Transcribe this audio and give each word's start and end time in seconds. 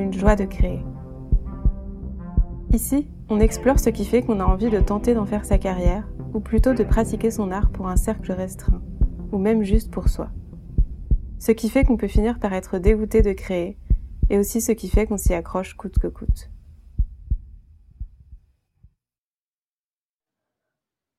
une 0.00 0.12
joie 0.12 0.36
de 0.36 0.44
créer. 0.44 0.84
Ici, 2.72 3.08
on 3.28 3.40
explore 3.40 3.78
ce 3.78 3.90
qui 3.90 4.04
fait 4.04 4.22
qu'on 4.22 4.40
a 4.40 4.44
envie 4.44 4.70
de 4.70 4.80
tenter 4.80 5.14
d'en 5.14 5.26
faire 5.26 5.44
sa 5.44 5.58
carrière, 5.58 6.08
ou 6.34 6.40
plutôt 6.40 6.74
de 6.74 6.84
pratiquer 6.84 7.30
son 7.30 7.50
art 7.50 7.70
pour 7.70 7.88
un 7.88 7.96
cercle 7.96 8.32
restreint, 8.32 8.82
ou 9.32 9.38
même 9.38 9.62
juste 9.62 9.90
pour 9.90 10.08
soi. 10.08 10.30
Ce 11.38 11.52
qui 11.52 11.70
fait 11.70 11.84
qu'on 11.84 11.96
peut 11.96 12.08
finir 12.08 12.38
par 12.38 12.52
être 12.52 12.78
dégoûté 12.78 13.22
de 13.22 13.32
créer, 13.32 13.78
et 14.30 14.38
aussi 14.38 14.60
ce 14.60 14.72
qui 14.72 14.88
fait 14.88 15.06
qu'on 15.06 15.16
s'y 15.16 15.34
accroche 15.34 15.74
coûte 15.74 15.98
que 15.98 16.08
coûte. 16.08 16.50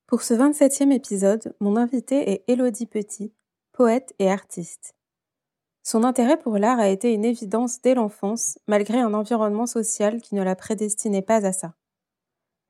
Pour 0.07 0.23
ce 0.23 0.33
27e 0.33 0.91
épisode, 0.91 1.55
mon 1.59 1.75
invité 1.75 2.31
est 2.31 2.43
Élodie 2.47 2.87
Petit, 2.87 3.33
poète 3.71 4.13
et 4.19 4.29
artiste. 4.29 4.95
Son 5.83 6.03
intérêt 6.03 6.37
pour 6.37 6.57
l'art 6.57 6.79
a 6.79 6.89
été 6.89 7.13
une 7.13 7.25
évidence 7.25 7.81
dès 7.81 7.95
l'enfance, 7.95 8.59
malgré 8.67 8.99
un 8.99 9.13
environnement 9.13 9.65
social 9.65 10.21
qui 10.21 10.35
ne 10.35 10.43
la 10.43 10.55
prédestinait 10.55 11.21
pas 11.21 11.45
à 11.45 11.53
ça. 11.53 11.73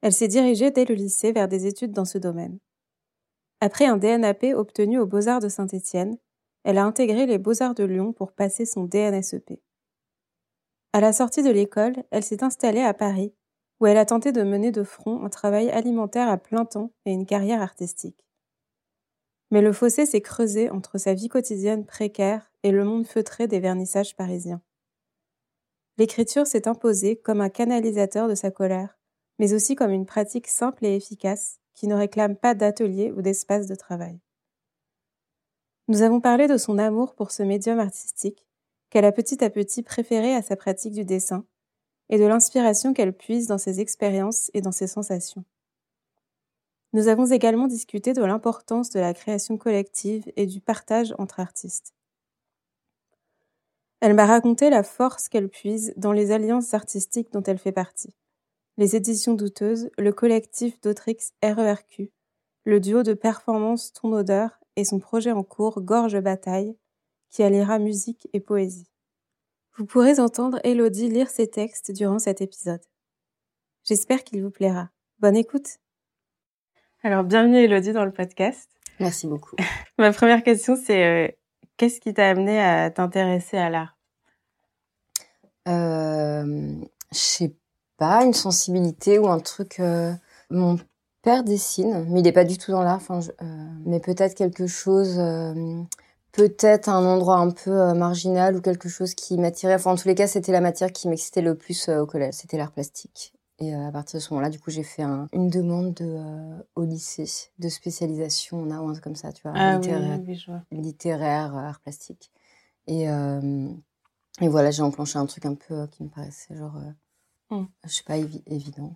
Elle 0.02 0.14
s'est 0.14 0.28
dirigée 0.28 0.72
dès 0.72 0.86
le 0.86 0.96
lycée 0.96 1.32
vers 1.32 1.48
des 1.48 1.66
études 1.66 1.92
dans 1.92 2.06
ce 2.06 2.18
domaine. 2.18 2.60
Après 3.62 3.86
un 3.86 3.98
DNAP 3.98 4.46
obtenu 4.56 5.00
aux 5.00 5.06
Beaux-Arts 5.06 5.42
de 5.42 5.50
Saint-Étienne, 5.50 6.18
elle 6.64 6.78
a 6.78 6.86
intégré 6.86 7.26
les 7.26 7.38
Beaux-Arts 7.38 7.76
de 7.76 7.84
Lyon 7.84 8.14
pour 8.14 8.32
passer 8.32 8.66
son 8.66 8.86
DNSEP. 8.86 9.60
À 10.94 11.02
la 11.02 11.14
sortie 11.14 11.44
de 11.44 11.52
l'école, 11.52 12.04
elle 12.12 12.23
s'est 12.23 12.44
installée 12.44 12.82
à 12.82 12.94
Paris, 12.94 13.34
où 13.80 13.86
elle 13.86 13.98
a 13.98 14.06
tenté 14.06 14.32
de 14.32 14.44
mener 14.44 14.72
de 14.72 14.84
front 14.84 15.23
un 15.23 15.30
travail 15.30 15.70
alimentaire 15.70 16.30
à 16.30 16.38
plein 16.38 16.66
temps 16.66 16.92
et 17.06 17.12
une 17.12 17.26
carrière 17.26 17.62
artistique. 17.62 18.26
Mais 19.52 19.61
le 19.61 19.73
fossé 19.73 20.05
s'est 20.05 20.22
creusé 20.22 20.69
entre 20.69 20.97
sa 20.97 21.14
vie 21.14 21.28
quotidienne 21.28 21.86
précaire 21.86 22.52
et 22.64 22.72
le 22.72 22.83
monde 22.83 23.08
feutré 23.08 23.47
des 23.47 23.59
vernissages 23.59 24.16
parisiens. 24.16 24.61
L'écriture 25.97 26.47
s'est 26.47 26.67
imposée 26.67 27.17
comme 27.17 27.42
un 27.42 27.50
canalisateur 27.50 28.27
de 28.27 28.36
sa 28.36 28.52
colère, 28.52 28.97
mais 29.38 29.53
aussi 29.53 29.75
comme 29.75 29.92
une 29.92 30.05
pratique 30.05 30.47
simple 30.47 30.86
et 30.86 30.95
efficace 30.95 31.59
qui 31.73 31.88
ne 31.88 31.95
réclame 31.95 32.36
pas 32.36 32.55
d'atelier 32.55 33.11
ou 33.11 33.22
d'espace 33.22 33.67
de 33.67 33.75
travail. 33.75 34.20
Nous 35.88 36.03
avons 36.03 36.22
parlé 36.22 36.47
de 36.47 36.58
son 36.58 36.77
amour 36.77 37.16
pour 37.16 37.31
ce 37.31 37.42
médium 37.42 37.80
artistique 37.80 38.45
qu'elle 38.89 39.05
a 39.05 39.11
petit 39.11 39.44
à 39.44 39.50
petit 39.50 39.81
préféré 39.81 40.36
à 40.36 40.42
sa 40.42 40.55
pratique 40.55 40.94
du 40.94 41.05
dessin 41.05 41.45
et 42.09 42.17
de 42.17 42.25
l'inspiration 42.25 42.94
qu'elle 42.94 43.14
puise 43.14 43.47
dans 43.47 43.58
ses 43.58 43.80
expériences 43.80 44.52
et 44.53 44.61
dans 44.61 44.72
ses 44.72 44.88
sensations. 44.88 45.45
Nous 46.94 47.08
avons 47.08 47.28
également 47.28 47.68
discuté 47.68 48.14
de 48.14 48.23
l'importance 48.23 48.90
de 48.90 49.00
la 49.00 49.14
création 49.14 49.58
collective 49.58 50.32
et 50.36 50.48
du 50.48 50.59
partage 50.59 51.14
entre 51.20 51.40
artistes. 51.40 51.94
Elle 54.02 54.16
m'a 54.16 54.26
raconté 54.26 54.70
la 54.70 54.84
force 54.84 55.30
qu'elle 55.30 55.50
puise 55.50 55.94
dans 55.98 56.14
les 56.14 56.32
alliances 56.32 56.73
artistiques 56.73 57.32
dont 57.32 57.44
elle 57.44 57.58
fait 57.60 57.72
partie. 57.72 58.16
Les 58.78 58.95
éditions 58.95 59.34
douteuses, 59.34 59.90
le 59.98 60.14
collectif 60.14 60.80
d'Autrix 60.82 61.17
RERQ, 61.44 62.12
le 62.64 62.80
duo 62.80 63.04
de 63.04 63.14
performance 63.14 63.92
Ton 63.94 64.14
Odeur 64.14 64.60
et 64.77 64.86
son 64.86 65.00
projet 65.00 65.32
en 65.32 65.44
cours 65.44 65.82
Gorge 65.82 66.20
Bataille, 66.21 66.77
qui 67.30 67.44
alliera 67.44 67.77
musique 67.77 68.30
et 68.33 68.39
poésie. 68.39 68.88
Vous 69.77 69.86
pourrez 69.86 70.20
entendre 70.20 70.60
Elodie 70.64 71.10
lire 71.10 71.30
ses 71.30 71.48
textes 71.48 71.92
durant 71.92 72.20
cet 72.20 72.42
épisode. 72.42 72.82
J'espère 73.83 74.23
qu'il 74.23 74.42
vous 74.44 74.52
plaira. 74.52 74.89
Bonne 75.20 75.36
écoute! 75.36 75.80
Alors, 77.02 77.23
bienvenue 77.23 77.64
Elodie 77.64 77.93
dans 77.93 78.04
le 78.04 78.11
podcast. 78.11 78.70
Merci 78.99 79.26
beaucoup. 79.26 79.55
Ma 79.98 80.11
première 80.11 80.43
question, 80.43 80.76
c'est 80.76 81.05
euh, 81.05 81.32
qu'est-ce 81.77 82.02
qui 82.02 82.14
t'a 82.14 82.27
amené 82.27 82.60
à 82.60 82.92
t'intéresser 82.92 83.55
à 83.55 83.70
l'art? 83.70 83.98
Euh, 85.70 86.73
Je 87.14 87.17
sais 87.17 87.55
pas, 87.95 88.26
une 88.26 88.33
sensibilité 88.33 89.17
ou 89.17 89.30
un 89.30 89.39
truc. 89.39 89.80
Euh, 89.80 90.11
mon 90.49 90.77
père 91.21 91.45
dessine, 91.45 92.05
mais 92.09 92.20
il 92.20 92.23
n'est 92.23 92.33
pas 92.33 92.43
du 92.43 92.58
tout 92.58 92.71
dans 92.71 92.83
l'art. 92.83 92.98
Enfin, 92.98 93.21
euh, 93.42 93.45
mais 93.86 94.02
peut-être 94.02 94.36
quelque 94.36 94.67
chose, 94.67 95.15
peut-être 96.33 96.89
un 96.89 97.05
endroit 97.05 97.38
un 97.38 97.52
peu 97.52 97.93
marginal 97.93 98.58
ou 98.58 98.61
quelque 98.61 98.89
chose 98.89 99.15
qui 99.15 99.38
m'attirait. 99.38 99.76
Enfin, 99.76 99.92
en 99.92 99.95
tous 99.95 100.09
les 100.09 100.15
cas, 100.15 100.27
c'était 100.27 100.52
la 100.52 100.59
matière 100.59 100.92
qui 100.92 101.08
m'excitait 101.08 101.42
le 101.42 101.55
plus 101.55 101.88
au 101.88 102.05
collège. 102.05 102.33
C'était 102.33 102.58
l'art 102.58 102.73
plastique. 102.73 103.32
Et 103.61 103.75
euh, 103.75 103.87
à 103.87 103.92
partir 103.92 104.20
de 104.20 104.23
ce 104.23 104.33
moment-là, 104.33 104.49
du 104.49 104.59
coup, 104.59 104.71
j'ai 104.71 104.83
fait 104.83 105.02
un, 105.02 105.27
une 105.33 105.49
demande 105.49 105.93
de, 105.93 106.05
euh, 106.05 106.64
au 106.75 106.86
lycée 106.86 107.25
de 107.59 107.67
spécialisation 107.67 108.61
en 108.61 108.71
art 108.71 108.83
ou 108.83 108.87
un 108.87 108.93
truc 108.93 109.03
comme 109.03 109.15
ça, 109.15 109.33
tu 109.33 109.42
vois, 109.43 109.52
ah, 109.55 109.75
littéraire, 109.75 110.20
oui, 110.25 110.42
oui, 110.71 110.81
littéraire, 110.81 111.55
euh, 111.55 111.59
art 111.59 111.80
plastique. 111.81 112.31
Et, 112.87 113.03
et 113.03 114.47
voilà, 114.47 114.71
j'ai 114.71 114.81
enclenché 114.81 115.20
un 115.20 115.25
truc 115.27 115.45
un 115.45 115.53
peu 115.53 115.86
qui 115.87 116.03
me 116.03 116.09
paraissait 116.09 116.55
genre, 116.55 116.75
mmh. 117.52 117.65
je 117.86 117.89
sais 117.93 118.03
pas, 118.03 118.17
évident. 118.17 118.95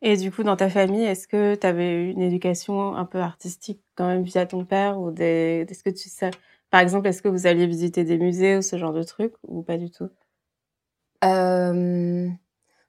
Et 0.00 0.16
du 0.16 0.30
coup, 0.30 0.42
dans 0.42 0.56
ta 0.56 0.70
famille, 0.70 1.02
est-ce 1.02 1.26
que 1.26 1.54
tu 1.56 1.66
avais 1.66 1.90
eu 1.92 2.10
une 2.10 2.22
éducation 2.22 2.94
un 2.94 3.04
peu 3.04 3.18
artistique 3.18 3.82
quand 3.96 4.06
même 4.06 4.22
via 4.22 4.46
ton 4.46 4.64
père 4.64 4.98
ou 4.98 5.10
des... 5.10 5.66
Est-ce 5.68 5.82
que 5.82 5.90
tu 5.90 6.08
sais, 6.08 6.30
par 6.70 6.80
exemple, 6.80 7.08
est-ce 7.08 7.20
que 7.20 7.28
vous 7.28 7.46
alliez 7.46 7.66
visiter 7.66 8.04
des 8.04 8.16
musées 8.16 8.56
ou 8.56 8.62
ce 8.62 8.78
genre 8.78 8.92
de 8.92 9.02
trucs 9.02 9.34
ou 9.42 9.62
pas 9.62 9.76
du 9.76 9.90
tout? 9.90 10.08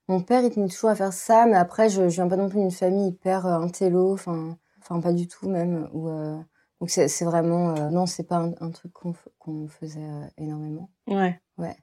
Mon 0.09 0.21
père, 0.21 0.41
il 0.43 0.51
tenait 0.51 0.69
toujours 0.69 0.89
à 0.89 0.95
faire 0.95 1.11
ça, 1.11 1.45
mais 1.45 1.57
après, 1.57 1.89
je, 1.89 2.07
je 2.07 2.15
viens 2.15 2.27
pas 2.29 2.37
non 2.37 2.47
plus 2.47 2.59
d'une 2.59 2.71
famille 2.71 3.09
hyper 3.09 3.45
euh, 3.45 3.59
intello, 3.59 4.13
enfin, 4.13 4.57
enfin 4.79 5.01
pas 5.01 5.11
du 5.11 5.27
tout 5.27 5.49
même. 5.49 5.89
Où, 5.93 6.07
euh, 6.07 6.37
donc 6.79 6.89
c'est 6.89 7.25
vraiment, 7.25 7.75
euh, 7.75 7.89
non, 7.89 8.05
c'est 8.05 8.23
pas 8.23 8.37
un, 8.37 8.71
truc 8.71 8.93
qu'on 8.93 9.67
faisait 9.67 9.99
euh, 9.99 10.25
énormément. 10.37 10.89
Ouais. 11.07 11.39
Ouais. 11.57 11.75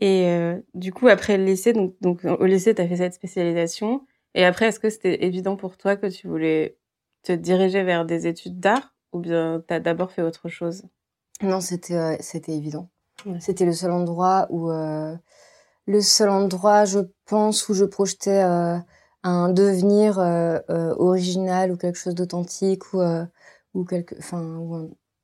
Et 0.00 0.26
du 0.74 0.92
coup, 0.92 1.06
après 1.06 1.36
le 1.36 1.44
lycée, 1.44 1.72
donc, 1.72 1.94
donc 2.00 2.24
au 2.24 2.44
lycée, 2.44 2.74
tu 2.74 2.82
as 2.82 2.88
fait 2.88 2.96
cette 2.96 3.14
spécialisation. 3.14 4.04
Et 4.34 4.44
après, 4.44 4.66
est-ce 4.66 4.80
que 4.80 4.90
c'était 4.90 5.24
évident 5.24 5.54
pour 5.54 5.76
toi 5.76 5.94
que 5.94 6.08
tu 6.08 6.26
voulais 6.26 6.76
te 7.22 7.30
diriger 7.30 7.84
vers 7.84 8.04
des 8.04 8.26
études 8.26 8.58
d'art 8.58 8.96
ou 9.12 9.20
bien 9.20 9.62
tu 9.68 9.72
as 9.72 9.78
d'abord 9.78 10.10
fait 10.10 10.22
autre 10.22 10.48
chose? 10.48 10.82
Non, 11.40 11.60
c'était 11.60 12.20
c'était 12.20 12.50
évident. 12.50 12.90
Ouais. 13.26 13.38
C'était 13.38 13.64
le 13.64 13.72
seul 13.72 13.92
endroit 13.92 14.48
où 14.50 14.72
le 15.86 16.00
seul 16.00 16.28
endroit, 16.28 16.84
je 16.84 17.00
pense, 17.26 17.68
où 17.68 17.74
je 17.74 17.84
projetais 17.84 18.42
euh, 18.42 18.78
un 19.22 19.48
devenir 19.48 20.18
euh, 20.18 20.58
euh, 20.70 20.94
original 20.96 21.72
ou 21.72 21.76
quelque 21.76 21.98
chose 21.98 22.14
d'authentique 22.14 22.92
ou 22.92 23.02
ou 23.74 23.84
quelque, 23.84 24.14
enfin, 24.18 24.42
ou 24.58 24.74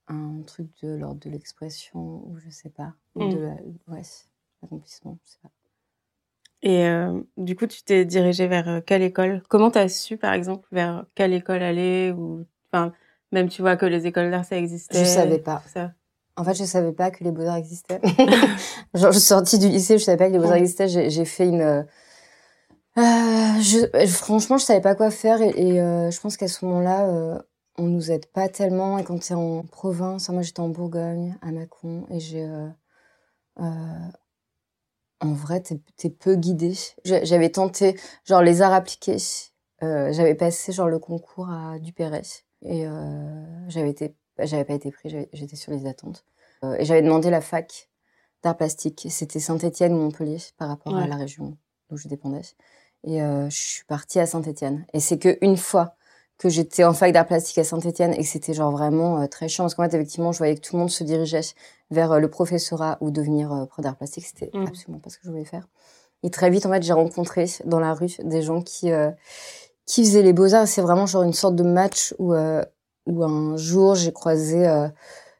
un, 0.09 0.39
un, 0.39 0.43
truc 0.43 0.69
de 0.83 0.97
l'ordre 0.97 1.21
de 1.21 1.29
l'expression 1.29 1.99
ou 1.99 2.39
je 2.39 2.49
sais 2.49 2.71
pas, 2.71 2.95
ou 3.15 3.25
mmh. 3.25 3.35
de 3.35 3.39
la, 3.39 3.55
ouais, 3.89 4.03
l'accomplissement, 4.63 5.19
je 5.25 5.33
sais 5.33 5.39
pas. 5.43 5.51
Et 6.61 6.89
du 7.37 7.55
coup, 7.55 7.67
tu 7.69 7.85
t'es 7.85 8.05
dirigé 8.05 8.49
vers 8.49 8.83
quelle 8.85 9.03
école? 9.03 9.43
Comment 9.49 9.71
t'as 9.71 9.89
su, 9.89 10.17
par 10.17 10.33
exemple, 10.33 10.67
vers 10.73 11.05
quelle 11.15 11.33
école 11.33 11.63
aller 11.63 12.11
ou, 12.11 12.47
enfin, 12.73 12.93
même 13.31 13.49
tu 13.49 13.63
vois 13.63 13.77
que 13.77 13.87
les 13.87 14.07
écoles 14.07 14.31
d'art 14.31 14.45
ça 14.45 14.57
existait? 14.57 14.99
Je 14.99 15.05
savais 15.05 15.39
pas. 15.39 15.63
Ça. 15.67 15.93
En 16.39 16.45
fait, 16.45 16.55
je 16.55 16.63
savais 16.63 16.93
pas 16.93 17.11
que 17.11 17.25
les 17.25 17.33
beaux-arts 17.33 17.57
existaient. 17.57 18.01
Genre, 18.95 19.11
je 19.11 19.19
suis 19.19 19.27
sortie 19.27 19.59
du 19.59 19.69
lycée, 19.69 19.99
je 19.99 20.05
savais 20.05 20.17
pas 20.17 20.29
que 20.29 20.33
les 20.33 20.39
beaux-arts 20.39 20.55
existaient. 20.55 20.89
J'ai 20.89 21.25
fait 21.25 21.49
une... 21.49 21.63
Euh, 21.63 21.83
je, 22.97 24.07
franchement, 24.07 24.57
je 24.57 24.65
savais 24.65 24.81
pas 24.81 24.95
quoi 24.95 25.11
faire. 25.11 25.43
Et, 25.43 25.49
et 25.57 25.81
euh, 25.81 26.13
je 26.13 26.21
pense 26.21 26.37
qu'à 26.37 26.47
ce 26.47 26.65
moment-là, 26.65 27.09
euh, 27.09 27.39
on 27.77 27.87
nous 27.87 28.13
aide 28.13 28.27
pas 28.27 28.49
tellement. 28.49 28.99
Et 28.99 29.05
quand 29.05 29.19
tu 29.19 29.33
es 29.33 29.37
en 29.37 29.65
province, 29.65 30.29
moi 30.29 30.43
j'étais 30.43 30.61
en 30.61 30.69
Bourgogne, 30.69 31.37
à 31.43 31.51
Mâcon, 31.51 32.07
et 32.09 32.21
j'ai... 32.21 32.45
Euh, 32.45 32.69
euh, 33.59 34.09
en 35.21 35.33
vrai, 35.33 35.61
t'es 35.61 35.81
es 36.05 36.11
peu 36.11 36.37
guidée. 36.37 36.75
J'avais 37.05 37.51
tenté, 37.51 37.99
genre, 38.25 38.43
les 38.43 38.63
arts 38.63 38.73
appliqués. 38.73 39.17
j'avais 39.81 40.37
passé, 40.37 40.71
genre, 40.71 40.89
le 40.89 41.01
concours 41.01 41.51
à 41.51 41.81
Dupéret. 41.81 42.23
Et 42.63 42.87
j'avais 43.67 43.91
été 43.91 44.15
j'avais 44.47 44.65
pas 44.65 44.75
été 44.75 44.91
pris, 44.91 45.29
j'étais 45.33 45.57
sur 45.57 45.73
les 45.73 45.87
attentes. 45.87 46.25
Euh, 46.65 46.77
et 46.79 46.85
j'avais 46.85 47.03
demandé 47.03 47.31
la 47.31 47.41
fac 47.41 47.89
d'art 48.43 48.57
plastique. 48.57 49.07
C'était 49.11 49.41
Saint-Étienne 49.41 49.93
ou 49.93 49.99
Montpellier 49.99 50.39
par 50.57 50.69
rapport 50.69 50.95
ouais. 50.95 51.03
à 51.03 51.07
la 51.07 51.17
région 51.17 51.57
d'où 51.91 51.97
je 51.97 52.09
dépendais. 52.09 52.43
Et 53.05 53.23
euh, 53.23 53.49
je 53.51 53.57
suis 53.57 53.85
partie 53.85 54.19
à 54.19 54.27
Saint-Étienne. 54.27 54.85
Et 54.93 55.01
c'est 55.01 55.19
que 55.19 55.39
une 55.41 55.57
fois 55.57 55.95
que 56.37 56.49
j'étais 56.49 56.85
en 56.85 56.93
fac 56.93 57.13
d'art 57.13 57.27
plastique 57.27 57.59
à 57.59 57.65
Saint-Etienne 57.65 58.13
et 58.15 58.19
que 58.19 58.29
c'était 58.29 58.55
genre 58.55 58.71
vraiment 58.71 59.27
très 59.27 59.49
chiant 59.49 59.65
parce 59.65 59.75
qu'en 59.75 59.83
fait 59.89 59.97
effectivement 59.97 60.31
je 60.31 60.39
voyais 60.39 60.55
que 60.55 60.61
tout 60.61 60.77
le 60.77 60.81
monde 60.81 60.91
se 60.91 61.03
dirigeait 61.03 61.41
vers 61.91 62.21
le 62.21 62.31
professorat 62.31 62.97
ou 63.01 63.11
devenir 63.11 63.67
pro 63.69 63.83
d'art 63.83 63.97
plastique 63.97 64.25
c'était 64.25 64.57
mmh. 64.57 64.67
absolument 64.69 65.01
pas 65.01 65.11
ce 65.11 65.17
que 65.17 65.25
je 65.25 65.31
voulais 65.31 65.45
faire 65.45 65.67
et 66.23 66.31
très 66.31 66.49
vite 66.49 66.65
en 66.65 66.71
fait 66.71 66.85
j'ai 66.85 66.93
rencontré 66.93 67.47
dans 67.65 67.81
la 67.81 67.93
rue 67.93 68.15
des 68.23 68.43
gens 68.43 68.63
qui 68.63 68.93
qui 69.85 70.05
faisaient 70.05 70.23
les 70.23 70.33
beaux 70.33 70.55
arts 70.55 70.69
c'est 70.69 70.81
vraiment 70.81 71.07
genre 71.07 71.25
une 71.25 71.33
sorte 71.33 71.57
de 71.57 71.65
match 71.65 72.15
où 72.21 72.33
où 73.09 73.25
un 73.25 73.57
jour 73.57 73.95
j'ai 73.95 74.13
croisé 74.13 74.67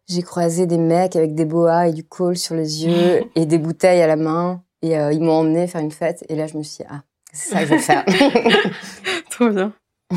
j'ai 0.09 0.23
croisé 0.23 0.67
des 0.67 0.79
mecs 0.79 1.17
avec 1.17 1.35
des 1.35 1.45
boas 1.45 1.89
et 1.89 1.93
du 1.93 2.05
col 2.05 2.37
sur 2.37 2.55
les 2.55 2.85
yeux 2.85 3.23
et 3.35 3.47
des 3.47 3.59
bouteilles 3.59 4.03
à 4.03 4.07
la 4.07 4.17
main 4.17 4.63
et 4.83 4.95
ils 4.95 5.21
m'ont 5.21 5.41
emmené 5.41 5.67
faire 5.67 5.81
une 5.81 5.93
fête 5.93 6.25
et 6.29 6.35
là 6.35 6.47
je 6.47 6.57
me 6.57 6.63
suis 6.63 6.85
dit, 6.85 6.91
ah 6.91 7.03
c'est 7.33 7.51
ça 7.51 7.61
que 7.61 7.67
je 7.67 7.75
vais 7.75 7.79
faire 7.79 8.05
trop 9.31 9.51
bien 9.51 9.73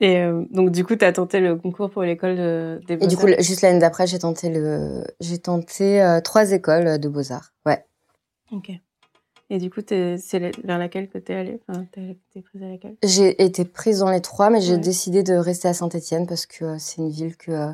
et 0.00 0.18
euh, 0.18 0.44
donc 0.50 0.70
du 0.70 0.84
coup, 0.84 0.96
tu 0.96 1.04
as 1.04 1.12
tenté 1.12 1.40
le 1.40 1.56
concours 1.56 1.90
pour 1.90 2.02
l'école 2.02 2.36
de, 2.36 2.80
des 2.86 2.96
beaux-arts. 2.96 3.04
Et 3.04 3.08
du 3.08 3.16
coup, 3.16 3.26
juste 3.42 3.62
l'année 3.62 3.78
d'après, 3.78 4.06
j'ai 4.06 4.18
tenté 4.18 4.48
le, 4.50 5.04
j'ai 5.20 5.38
tenté 5.38 6.02
euh, 6.02 6.20
trois 6.20 6.52
écoles 6.52 6.98
de 6.98 7.08
beaux-arts. 7.08 7.52
Ouais. 7.66 7.84
Ok. 8.50 8.70
Et 9.50 9.58
du 9.58 9.68
coup, 9.68 9.80
c'est 9.86 10.38
vers 10.64 10.78
laquelle 10.78 11.08
que 11.08 11.18
t'es 11.18 11.34
allée? 11.34 11.60
Enfin, 11.68 11.84
T'es 11.92 12.40
prise 12.40 12.62
à 12.62 12.68
laquelle? 12.68 12.96
J'ai 13.02 13.42
été 13.42 13.64
prise 13.64 13.98
dans 13.98 14.10
les 14.10 14.20
trois, 14.20 14.48
mais 14.48 14.60
j'ai 14.60 14.78
décidé 14.78 15.22
de 15.22 15.34
rester 15.34 15.68
à 15.68 15.74
Saint-Étienne 15.74 16.26
parce 16.26 16.46
que 16.46 16.64
euh, 16.64 16.76
c'est 16.78 16.98
une 16.98 17.10
ville 17.10 17.36
que 17.36 17.72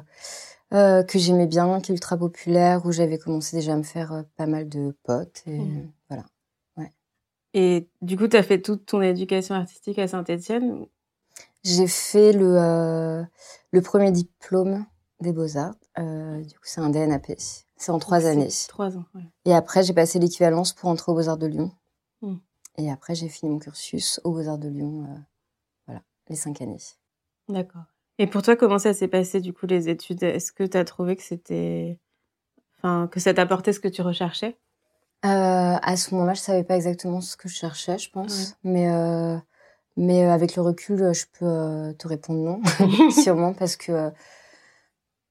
que 0.71 1.19
j'aimais 1.19 1.47
bien, 1.47 1.81
qui 1.81 1.93
est 1.93 1.95
ultra 1.95 2.17
populaire, 2.17 2.85
où 2.85 2.93
j'avais 2.93 3.19
commencé 3.19 3.57
déjà 3.57 3.75
à 3.75 3.77
me 3.77 3.83
faire 3.85 4.25
pas 4.37 4.47
mal 4.47 4.69
de 4.69 4.97
potes. 5.05 5.43
Et 5.47 5.59
mmh. 5.59 5.93
voilà. 6.09 6.25
Ouais. 6.77 6.93
Et 7.55 7.87
du 8.03 8.17
coup, 8.17 8.27
tu 8.27 8.37
as 8.37 8.43
fait 8.43 8.61
toute 8.61 8.85
ton 8.87 9.01
éducation 9.01 9.55
artistique 9.55 9.99
à 9.99 10.09
Saint-Étienne? 10.09 10.87
J'ai 11.63 11.87
fait 11.87 12.33
le, 12.33 12.57
euh, 12.57 13.23
le 13.71 13.81
premier 13.81 14.13
diplôme 14.13 14.87
des 15.21 15.33
beaux-arts. 15.33 15.75
Euh, 15.99 16.41
du 16.43 16.55
coup, 16.55 16.65
c'est 16.65 16.81
un 16.81 16.91
DNAP. 16.91 17.33
C'est 17.77 17.93
en 17.93 17.99
trois 17.99 18.27
années. 18.27 18.49
Trois 18.69 18.97
ans, 18.97 19.05
Et 19.45 19.55
après, 19.55 19.83
j'ai 19.83 19.93
passé 19.93 20.19
l'équivalence 20.19 20.73
pour 20.73 20.89
entrer 20.89 21.13
aux 21.13 21.15
Beaux-Arts 21.15 21.37
de 21.37 21.47
Lyon. 21.47 21.73
Hmm. 22.23 22.37
Et 22.79 22.91
après, 22.91 23.15
j'ai 23.15 23.29
fini 23.29 23.53
mon 23.53 23.59
cursus 23.59 24.21
aux 24.25 24.33
Beaux-Arts 24.33 24.59
de 24.59 24.69
Lyon. 24.69 25.05
Euh, 25.05 25.19
voilà, 25.87 26.03
les 26.29 26.37
cinq 26.37 26.63
années. 26.63 26.81
D'accord. 27.49 27.85
Et 28.19 28.27
pour 28.27 28.43
toi, 28.43 28.57
comment 28.57 28.79
ça 28.79 28.95
s'est 28.95 29.09
passé, 29.09 29.41
du 29.41 29.53
coup, 29.53 29.67
les 29.67 29.89
études? 29.89 30.23
Est-ce 30.23 30.53
que 30.53 30.65
tu 30.65 30.77
as 30.77 30.85
trouvé 30.85 31.17
que 31.17 31.23
c'était. 31.23 31.99
Enfin, 32.79 33.09
que 33.11 33.21
ça 33.21 33.35
t'apportait 33.35 33.73
ce 33.73 33.81
que 33.81 33.89
tu 33.89 34.03
recherchais? 34.03 34.57
À 35.23 35.97
ce 35.97 36.15
moment-là, 36.15 36.35
je 36.35 36.41
savais 36.41 36.63
pas 36.63 36.77
exactement 36.77 37.21
ce 37.21 37.37
que 37.37 37.49
je 37.49 37.55
cherchais, 37.55 37.99
je 37.99 38.11
pense. 38.11 38.55
Mais 38.63 38.87
mais 39.97 40.25
euh, 40.25 40.31
avec 40.31 40.57
le 40.57 40.63
recul, 40.63 41.03
euh, 41.03 41.13
je 41.13 41.25
peux 41.39 41.47
euh, 41.47 41.93
te 41.95 42.07
répondre 42.07 42.41
non, 42.41 42.61
sûrement, 43.11 43.55
parce 43.55 43.77
que 43.77 44.11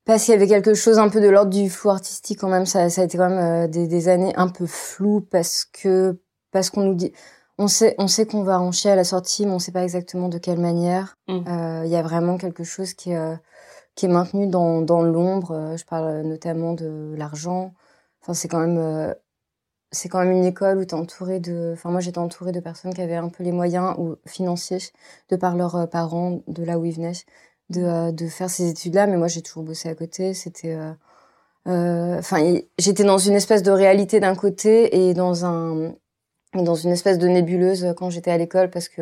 parce 0.05 0.23
qu'il 0.23 0.33
y 0.33 0.37
avait 0.37 0.47
quelque 0.47 0.73
chose 0.73 0.99
un 0.99 1.09
peu 1.09 1.21
de 1.21 1.27
l'ordre 1.27 1.51
du 1.51 1.69
flou 1.69 1.89
artistique 1.89 2.39
quand 2.39 2.49
même. 2.49 2.65
Ça, 2.65 2.89
ça 2.89 3.01
a 3.01 3.05
été 3.05 3.17
quand 3.17 3.29
même 3.29 3.69
des, 3.69 3.87
des, 3.87 4.07
années 4.07 4.33
un 4.35 4.47
peu 4.47 4.65
floues 4.65 5.21
parce 5.21 5.65
que 5.65 6.19
parce 6.51 6.69
qu'on 6.69 6.83
nous 6.83 6.95
dit, 6.95 7.11
on 7.57 7.67
sait, 7.67 7.95
on 7.97 8.07
sait 8.07 8.25
qu'on 8.25 8.43
va 8.43 8.59
en 8.59 8.71
chier 8.71 8.91
à 8.91 8.95
la 8.95 9.03
sortie, 9.03 9.45
mais 9.45 9.51
on 9.51 9.59
sait 9.59 9.71
pas 9.71 9.83
exactement 9.83 10.29
de 10.29 10.37
quelle 10.37 10.59
manière. 10.59 11.17
Mmh. 11.27 11.83
Il 11.85 11.89
y 11.89 11.95
a 11.95 12.01
vraiment 12.01 12.37
quelque 12.37 12.63
chose 12.63 12.93
qui 12.93 13.11
est 13.11 13.37
qui 13.95 14.05
est 14.05 14.09
maintenu 14.09 14.47
dans 14.47 14.81
dans 14.81 15.01
l'ombre. 15.01 15.75
Je 15.77 15.85
parle 15.85 16.21
notamment 16.21 16.73
de 16.73 17.15
l'argent. 17.17 17.73
Enfin, 18.21 18.33
c'est 18.33 18.47
quand 18.47 18.59
même 18.59 19.15
c'est 19.95 20.09
quand 20.09 20.19
même 20.19 20.31
une 20.31 20.45
école 20.45 20.79
où 20.79 20.85
tu 20.85 20.95
es 20.95 20.97
entouré 20.97 21.39
de. 21.39 21.71
Enfin, 21.73 21.89
moi, 21.91 22.01
j'étais 22.01 22.19
entourée 22.19 22.51
de 22.51 22.59
personnes 22.59 22.93
qui 22.93 23.01
avaient 23.01 23.15
un 23.15 23.29
peu 23.29 23.43
les 23.43 23.51
moyens 23.51 23.95
ou 23.97 24.15
financiers, 24.25 24.79
de 25.29 25.35
par 25.35 25.55
leurs 25.55 25.75
euh, 25.75 25.85
parents, 25.87 26.41
de 26.47 26.63
là 26.63 26.77
où 26.77 26.85
ils 26.85 26.93
venaient, 26.93 27.13
de, 27.69 27.81
mmh. 27.81 27.85
euh, 27.85 28.11
de 28.11 28.27
faire 28.27 28.49
ces 28.49 28.69
études-là. 28.69 29.07
Mais 29.07 29.17
moi, 29.17 29.27
j'ai 29.27 29.41
toujours 29.41 29.63
bossé 29.63 29.89
à 29.89 29.95
côté. 29.95 30.33
C'était. 30.33 30.77
Euh, 31.67 32.17
enfin, 32.19 32.59
j'étais 32.77 33.03
dans 33.03 33.17
une 33.17 33.33
espèce 33.33 33.63
de 33.63 33.71
réalité 33.71 34.19
d'un 34.19 34.35
côté 34.35 35.07
et 35.09 35.13
dans 35.13 35.45
un 35.45 35.95
dans 36.53 36.75
une 36.75 36.91
espèce 36.91 37.17
de 37.17 37.27
nébuleuse 37.27 37.93
quand 37.97 38.09
j'étais 38.09 38.31
à 38.31 38.37
l'école 38.37 38.69
parce 38.69 38.87
que 38.87 39.01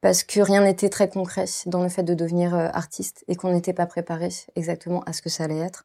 parce 0.00 0.24
que 0.24 0.40
rien 0.40 0.62
n'était 0.64 0.88
très 0.88 1.08
concret 1.08 1.44
dans 1.66 1.82
le 1.82 1.88
fait 1.88 2.02
de 2.02 2.14
devenir 2.14 2.54
artiste 2.54 3.24
et 3.28 3.36
qu'on 3.36 3.52
n'était 3.52 3.74
pas 3.74 3.86
préparé 3.86 4.30
exactement 4.56 5.02
à 5.04 5.12
ce 5.12 5.22
que 5.22 5.28
ça 5.28 5.44
allait 5.44 5.60
être, 5.60 5.84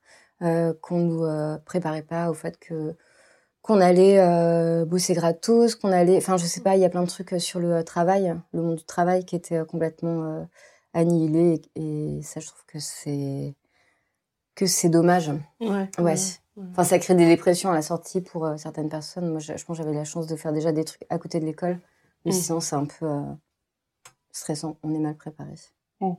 qu'on 0.81 0.97
nous 0.97 1.59
préparait 1.65 2.01
pas 2.01 2.31
au 2.31 2.33
fait 2.33 2.57
que 2.57 2.95
qu'on 3.67 3.81
allait 3.81 4.19
euh, 4.19 4.85
bosser 4.85 5.13
gratos, 5.13 5.75
qu'on 5.75 5.91
allait, 5.91 6.15
enfin 6.17 6.37
je 6.37 6.45
sais 6.45 6.61
pas, 6.61 6.77
il 6.77 6.81
y 6.81 6.85
a 6.85 6.89
plein 6.89 7.03
de 7.03 7.09
trucs 7.09 7.33
euh, 7.33 7.39
sur 7.39 7.59
le 7.59 7.73
euh, 7.73 7.83
travail, 7.83 8.33
le 8.53 8.61
monde 8.61 8.77
du 8.77 8.85
travail 8.85 9.25
qui 9.25 9.35
était 9.35 9.65
complètement 9.65 10.47
annihilé 10.97 11.61
et, 11.75 12.21
ça 12.23 12.39
je 12.39 12.47
trouve 12.47 12.65
que 12.65 12.79
c'est 12.79 13.55
que 14.55 14.65
c'est 14.65 14.89
dommage. 14.89 15.31
Ouais. 15.59 15.89
Ouais. 15.99 16.15
Enfin 16.71 16.83
ça 16.83 16.97
crée 16.97 17.13
des 17.13 17.27
dépressions 17.27 17.69
à 17.69 17.73
la 17.75 17.83
sortie 17.83 18.21
pour 18.21 18.49
certaines 18.57 18.89
personnes. 18.89 19.29
Moi 19.29 19.39
je, 19.39 19.51
pense 19.51 19.77
que 19.77 19.83
j'avais 19.83 19.93
la 19.93 20.05
chance 20.05 20.25
de 20.25 20.35
faire 20.35 20.51
déjà 20.51 20.71
des 20.71 20.83
trucs 20.83 21.05
à 21.09 21.19
côté 21.19 21.39
de 21.39 21.45
l'école, 21.45 21.79
mais 22.25 22.31
mm. 22.31 22.35
sinon 22.35 22.59
c'est 22.59 22.75
un 22.75 22.85
peu 22.85 23.05
stressant. 24.31 24.77
On 24.81 24.93
est 24.95 24.99
mal 24.99 25.15
préparé. 25.15 25.53
Mm. 26.01 26.13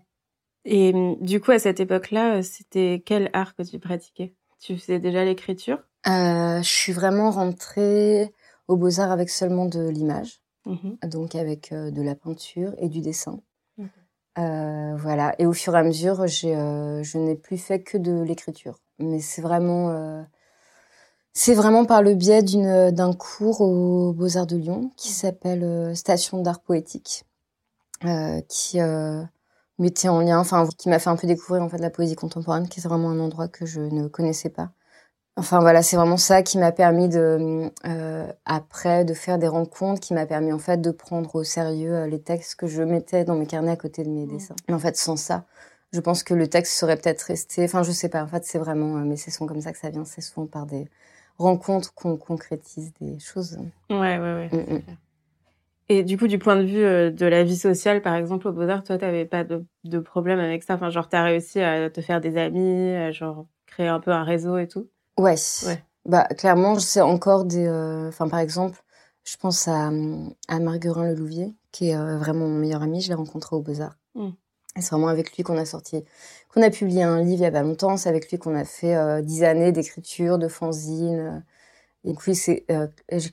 Et 0.65 0.93
mm, 0.93 1.17
du 1.21 1.41
coup 1.41 1.51
à 1.51 1.59
cette 1.59 1.81
époque-là, 1.81 2.43
c'était 2.45 3.03
quel 3.05 3.31
art 3.33 3.57
que 3.57 3.63
tu 3.63 3.81
pratiquais? 3.81 4.35
Tu 4.61 4.79
faisais 4.79 5.01
déjà 5.01 5.25
l'écriture? 5.25 5.79
Euh, 6.07 6.63
je 6.63 6.69
suis 6.69 6.93
vraiment 6.93 7.31
rentrée 7.31 8.33
aux 8.69 8.77
Beaux-Arts 8.77 9.11
avec 9.11 9.31
seulement 9.31 9.67
de 9.67 9.89
l'image, 9.89 10.41
mmh 10.67 11.07
donc 11.09 11.35
avec 11.35 11.73
euh, 11.73 11.91
de 11.91 12.03
la 12.03 12.15
peinture 12.15 12.75
et 12.79 12.89
du 12.89 13.01
dessin. 13.01 13.41
Euh, 14.39 14.97
voilà. 14.97 15.35
Et 15.39 15.47
au 15.47 15.53
fur 15.53 15.75
et 15.75 15.79
à 15.79 15.83
mesure, 15.83 16.27
j'ai, 16.27 16.55
je 16.55 17.19
n'ai 17.19 17.37
plus 17.37 17.59
fait 17.59 17.83
que 17.83 17.99
de 17.99 18.23
l'écriture. 18.23 18.79
Mais 18.99 19.21
c'est 19.21 19.43
vraiment, 19.43 20.27
c'est 21.33 21.55
vraiment 21.55 21.85
par 21.85 22.03
le 22.03 22.15
biais 22.15 22.43
d'un 22.43 23.13
cours 23.15 23.61
aux 23.61 24.13
Beaux-Arts 24.13 24.47
de 24.47 24.57
Lyon 24.57 24.91
qui 24.97 25.11
s'appelle 25.11 25.97
Station 25.97 26.43
d'art 26.43 26.61
poétique, 26.61 27.25
qui 28.49 28.81
en 30.09 30.21
lien, 30.21 30.39
enfin, 30.39 30.69
qui 30.79 30.89
m'a 30.89 30.99
fait 30.99 31.11
un 31.11 31.17
peu 31.17 31.27
découvrir 31.27 31.63
en 31.63 31.69
fait 31.69 31.79
la 31.79 31.91
poésie 31.91 32.17
contemporaine, 32.17 32.69
qui 32.69 32.81
est 32.81 32.83
vraiment 32.83 33.11
un 33.11 33.21
endroit 33.21 33.49
que 33.49 33.67
je 33.67 33.81
ne 33.81 34.09
connaissais 34.09 34.51
pas. 34.51 34.71
Enfin 35.39 35.61
voilà, 35.61 35.83
c'est 35.83 35.97
vraiment 35.97 36.17
ça 36.17 36.43
qui 36.43 36.59
m'a 36.59 36.73
permis 36.73 37.09
de 37.09 37.71
euh, 37.87 38.27
après 38.45 39.05
de 39.05 39.15
faire 39.15 39.39
des 39.39 39.47
rencontres, 39.47 40.01
qui 40.01 40.13
m'a 40.13 40.27
permis 40.27 40.53
en 40.53 40.59
fait 40.59 40.81
de 40.81 40.91
prendre 40.91 41.33
au 41.37 41.45
sérieux 41.45 41.95
euh, 41.95 42.07
les 42.09 42.21
textes 42.21 42.57
que 42.57 42.67
je 42.67 42.83
mettais 42.83 43.25
dans 43.25 43.37
mes 43.37 43.47
carnets 43.47 43.71
à 43.71 43.77
côté 43.77 44.03
de 44.03 44.09
mes 44.09 44.27
dessins. 44.27 44.57
Mais 44.67 44.75
en 44.75 44.81
fait, 44.81 44.97
sans 44.97 45.15
ça, 45.15 45.45
je 45.93 46.01
pense 46.01 46.25
que 46.25 46.35
le 46.35 46.49
texte 46.49 46.73
serait 46.73 46.97
peut-être 46.97 47.23
resté. 47.23 47.63
Enfin, 47.63 47.85
je 47.85 47.93
sais 47.93 48.09
pas. 48.09 48.25
En 48.25 48.27
fait, 48.27 48.45
c'est 48.45 48.59
vraiment, 48.59 48.97
euh, 48.97 49.05
mais 49.05 49.15
c'est 49.15 49.31
souvent 49.31 49.47
comme 49.47 49.61
ça 49.61 49.71
que 49.71 49.79
ça 49.79 49.91
vient. 49.91 50.05
C'est 50.05 50.23
souvent 50.23 50.47
par 50.47 50.67
des 50.67 50.89
rencontres 51.39 51.95
qu'on 51.95 52.17
concrétise 52.17 52.93
des 53.01 53.21
choses. 53.21 53.59
Ouais, 53.91 54.19
ouais, 54.19 54.19
ouais. 54.19 54.49
Mmh, 54.51 54.75
mmh. 54.75 54.81
Et 55.89 56.03
du 56.03 56.19
coup, 56.19 56.27
du 56.27 56.41
point 56.41 56.57
de 56.57 56.65
vue 56.65 57.13
de 57.13 57.27
la 57.27 57.45
vie 57.45 57.57
sociale, 57.57 58.03
par 58.03 58.17
exemple, 58.17 58.49
au 58.49 58.53
Beaux-Arts, 58.53 58.83
toi, 58.83 58.99
t'avais 58.99 59.25
pas 59.25 59.45
de, 59.45 59.65
de 59.85 59.99
problème 60.01 60.41
avec 60.41 60.65
ça? 60.65 60.75
Enfin, 60.75 60.91
genre, 60.91 61.09
t'as 61.09 61.23
réussi 61.23 61.61
à 61.61 61.89
te 61.91 62.01
faire 62.01 62.21
des 62.21 62.37
amis, 62.37 62.91
à 62.97 63.13
genre 63.13 63.47
créer 63.67 63.87
un 63.87 64.01
peu 64.01 64.11
un 64.11 64.25
réseau 64.25 64.59
et 64.59 64.67
tout? 64.67 64.89
Ouais. 65.67 65.83
Bah, 66.07 66.25
clairement, 66.25 66.79
c'est 66.79 67.01
encore 67.01 67.45
des. 67.45 67.67
Euh, 67.67 68.09
enfin, 68.09 68.29
par 68.29 68.39
exemple, 68.39 68.83
je 69.25 69.37
pense 69.37 69.69
à, 69.69 69.91
à 70.49 70.59
Marguerin 70.59 71.11
Lelouvier, 71.11 71.55
qui 71.73 71.91
est 71.91 71.97
euh, 71.97 72.17
vraiment 72.17 72.47
mon 72.49 72.59
meilleur 72.59 72.83
ami. 72.83 73.03
Je 73.03 73.09
l'ai 73.09 73.15
rencontré 73.15 73.55
au 73.57 73.61
Beaux-Arts. 73.61 73.97
Mmh. 74.15 74.29
Et 74.77 74.81
c'est 74.81 74.91
vraiment 74.91 75.09
avec 75.09 75.37
lui 75.37 75.43
qu'on 75.43 75.59
a 75.59 75.65
sorti, 75.65 76.05
qu'on 76.49 76.63
a 76.63 76.71
publié 76.71 77.03
un 77.03 77.21
livre 77.21 77.41
il 77.41 77.45
y 77.45 77.47
a 77.47 77.51
pas 77.51 77.63
longtemps. 77.63 77.97
C'est 77.97 78.09
avec 78.09 78.31
lui 78.31 78.39
qu'on 78.39 78.55
a 78.55 78.65
fait 78.65 78.97
euh, 78.97 79.21
dix 79.21 79.43
années 79.43 79.73
d'écriture, 79.73 80.39
de 80.39 80.49
fanzine. 80.49 81.45
Et 82.05 82.15
puis, 82.15 82.37
c'est 82.37 82.65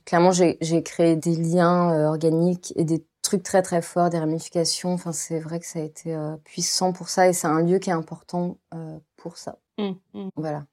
clairement, 0.04 0.32
j'ai 0.32 0.82
créé 0.82 1.14
des 1.14 1.36
liens 1.36 2.08
organiques 2.08 2.72
et 2.76 2.84
des 2.84 3.06
trucs 3.22 3.44
très 3.44 3.62
très 3.62 3.80
forts, 3.80 4.10
des 4.10 4.18
ramifications. 4.18 4.92
Enfin, 4.92 5.12
c'est 5.12 5.38
vrai 5.38 5.60
que 5.60 5.66
ça 5.66 5.78
a 5.78 5.82
été 5.82 6.18
puissant 6.44 6.92
pour 6.92 7.08
ça 7.08 7.28
et 7.28 7.32
c'est 7.32 7.46
un 7.46 7.62
lieu 7.62 7.78
qui 7.78 7.90
est 7.90 7.94
important 7.94 8.58
pour 9.16 9.38
ça. 9.38 9.60
Mmh, 9.78 9.92
mmh. 10.14 10.28
Voilà. 10.36 10.66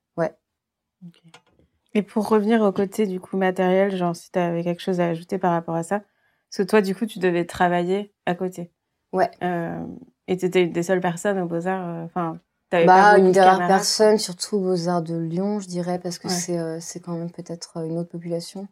Et 1.96 2.02
pour 2.02 2.28
revenir 2.28 2.62
au 2.62 2.72
côté 2.72 3.06
du 3.06 3.20
coup 3.20 3.38
matériel, 3.38 3.96
genre 3.96 4.16
si 4.16 4.32
tu 4.32 4.40
avais 4.40 4.64
quelque 4.64 4.82
chose 4.82 5.00
à 5.00 5.08
ajouter 5.08 5.38
par 5.38 5.52
rapport 5.52 5.76
à 5.76 5.84
ça, 5.84 6.00
parce 6.00 6.58
que 6.58 6.64
toi 6.64 6.82
du 6.82 6.96
coup 6.96 7.06
tu 7.06 7.20
devais 7.20 7.46
travailler 7.46 8.14
à 8.26 8.36
côté. 8.36 8.72
Ouais. 9.12 9.30
Euh, 9.44 9.86
et 10.28 10.38
tu 10.38 10.46
étais 10.46 10.64
une 10.64 10.72
des 10.72 10.84
seules 10.84 11.02
personnes 11.02 11.40
aux 11.40 11.46
Beaux-Arts, 11.46 11.88
euh, 11.88 12.06
enfin, 12.06 12.40
bah, 12.72 13.20
une 13.20 13.32
des 13.32 13.40
rares 13.40 13.68
personnes, 13.68 14.18
surtout 14.18 14.56
aux 14.56 14.62
Beaux-Arts 14.62 15.04
de 15.04 15.16
Lyon, 15.16 15.60
je 15.60 15.68
dirais, 15.68 16.00
parce 16.00 16.18
que 16.18 16.30
c'est 16.30 16.58
euh, 16.58 16.80
quand 17.04 17.16
même 17.16 17.32
peut-être 17.32 17.86
une 17.86 18.00
autre 18.00 18.10
population. 18.10 18.68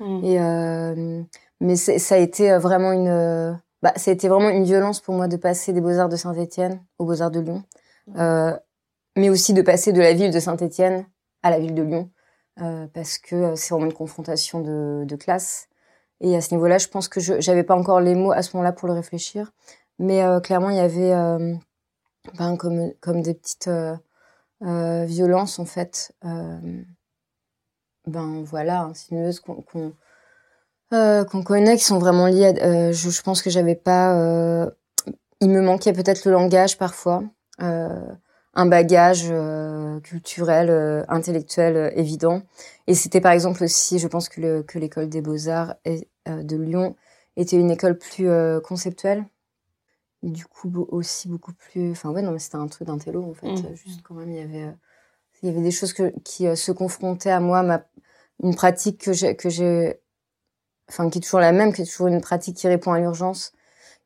Mmh. 0.00 0.24
Et 0.24 1.24
mais 1.60 1.74
ça 1.74 2.14
a 2.14 2.18
été 2.18 2.56
vraiment 2.58 2.92
une 2.92 3.58
bah, 3.82 3.92
ça 3.96 4.10
a 4.10 4.14
été 4.14 4.28
vraiment 4.28 4.50
une 4.50 4.64
violence 4.64 5.00
pour 5.00 5.14
moi 5.14 5.26
de 5.26 5.36
passer 5.36 5.72
des 5.72 5.80
Beaux-Arts 5.80 6.08
de 6.08 6.16
Saint-Étienne 6.16 6.80
aux 6.98 7.06
Beaux-Arts 7.06 7.30
de 7.30 7.40
Lyon. 7.40 7.62
Mmh. 8.08 8.52
mais 9.16 9.28
aussi 9.28 9.52
de 9.52 9.60
passer 9.60 9.92
de 9.92 10.00
la 10.00 10.14
ville 10.14 10.30
de 10.30 10.40
Saint-Étienne 10.40 11.04
à 11.42 11.50
la 11.50 11.58
ville 11.58 11.74
de 11.74 11.82
Lyon, 11.82 12.10
euh, 12.60 12.86
parce 12.92 13.18
que 13.18 13.36
euh, 13.36 13.56
c'est 13.56 13.70
vraiment 13.70 13.86
une 13.86 13.92
confrontation 13.92 14.60
de, 14.60 15.04
de 15.06 15.16
classe. 15.16 15.68
Et 16.20 16.36
à 16.36 16.40
ce 16.40 16.54
niveau-là, 16.54 16.78
je 16.78 16.88
pense 16.88 17.08
que 17.08 17.20
je 17.20 17.34
n'avais 17.34 17.62
pas 17.62 17.76
encore 17.76 18.00
les 18.00 18.14
mots 18.14 18.32
à 18.32 18.42
ce 18.42 18.56
moment-là 18.56 18.72
pour 18.72 18.88
le 18.88 18.94
réfléchir. 18.94 19.52
Mais 19.98 20.24
euh, 20.24 20.40
clairement, 20.40 20.70
il 20.70 20.76
y 20.76 20.80
avait 20.80 21.12
ben, 22.36 22.56
comme, 22.56 22.92
comme 23.00 23.22
des 23.22 23.34
petites 23.34 23.70
violences, 24.60 25.60
en 25.60 25.64
fait. 25.64 26.12
ben 26.22 26.84
voilà, 28.42 28.82
insinueuses 28.82 29.40
qu'on 29.40 29.64
qu'on 30.90 31.42
connaît, 31.44 31.76
qui 31.76 31.84
sont 31.84 31.98
vraiment 31.98 32.26
liées 32.26 32.54
je, 32.92 33.22
pense 33.22 33.42
que 33.42 33.50
j'avais 33.50 33.76
pas... 33.76 34.68
il 35.40 35.50
me 35.50 35.60
manquait 35.60 35.92
peut-être 35.92 36.24
le 36.24 36.32
langage 36.32 36.78
parfois 36.78 37.22
un 38.58 38.66
bagage 38.66 39.28
euh, 39.30 40.00
culturel, 40.00 40.68
euh, 40.68 41.04
intellectuel 41.06 41.76
euh, 41.76 41.90
évident. 41.94 42.42
Et 42.88 42.94
c'était 42.94 43.20
par 43.20 43.30
exemple 43.30 43.62
aussi, 43.62 44.00
je 44.00 44.08
pense 44.08 44.28
que 44.28 44.64
l'école 44.78 45.08
des 45.08 45.22
beaux-arts 45.22 45.76
de 46.26 46.56
Lyon 46.56 46.96
était 47.36 47.56
une 47.56 47.70
école 47.70 47.96
plus 47.96 48.28
conceptuelle. 48.64 49.24
Du 50.24 50.44
coup, 50.46 50.72
aussi 50.90 51.28
beaucoup 51.28 51.52
plus... 51.52 51.92
Enfin 51.92 52.10
ouais, 52.10 52.22
non, 52.22 52.32
mais 52.32 52.40
c'était 52.40 52.56
un 52.56 52.66
truc 52.66 52.88
d'intello, 52.88 53.22
en 53.22 53.34
fait. 53.34 53.46
Mmh. 53.46 53.76
Juste 53.76 54.02
quand 54.02 54.14
même, 54.14 54.30
il 54.30 54.38
y 54.38 54.40
avait, 54.40 54.74
il 55.42 55.48
y 55.48 55.52
avait 55.52 55.62
des 55.62 55.70
choses 55.70 55.92
que, 55.92 56.12
qui 56.24 56.44
se 56.56 56.72
confrontaient 56.72 57.30
à 57.30 57.38
moi, 57.38 57.62
ma, 57.62 57.84
une 58.42 58.56
pratique 58.56 59.00
que 59.00 59.12
j'ai... 59.12 59.36
Que 59.36 59.48
j'ai 59.48 60.00
enfin, 60.88 61.08
qui 61.10 61.18
est 61.18 61.20
toujours 61.20 61.40
la 61.40 61.52
même, 61.52 61.72
qui 61.72 61.82
est 61.82 61.84
toujours 61.84 62.08
une 62.08 62.20
pratique 62.20 62.56
qui 62.56 62.66
répond 62.66 62.90
à 62.92 62.98
l'urgence 62.98 63.52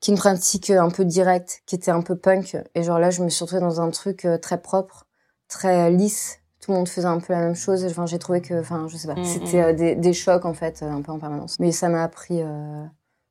qui 0.02 0.10
est 0.10 0.14
une 0.14 0.18
pratique 0.18 0.68
un 0.70 0.90
peu 0.90 1.04
directe, 1.04 1.62
qui 1.64 1.76
était 1.76 1.92
un 1.92 2.02
peu 2.02 2.16
punk. 2.16 2.56
Et 2.74 2.82
genre 2.82 2.98
là, 2.98 3.10
je 3.10 3.22
me 3.22 3.28
suis 3.28 3.44
retrouvée 3.44 3.62
dans 3.62 3.80
un 3.80 3.90
truc 3.90 4.24
euh, 4.24 4.36
très 4.36 4.60
propre, 4.60 5.06
très 5.46 5.90
lisse. 5.92 6.40
Tout 6.60 6.72
le 6.72 6.78
monde 6.78 6.88
faisait 6.88 7.06
un 7.06 7.20
peu 7.20 7.32
la 7.32 7.38
même 7.38 7.54
chose. 7.54 7.84
Enfin, 7.84 8.04
j'ai 8.06 8.18
trouvé 8.18 8.40
que, 8.42 8.60
enfin, 8.60 8.88
je 8.88 8.96
sais 8.96 9.06
pas, 9.06 9.14
mm, 9.14 9.24
c'était 9.24 9.62
mm. 9.62 9.64
euh, 9.64 9.72
des, 9.72 9.94
des, 9.94 10.12
chocs 10.12 10.44
en 10.44 10.54
fait, 10.54 10.82
euh, 10.82 10.90
un 10.90 11.02
peu 11.02 11.12
en 11.12 11.20
permanence. 11.20 11.60
Mais 11.60 11.70
ça 11.70 11.88
m'a 11.88 12.02
appris 12.02 12.42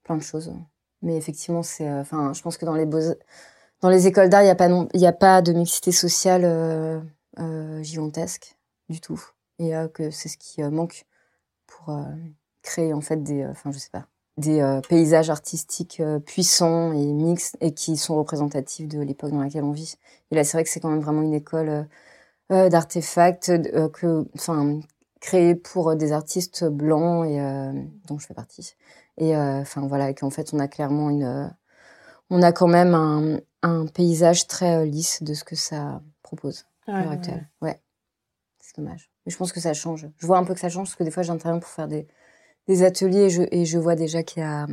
plein 0.03 0.15
de 0.15 0.23
choses. 0.23 0.53
Mais 1.01 1.17
effectivement, 1.17 1.61
c'est, 1.61 1.91
enfin, 1.91 2.31
je 2.31 2.41
pense 2.41 2.57
que 2.57 2.65
dans 2.65 2.75
les 2.75 2.85
beaux, 2.85 3.15
dans 3.81 3.89
les 3.89 4.07
écoles 4.07 4.29
d'art, 4.29 4.41
il 4.41 4.45
n'y 4.45 4.51
a 4.51 4.55
pas 4.55 4.69
non, 4.69 4.87
il 4.93 5.01
y 5.01 5.07
a 5.07 5.13
pas 5.13 5.41
de 5.41 5.51
mixité 5.51 5.91
sociale 5.91 6.45
euh, 6.45 7.83
gigantesque 7.83 8.55
du 8.87 9.01
tout. 9.01 9.21
Et 9.59 9.73
que 9.93 10.09
c'est 10.09 10.29
ce 10.29 10.37
qui 10.37 10.63
manque 10.63 11.05
pour 11.67 11.95
créer 12.63 12.93
en 12.93 13.01
fait 13.01 13.21
des, 13.21 13.45
enfin, 13.45 13.71
je 13.71 13.77
sais 13.77 13.91
pas, 13.91 14.07
des 14.41 14.59
euh, 14.59 14.81
paysages 14.81 15.29
artistiques 15.29 15.99
euh, 16.01 16.19
puissants 16.19 16.91
et 16.91 17.05
mixtes 17.13 17.55
et 17.61 17.73
qui 17.73 17.95
sont 17.95 18.17
représentatifs 18.17 18.87
de 18.87 18.99
l'époque 18.99 19.31
dans 19.31 19.41
laquelle 19.41 19.63
on 19.63 19.71
vit. 19.71 19.95
Et 20.31 20.35
là, 20.35 20.43
c'est 20.43 20.57
vrai 20.57 20.63
que 20.63 20.69
c'est 20.69 20.79
quand 20.79 20.89
même 20.89 20.99
vraiment 20.99 21.21
une 21.21 21.33
école 21.33 21.87
euh, 22.51 22.67
d'artefacts 22.69 23.51
que, 23.93 24.27
enfin, 24.35 24.79
créée 25.21 25.55
pour 25.55 25.95
des 25.95 26.11
artistes 26.11 26.65
blancs 26.65 27.25
et 27.25 27.39
dont 28.07 28.17
je 28.17 28.25
fais 28.25 28.33
partie. 28.33 28.75
Et 29.17 29.37
enfin 29.37 29.85
voilà, 29.87 30.13
qu'en 30.13 30.31
fait, 30.31 30.53
on 30.53 30.59
a 30.59 30.67
clairement 30.67 31.09
une, 31.09 31.53
on 32.29 32.41
a 32.41 32.51
quand 32.51 32.67
même 32.67 32.95
un, 32.95 33.39
un 33.61 33.85
paysage 33.85 34.47
très 34.47 34.85
lisse 34.85 35.21
de 35.21 35.33
ce 35.33 35.43
que 35.43 35.55
ça 35.55 36.01
propose 36.23 36.65
à 36.87 37.03
l'heure 37.03 37.11
actuelle. 37.11 37.47
Ouais, 37.61 37.79
c'est 38.59 38.77
dommage. 38.77 39.11
Mais 39.25 39.31
je 39.31 39.37
pense 39.37 39.51
que 39.51 39.59
ça 39.59 39.73
change. 39.73 40.07
Je 40.17 40.25
vois 40.25 40.39
un 40.39 40.43
peu 40.43 40.55
que 40.55 40.59
ça 40.59 40.69
change 40.69 40.87
parce 40.87 40.95
que 40.95 41.03
des 41.03 41.11
fois, 41.11 41.23
j'interviens 41.23 41.59
pour 41.59 41.69
faire 41.69 41.87
des 41.87 42.07
des 42.67 42.83
ateliers 42.83 43.25
et 43.25 43.29
je, 43.29 43.43
et 43.51 43.65
je 43.65 43.77
vois 43.77 43.95
déjà 43.95 44.23
qu'il 44.23 44.41
y 44.41 44.45
a 44.45 44.67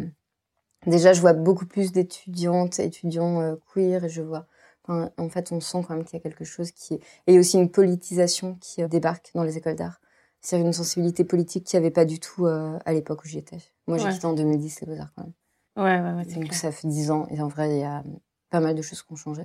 déjà 0.86 1.12
je 1.12 1.20
vois 1.20 1.32
beaucoup 1.32 1.66
plus 1.66 1.92
d'étudiantes 1.92 2.78
étudiants 2.78 3.40
euh, 3.40 3.56
queer 3.72 4.04
et 4.04 4.08
je 4.08 4.22
vois 4.22 4.46
en 4.88 5.28
fait 5.28 5.52
on 5.52 5.60
sent 5.60 5.84
quand 5.86 5.94
même 5.94 6.04
qu'il 6.04 6.14
y 6.14 6.20
a 6.20 6.22
quelque 6.22 6.44
chose 6.44 6.72
qui 6.72 6.94
est 6.94 7.00
et 7.26 7.38
aussi 7.38 7.58
une 7.58 7.70
politisation 7.70 8.54
qui 8.54 8.82
euh, 8.82 8.88
débarque 8.88 9.30
dans 9.34 9.42
les 9.42 9.58
écoles 9.58 9.74
d'art. 9.74 10.00
C'est 10.40 10.58
une 10.58 10.72
sensibilité 10.72 11.24
politique 11.24 11.66
qu'il 11.66 11.78
n'y 11.78 11.84
avait 11.84 11.92
pas 11.92 12.04
du 12.04 12.20
tout 12.20 12.46
euh, 12.46 12.78
à 12.86 12.92
l'époque 12.92 13.24
où 13.24 13.28
j'y 13.28 13.38
étais. 13.38 13.58
Moi 13.86 13.98
j'ai 13.98 14.08
quitté 14.08 14.26
en 14.26 14.32
2010 14.32 14.80
les 14.80 14.86
beaux-arts 14.86 15.12
quand 15.14 15.24
même. 15.24 15.34
Ouais 15.76 16.00
ouais, 16.00 16.16
ouais 16.16 16.34
donc 16.34 16.54
ça 16.54 16.72
fait 16.72 16.88
dix 16.88 17.10
ans 17.10 17.26
et 17.30 17.42
en 17.42 17.48
vrai 17.48 17.70
il 17.70 17.80
y 17.80 17.84
a 17.84 18.02
pas 18.50 18.60
mal 18.60 18.74
de 18.74 18.82
choses 18.82 19.02
qui 19.02 19.12
ont 19.12 19.16
changé. 19.16 19.44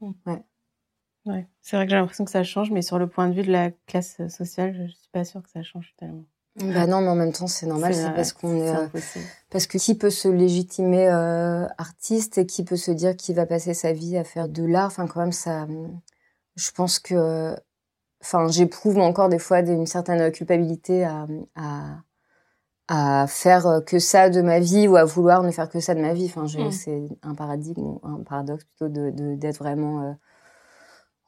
Mmh. 0.00 0.10
ouais. 0.26 0.42
Ouais. 1.26 1.48
C'est 1.62 1.76
vrai 1.76 1.86
que 1.86 1.90
j'ai 1.90 1.96
l'impression 1.96 2.26
que 2.26 2.30
ça 2.30 2.44
change 2.44 2.70
mais 2.70 2.82
sur 2.82 2.98
le 2.98 3.08
point 3.08 3.28
de 3.28 3.34
vue 3.34 3.42
de 3.42 3.50
la 3.50 3.70
classe 3.86 4.26
sociale 4.28 4.74
je 4.76 4.92
suis 4.92 5.08
pas 5.10 5.24
sûre 5.24 5.42
que 5.42 5.48
ça 5.48 5.62
change 5.62 5.94
tellement 5.96 6.26
bah 6.56 6.86
non, 6.86 7.00
mais 7.00 7.08
en 7.08 7.16
même 7.16 7.32
temps, 7.32 7.48
c'est 7.48 7.66
normal, 7.66 7.94
c'est 7.94 8.14
parce 8.14 8.32
qu'on 8.32 8.54
est, 8.56 8.68
euh, 8.68 8.86
parce 9.50 9.66
que 9.66 9.76
qui 9.76 9.96
peut 9.96 10.10
se 10.10 10.28
légitimer 10.28 11.08
euh, 11.08 11.66
artiste 11.78 12.38
et 12.38 12.46
qui 12.46 12.64
peut 12.64 12.76
se 12.76 12.92
dire 12.92 13.16
qu'il 13.16 13.34
va 13.34 13.44
passer 13.44 13.74
sa 13.74 13.92
vie 13.92 14.16
à 14.16 14.24
faire 14.24 14.48
de 14.48 14.64
l'art? 14.64 14.86
Enfin, 14.86 15.06
quand 15.08 15.20
même, 15.20 15.32
ça, 15.32 15.66
je 16.54 16.70
pense 16.70 17.00
que, 17.00 17.56
enfin, 18.22 18.46
j'éprouve 18.48 18.98
encore 18.98 19.28
des 19.28 19.40
fois 19.40 19.60
une 19.60 19.86
certaine 19.86 20.30
culpabilité 20.30 21.04
à, 21.04 21.26
à, 21.56 22.02
à 22.86 23.26
faire 23.26 23.82
que 23.84 23.98
ça 23.98 24.30
de 24.30 24.40
ma 24.40 24.60
vie 24.60 24.86
ou 24.86 24.94
à 24.94 25.04
vouloir 25.04 25.42
ne 25.42 25.50
faire 25.50 25.68
que 25.68 25.80
ça 25.80 25.96
de 25.96 26.00
ma 26.00 26.14
vie. 26.14 26.26
Enfin, 26.26 26.44
mm. 26.44 26.70
c'est 26.70 27.08
un 27.22 27.34
paradigme, 27.34 27.98
un 28.04 28.22
paradoxe 28.22 28.64
plutôt 28.64 28.88
de 28.88 29.34
d'être 29.34 29.58
vraiment 29.58 30.02
euh, 30.02 30.12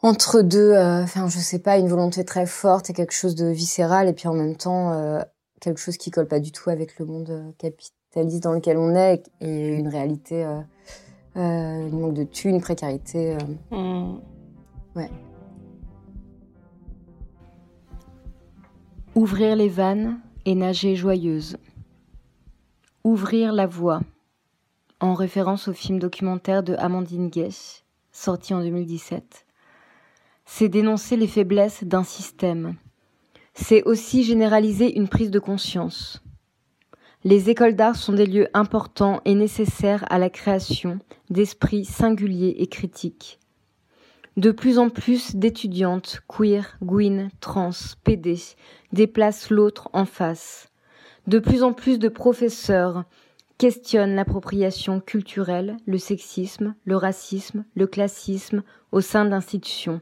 entre 0.07 0.41
deux, 0.41 0.71
euh, 0.71 1.03
enfin 1.03 1.29
je 1.29 1.39
sais 1.39 1.59
pas, 1.59 1.79
une 1.79 1.89
volonté 1.89 2.25
très 2.25 2.47
forte 2.47 2.91
et 2.91 2.93
quelque 2.93 3.13
chose 3.13 3.35
de 3.35 3.47
viscéral 3.47 4.09
et 4.09 4.13
puis 4.13 4.29
en 4.29 4.35
même 4.35 4.57
temps 4.57 4.93
euh, 4.93 5.21
quelque 5.61 5.79
chose 5.79 5.97
qui 5.97 6.13
colle 6.13 6.29
pas 6.29 6.39
du 6.39 6.53
tout 6.53 6.71
avec 6.71 6.97
le 7.01 7.07
monde 7.07 7.29
euh, 7.31 7.51
capitaliste 7.59 8.45
dans 8.45 8.53
lequel 8.53 8.79
on 8.79 8.95
est 8.95 9.29
et 9.41 9.75
une 9.75 9.89
réalité, 9.89 10.45
euh, 10.45 10.61
euh, 11.37 11.91
manque 11.91 12.15
de 12.15 12.23
thunes, 12.23 12.55
une 12.55 12.61
précarité. 12.61 13.37
Mmh. 13.73 14.15
Ouais. 14.95 15.11
Ouvrir 19.17 19.57
les 19.57 19.69
vannes 19.69 20.21
et 20.45 20.55
nager 20.55 20.95
joyeuse. 20.95 21.57
Ouvrir 23.03 23.53
la 23.53 23.67
voie, 23.67 24.03
en 25.01 25.15
référence 25.15 25.67
au 25.67 25.73
film 25.73 25.99
documentaire 25.99 26.63
de 26.63 26.75
Amandine 26.77 27.29
Gay, 27.29 27.51
sorti 28.13 28.55
en 28.55 28.61
2017 28.61 29.46
c'est 30.47 30.69
dénoncer 30.69 31.17
les 31.17 31.27
faiblesses 31.27 31.85
d'un 31.85 32.05
système. 32.05 32.77
C'est 33.53 33.83
aussi 33.83 34.25
généraliser 34.25 34.97
une 34.97 35.09
prise 35.09 35.31
de 35.31 35.41
conscience. 35.41 36.23
Les 37.25 37.51
écoles 37.51 37.75
d'art 37.75 37.97
sont 37.97 38.13
des 38.13 38.27
lieux 38.27 38.49
importants 38.55 39.21
et 39.25 39.35
nécessaires 39.35 40.05
à 40.09 40.19
la 40.19 40.31
création 40.31 41.01
d'esprits 41.29 41.85
singuliers 41.85 42.55
et 42.59 42.69
critiques. 42.69 43.41
De 44.37 44.53
plus 44.53 44.79
en 44.79 44.91
plus 44.91 45.35
d'étudiantes 45.35 46.21
queer, 46.29 46.77
gwyn, 46.83 47.31
trans, 47.41 47.71
PD 48.05 48.39
déplacent 48.93 49.51
l'autre 49.51 49.89
en 49.93 50.05
face. 50.05 50.69
De 51.27 51.39
plus 51.39 51.63
en 51.63 51.73
plus 51.73 51.99
de 51.99 52.09
professeurs 52.09 53.05
questionnent 53.59 54.15
l'appropriation 54.15 55.01
culturelle, 55.01 55.79
le 55.87 55.99
sexisme, 55.99 56.75
le 56.85 56.97
racisme, 56.97 57.65
le 57.75 57.87
classisme 57.87 58.63
au 58.93 59.01
sein 59.01 59.25
d'institutions. 59.25 60.01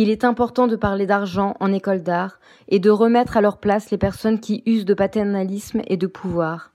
Il 0.00 0.10
est 0.10 0.22
important 0.22 0.68
de 0.68 0.76
parler 0.76 1.06
d'argent 1.06 1.56
en 1.58 1.72
école 1.72 2.04
d'art 2.04 2.38
et 2.68 2.78
de 2.78 2.88
remettre 2.88 3.36
à 3.36 3.40
leur 3.40 3.58
place 3.58 3.90
les 3.90 3.98
personnes 3.98 4.38
qui 4.38 4.62
usent 4.64 4.84
de 4.84 4.94
paternalisme 4.94 5.82
et 5.88 5.96
de 5.96 6.06
pouvoir. 6.06 6.70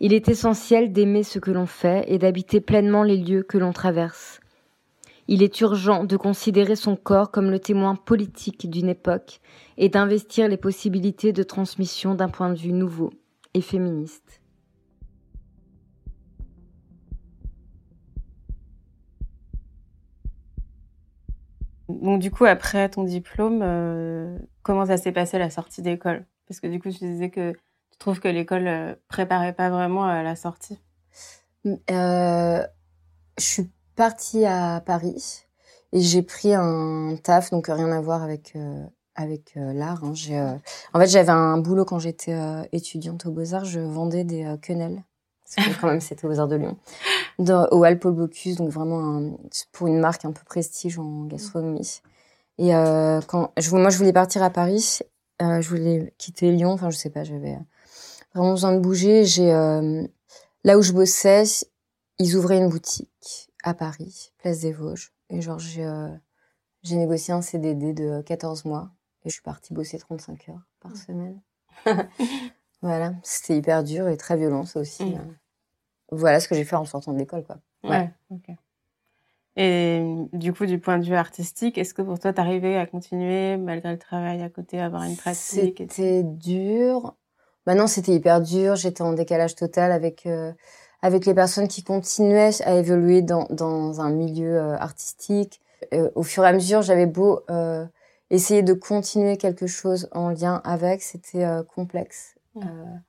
Il 0.00 0.14
est 0.14 0.26
essentiel 0.26 0.90
d'aimer 0.90 1.22
ce 1.22 1.38
que 1.38 1.50
l'on 1.50 1.66
fait 1.66 2.06
et 2.08 2.16
d'habiter 2.16 2.62
pleinement 2.62 3.02
les 3.02 3.18
lieux 3.18 3.42
que 3.42 3.58
l'on 3.58 3.74
traverse. 3.74 4.40
Il 5.26 5.42
est 5.42 5.60
urgent 5.60 6.04
de 6.04 6.16
considérer 6.16 6.76
son 6.76 6.96
corps 6.96 7.30
comme 7.30 7.50
le 7.50 7.58
témoin 7.58 7.94
politique 7.94 8.70
d'une 8.70 8.88
époque 8.88 9.42
et 9.76 9.90
d'investir 9.90 10.48
les 10.48 10.56
possibilités 10.56 11.34
de 11.34 11.42
transmission 11.42 12.14
d'un 12.14 12.30
point 12.30 12.48
de 12.48 12.58
vue 12.58 12.72
nouveau 12.72 13.12
et 13.52 13.60
féministe. 13.60 14.37
Donc 21.88 22.20
du 22.20 22.30
coup, 22.30 22.44
après 22.44 22.88
ton 22.88 23.02
diplôme, 23.02 23.60
euh, 23.62 24.38
comment 24.62 24.86
ça 24.86 24.96
s'est 24.96 25.12
passé 25.12 25.38
la 25.38 25.50
sortie 25.50 25.82
d'école? 25.82 26.26
Parce 26.46 26.60
que 26.60 26.66
du 26.66 26.80
coup, 26.80 26.90
tu 26.90 26.98
disais 26.98 27.30
que 27.30 27.52
tu 27.52 27.98
trouves 27.98 28.20
que 28.20 28.28
l'école 28.28 28.68
euh, 28.68 28.94
préparait 29.08 29.54
pas 29.54 29.70
vraiment 29.70 30.04
à 30.04 30.22
la 30.22 30.36
sortie. 30.36 30.78
Euh, 31.66 32.62
je 33.38 33.44
suis 33.44 33.70
partie 33.96 34.44
à 34.44 34.82
Paris 34.84 35.46
et 35.92 36.00
j'ai 36.00 36.22
pris 36.22 36.54
un 36.54 37.16
taf, 37.22 37.50
donc 37.50 37.66
rien 37.68 37.90
à 37.90 38.00
voir 38.00 38.22
avec 38.22 38.56
avec 39.14 39.54
l'art. 39.56 40.04
Hein. 40.04 40.60
en 40.94 41.00
fait, 41.00 41.08
j'avais 41.08 41.30
un 41.30 41.58
boulot 41.58 41.84
quand 41.84 41.98
j'étais 41.98 42.36
étudiante 42.72 43.26
aux 43.26 43.32
Beaux 43.32 43.54
Arts. 43.54 43.64
Je 43.64 43.80
vendais 43.80 44.22
des 44.22 44.56
quenelles 44.62 45.02
quand 45.80 45.88
même 45.88 46.00
c'était 46.00 46.26
aux 46.26 46.38
Arts 46.38 46.48
de 46.48 46.56
Lyon, 46.56 46.76
au 47.38 47.84
Paul 47.96 48.12
Bocuse, 48.12 48.56
donc 48.56 48.70
vraiment 48.70 49.36
pour 49.72 49.86
une 49.86 49.98
marque 49.98 50.24
un 50.24 50.32
peu 50.32 50.44
prestige 50.44 50.98
en 50.98 51.24
gastronomie. 51.24 52.00
Et 52.58 52.74
euh, 52.74 53.20
quand 53.26 53.52
je, 53.56 53.74
moi 53.74 53.90
je 53.90 53.98
voulais 53.98 54.12
partir 54.12 54.42
à 54.42 54.50
Paris, 54.50 55.00
euh, 55.40 55.60
je 55.60 55.68
voulais 55.68 56.12
quitter 56.18 56.50
Lyon, 56.50 56.72
enfin 56.72 56.90
je 56.90 56.96
sais 56.96 57.10
pas, 57.10 57.24
j'avais 57.24 57.56
vraiment 58.34 58.52
besoin 58.52 58.72
de 58.72 58.80
bouger. 58.80 59.24
J'ai 59.24 59.52
euh, 59.52 60.06
là 60.64 60.78
où 60.78 60.82
je 60.82 60.92
bossais, 60.92 61.44
ils 62.18 62.36
ouvraient 62.36 62.58
une 62.58 62.68
boutique 62.68 63.50
à 63.62 63.74
Paris, 63.74 64.32
place 64.38 64.60
des 64.60 64.72
Vosges, 64.72 65.12
et 65.30 65.40
genre 65.40 65.58
j'ai 65.58 65.84
euh, 65.84 66.08
j'ai 66.82 66.96
négocié 66.96 67.32
un 67.34 67.42
CDD 67.42 67.92
de 67.92 68.22
14 68.22 68.64
mois 68.64 68.90
et 69.24 69.28
je 69.28 69.34
suis 69.34 69.42
partie 69.42 69.74
bosser 69.74 69.98
35 69.98 70.48
heures 70.48 70.66
par 70.80 70.92
mmh. 70.92 70.96
semaine. 70.96 71.40
Voilà, 72.82 73.12
c'était 73.22 73.56
hyper 73.56 73.82
dur 73.82 74.08
et 74.08 74.16
très 74.16 74.36
violent, 74.36 74.64
ça 74.64 74.80
aussi. 74.80 75.04
Mm. 75.04 75.16
Hein. 75.16 75.34
Voilà 76.10 76.40
ce 76.40 76.48
que 76.48 76.54
j'ai 76.54 76.64
fait 76.64 76.76
en 76.76 76.84
sortant 76.84 77.12
de 77.12 77.18
l'école, 77.18 77.44
quoi. 77.44 77.58
Ouais. 77.84 78.10
Et 79.56 80.02
du 80.32 80.52
coup, 80.52 80.66
du 80.66 80.78
point 80.78 80.98
de 80.98 81.04
vue 81.04 81.16
artistique, 81.16 81.78
est-ce 81.78 81.92
que 81.92 82.02
pour 82.02 82.18
toi, 82.20 82.32
t'arrivais 82.32 82.76
à 82.76 82.86
continuer 82.86 83.56
malgré 83.56 83.90
le 83.90 83.98
travail 83.98 84.40
à 84.42 84.48
côté, 84.48 84.78
à 84.78 84.86
avoir 84.86 85.02
une 85.02 85.16
pratique 85.16 85.78
C'était 85.78 86.22
dur. 86.22 87.16
Maintenant, 87.66 87.84
bah 87.84 87.88
c'était 87.88 88.14
hyper 88.14 88.40
dur. 88.40 88.76
J'étais 88.76 89.02
en 89.02 89.12
décalage 89.12 89.56
total 89.56 89.90
avec 89.90 90.26
euh, 90.26 90.52
avec 91.02 91.26
les 91.26 91.34
personnes 91.34 91.68
qui 91.68 91.82
continuaient 91.82 92.62
à 92.62 92.76
évoluer 92.76 93.20
dans, 93.20 93.46
dans 93.50 94.00
un 94.00 94.10
milieu 94.10 94.58
euh, 94.58 94.76
artistique. 94.76 95.60
Euh, 95.92 96.08
au 96.14 96.22
fur 96.22 96.44
et 96.44 96.48
à 96.48 96.52
mesure, 96.52 96.82
j'avais 96.82 97.06
beau 97.06 97.40
essayer 98.30 98.62
de 98.62 98.74
continuer 98.74 99.38
quelque 99.38 99.66
chose 99.66 100.08
en 100.12 100.30
lien 100.30 100.60
avec, 100.64 101.02
c'était 101.02 101.46
complexe 101.74 102.37
mmh. 102.64 103.02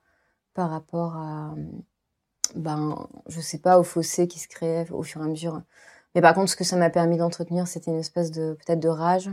par 0.54 0.70
rapport 0.70 1.16
à 1.16 1.54
ben 2.56 3.08
je 3.28 3.40
sais 3.40 3.58
pas 3.58 3.78
au 3.78 3.84
fossé 3.84 4.26
qui 4.26 4.40
se 4.40 4.48
créait 4.48 4.90
au 4.90 5.02
fur 5.02 5.20
et 5.20 5.24
à 5.24 5.28
mesure 5.28 5.62
mais 6.14 6.20
par 6.20 6.34
contre, 6.34 6.50
ce 6.50 6.56
que 6.56 6.64
ça 6.64 6.76
m'a 6.76 6.90
permis 6.90 7.16
d'entretenir, 7.18 7.68
c'était 7.68 7.90
une 7.90 7.98
espèce 7.98 8.30
de 8.30 8.54
peut-être 8.54 8.80
de 8.80 8.88
rage. 8.88 9.30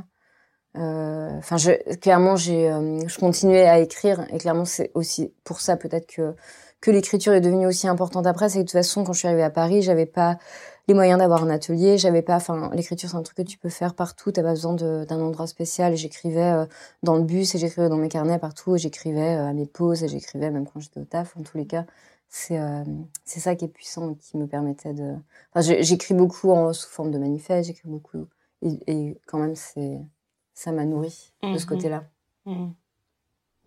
Euh, 0.77 1.37
enfin, 1.37 1.57
clairement, 2.01 2.35
j'ai, 2.35 2.69
euh, 2.71 3.07
je 3.07 3.17
continuais 3.19 3.67
à 3.67 3.79
écrire 3.79 4.25
et 4.31 4.37
clairement, 4.37 4.65
c'est 4.65 4.91
aussi 4.93 5.33
pour 5.43 5.59
ça 5.61 5.77
peut-être 5.77 6.07
que 6.07 6.35
que 6.81 6.91
l'écriture 6.91 7.33
est 7.33 7.41
devenue 7.41 7.65
aussi 7.65 7.87
importante 7.87 8.27
après. 8.27 8.49
C'est 8.49 8.59
que 8.59 8.63
de 8.63 8.67
toute 8.67 8.73
façon, 8.73 9.03
quand 9.03 9.13
je 9.13 9.19
suis 9.19 9.27
arrivée 9.27 9.43
à 9.43 9.49
Paris, 9.49 9.81
j'avais 9.81 10.05
pas 10.05 10.37
les 10.87 10.93
moyens 10.93 11.19
d'avoir 11.19 11.43
un 11.43 11.49
atelier. 11.49 11.97
J'avais 11.97 12.21
pas, 12.21 12.35
enfin, 12.35 12.69
l'écriture, 12.73 13.09
c'est 13.09 13.17
un 13.17 13.23
truc 13.23 13.37
que 13.37 13.41
tu 13.41 13.57
peux 13.57 13.69
faire 13.69 13.93
partout. 13.93 14.31
T'as 14.31 14.43
pas 14.43 14.51
besoin 14.51 14.73
d'un 14.73 15.21
endroit 15.21 15.47
spécial. 15.47 15.93
Et 15.93 15.97
j'écrivais 15.97 16.53
euh, 16.53 16.65
dans 17.03 17.15
le 17.15 17.23
bus 17.23 17.55
et 17.55 17.57
j'écrivais 17.57 17.89
dans 17.89 17.97
mes 17.97 18.09
carnets 18.09 18.39
partout. 18.39 18.75
Et 18.75 18.79
j'écrivais 18.79 19.35
à 19.35 19.53
mes 19.53 19.65
pauses 19.65 20.03
et 20.03 20.07
j'écrivais 20.07 20.51
même 20.51 20.65
quand 20.65 20.79
j'étais 20.79 20.99
au 20.99 21.05
taf. 21.05 21.35
En 21.37 21.41
tous 21.41 21.57
les 21.57 21.65
cas, 21.65 21.85
c'est 22.29 22.59
euh, 22.59 22.83
c'est 23.25 23.39
ça 23.39 23.55
qui 23.55 23.65
est 23.65 23.69
puissant 23.69 24.11
et 24.11 24.15
qui 24.15 24.37
me 24.37 24.47
permettait 24.47 24.93
de. 24.93 25.15
Enfin, 25.53 25.75
j'écris 25.81 26.13
beaucoup 26.13 26.51
en, 26.51 26.73
sous 26.73 26.89
forme 26.89 27.11
de 27.11 27.17
manifeste, 27.17 27.67
j'écris 27.67 27.89
beaucoup. 27.89 28.27
Et, 28.61 29.19
quand 29.27 29.37
même, 29.37 29.55
c'est 29.55 29.99
ça 30.53 30.71
m'a 30.71 30.85
nourri 30.85 31.31
de 31.43 31.57
ce 31.57 31.65
mmh 31.65 31.67
côté-là. 31.67 32.03
Mmh. 32.45 32.67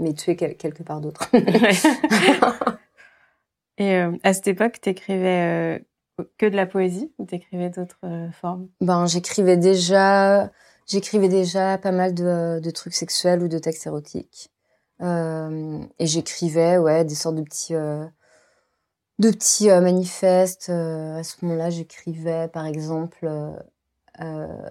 Mais 0.00 0.14
tu 0.14 0.30
es 0.30 0.36
quelque 0.36 0.82
part 0.82 1.00
d'autre. 1.00 1.30
et 3.80 3.96
euh, 3.96 4.12
à 4.22 4.32
cette 4.32 4.46
époque, 4.46 4.78
tu 4.80 4.90
écrivais 4.90 5.80
euh, 6.20 6.24
que 6.38 6.46
de 6.46 6.54
la 6.54 6.66
poésie 6.66 7.12
ou 7.18 7.26
tu 7.26 7.34
écrivais 7.34 7.70
d'autres 7.70 7.98
formes? 8.32 8.68
Ben, 8.80 9.06
J'écrivais 9.06 9.56
déjà, 9.56 10.52
j'écrivais 10.86 11.28
déjà 11.28 11.78
pas 11.78 11.92
mal 11.92 12.14
de, 12.14 12.60
de, 12.60 12.70
trucs 12.70 12.94
sexuels 12.94 13.42
ou 13.42 13.48
de 13.48 13.58
textes 13.58 13.86
érotiques. 13.86 14.50
et 15.00 16.06
j'écrivais 16.06 16.78
ouais, 16.78 17.04
des 17.04 17.14
sortes 17.14 17.36
de 17.36 17.42
petits 17.42 17.74
de 19.20 19.30
petits 19.30 19.70
euh, 19.70 19.80
manifestes. 19.80 20.70
Euh, 20.70 21.18
à 21.18 21.22
ce 21.22 21.36
moment-là, 21.42 21.70
j'écrivais, 21.70 22.48
par 22.48 22.66
exemple, 22.66 23.30
euh, 24.20 24.70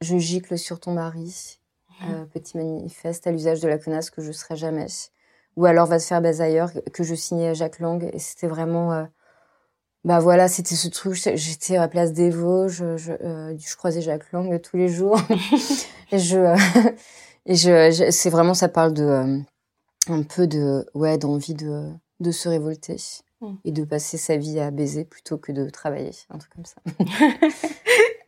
Je 0.00 0.18
gicle 0.18 0.58
sur 0.58 0.80
ton 0.80 0.92
mari. 0.92 1.60
Mmh. 2.00 2.26
petit 2.34 2.56
manifeste 2.56 3.24
à 3.28 3.30
l'usage 3.30 3.60
de 3.60 3.68
la 3.68 3.78
connasse 3.78 4.10
que 4.10 4.20
je 4.20 4.32
serai 4.32 4.56
jamais. 4.56 4.88
Ou 5.56 5.66
alors 5.66 5.86
Va 5.86 5.98
se 5.98 6.06
faire 6.08 6.20
baiser 6.20 6.42
ailleurs, 6.42 6.70
que 6.92 7.04
je 7.04 7.14
signais 7.14 7.48
à 7.48 7.54
Jacques 7.54 7.78
Lang. 7.78 8.08
Et 8.12 8.18
c'était 8.18 8.46
vraiment 8.46 9.06
bah 10.04 10.18
voilà, 10.20 10.48
c'était 10.48 10.74
ce 10.74 10.88
truc. 10.88 11.14
J'étais 11.14 11.76
à 11.76 11.88
Place 11.88 12.12
des 12.12 12.28
Vosges, 12.28 12.84
je, 12.96 13.12
je, 13.56 13.76
croisais 13.76 14.02
Jacques 14.02 14.30
Lang 14.32 14.60
tous 14.60 14.76
les 14.76 14.88
jours. 14.88 15.18
et 16.12 16.18
je, 16.18 16.56
et 17.46 17.54
je, 17.54 18.10
c'est 18.10 18.30
vraiment, 18.30 18.54
ça 18.54 18.68
parle 18.68 18.92
de 18.92 19.40
un 20.08 20.22
peu 20.22 20.46
de, 20.46 20.86
ouais, 20.94 21.16
d'envie 21.16 21.54
de, 21.54 21.90
de 22.20 22.30
se 22.30 22.48
révolter. 22.48 22.96
Mm. 23.40 23.54
et 23.64 23.72
de 23.72 23.84
passer 23.84 24.16
sa 24.16 24.36
vie 24.36 24.60
à 24.60 24.70
baiser 24.70 25.04
plutôt 25.04 25.38
que 25.38 25.52
de 25.52 25.68
travailler, 25.68 26.12
un 26.30 26.38
truc 26.38 26.52
comme 26.54 26.64
ça. 26.64 26.80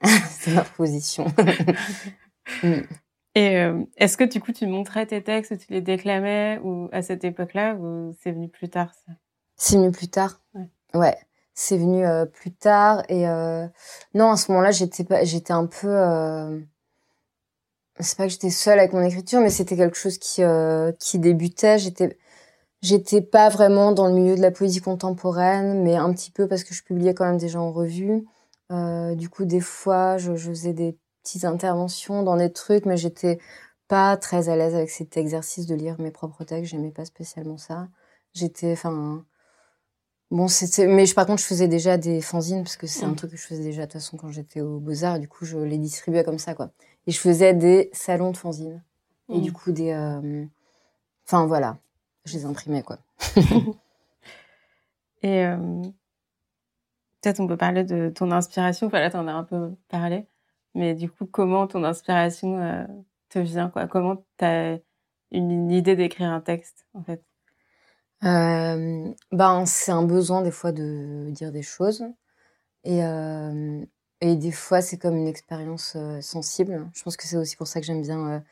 c'est 0.30 0.52
ma 0.52 0.64
position. 0.64 1.26
Mm. 2.62 2.80
Et 3.36 3.58
euh, 3.58 3.84
est-ce 3.98 4.16
que 4.16 4.24
du 4.24 4.40
coup 4.40 4.52
tu 4.52 4.66
montrais 4.66 5.04
tes 5.04 5.22
textes, 5.22 5.58
tu 5.58 5.66
les 5.70 5.82
déclamais 5.82 6.58
ou 6.64 6.88
à 6.90 7.02
cette 7.02 7.22
époque-là 7.22 7.74
ou 7.74 8.14
c'est 8.22 8.32
venu 8.32 8.48
plus 8.48 8.70
tard 8.70 8.94
ça? 8.94 9.12
C'est 9.56 9.76
venu 9.76 9.90
plus 9.90 10.08
tard. 10.08 10.40
Ouais. 10.94 11.18
C'est 11.52 11.76
venu 11.76 12.06
euh, 12.06 12.24
plus 12.24 12.50
tard 12.50 13.02
et 13.10 13.28
euh... 13.28 13.66
non 14.14 14.30
à 14.30 14.36
ce 14.36 14.50
moment-là 14.50 14.70
j'étais 14.70 15.04
pas 15.04 15.24
j'étais 15.24 15.52
un 15.52 15.66
peu 15.66 15.88
euh... 15.88 16.60
c'est 18.00 18.16
pas 18.16 18.24
que 18.24 18.32
j'étais 18.32 18.50
seule 18.50 18.78
avec 18.78 18.92
mon 18.92 19.02
écriture 19.02 19.40
mais 19.40 19.50
c'était 19.50 19.76
quelque 19.76 19.96
chose 19.96 20.18
qui 20.18 20.42
euh, 20.42 20.92
qui 20.98 21.18
débutait 21.18 21.78
j'étais 21.78 22.18
J'étais 22.82 23.22
pas 23.22 23.48
vraiment 23.48 23.92
dans 23.92 24.06
le 24.06 24.14
milieu 24.14 24.36
de 24.36 24.42
la 24.42 24.50
poésie 24.50 24.80
contemporaine, 24.80 25.82
mais 25.82 25.96
un 25.96 26.12
petit 26.12 26.30
peu 26.30 26.46
parce 26.46 26.62
que 26.62 26.74
je 26.74 26.84
publiais 26.84 27.14
quand 27.14 27.24
même 27.24 27.38
déjà 27.38 27.60
en 27.60 27.72
revue. 27.72 28.24
Euh, 28.70 29.14
du 29.14 29.28
coup, 29.28 29.44
des 29.44 29.60
fois, 29.60 30.18
je, 30.18 30.36
je, 30.36 30.50
faisais 30.50 30.72
des 30.72 30.96
petites 31.26 31.44
interventions 31.44 32.22
dans 32.22 32.36
des 32.36 32.52
trucs, 32.52 32.86
mais 32.86 32.96
j'étais 32.96 33.40
pas 33.88 34.16
très 34.16 34.48
à 34.48 34.56
l'aise 34.56 34.76
avec 34.76 34.90
cet 34.90 35.16
exercice 35.16 35.66
de 35.66 35.74
lire 35.74 35.96
mes 36.00 36.12
propres 36.12 36.44
textes. 36.44 36.70
J'aimais 36.70 36.92
pas 36.92 37.04
spécialement 37.04 37.58
ça. 37.58 37.88
J'étais, 38.32 38.72
enfin, 38.72 39.24
bon, 40.30 40.46
c'était, 40.46 40.86
mais 40.86 41.04
je, 41.04 41.14
par 41.14 41.26
contre, 41.26 41.42
je 41.42 41.46
faisais 41.46 41.66
déjà 41.66 41.98
des 41.98 42.20
fanzines 42.20 42.62
parce 42.62 42.76
que 42.76 42.86
c'est 42.86 43.04
un 43.04 43.14
truc 43.14 43.32
que 43.32 43.36
je 43.36 43.44
faisais 43.46 43.64
déjà 43.64 43.82
de 43.82 43.86
toute 43.86 44.00
façon 44.00 44.16
quand 44.16 44.30
j'étais 44.30 44.60
au 44.60 44.78
Beaux 44.78 45.02
Arts. 45.02 45.18
Du 45.18 45.26
coup, 45.28 45.44
je 45.44 45.58
les 45.58 45.78
distribuais 45.78 46.22
comme 46.22 46.38
ça, 46.38 46.54
quoi. 46.54 46.70
Et 47.08 47.10
je 47.10 47.18
faisais 47.18 47.54
des 47.54 47.90
salons 47.92 48.30
de 48.30 48.36
fanzines. 48.36 48.82
Et 49.28 49.40
du 49.40 49.52
coup, 49.52 49.72
des, 49.72 49.90
euh, 49.90 50.44
enfin 51.26 51.46
voilà, 51.46 51.78
je 52.24 52.34
les 52.34 52.44
imprimais, 52.44 52.84
quoi. 52.84 52.98
Et 55.22 55.44
euh, 55.44 55.82
peut-être 57.20 57.40
on 57.40 57.48
peut 57.48 57.56
parler 57.56 57.82
de 57.82 58.10
ton 58.10 58.30
inspiration. 58.30 58.86
Enfin, 58.86 59.00
là, 59.00 59.10
tu 59.10 59.16
en 59.16 59.26
as 59.26 59.32
un 59.32 59.42
peu 59.42 59.74
parlé. 59.88 60.26
Mais 60.76 60.94
du 60.94 61.10
coup, 61.10 61.26
comment 61.26 61.66
ton 61.66 61.84
inspiration 61.84 62.58
euh, 62.58 62.84
te 63.30 63.38
vient 63.38 63.70
quoi? 63.70 63.86
Comment 63.86 64.16
tu 64.38 64.44
as 64.44 64.78
une, 65.32 65.70
idée 65.70 65.96
d'écrire 65.96 66.30
un 66.30 66.40
texte, 66.40 66.86
en 66.94 67.02
fait? 67.02 67.22
Euh, 68.24 69.12
ben, 69.32 69.66
C'est 69.66 69.92
un 69.92 70.04
besoin, 70.04 70.42
des 70.42 70.50
fois, 70.50 70.72
de 70.72 71.28
dire 71.30 71.52
des 71.52 71.62
choses. 71.62 72.04
Et, 72.84 73.00
et 74.20 74.36
des 74.36 74.52
fois, 74.52 74.80
c'est 74.80 74.96
comme 74.96 75.16
une 75.16 75.26
expérience 75.26 75.96
sensible. 76.20 76.88
Je 76.94 77.02
pense 77.02 77.16
que 77.16 77.24
c'est 77.24 77.36
aussi 77.36 77.56
pour 77.56 77.66
ça 77.66 77.80
que 77.80 77.86
j'aime 77.86 78.02
bien 78.02 78.44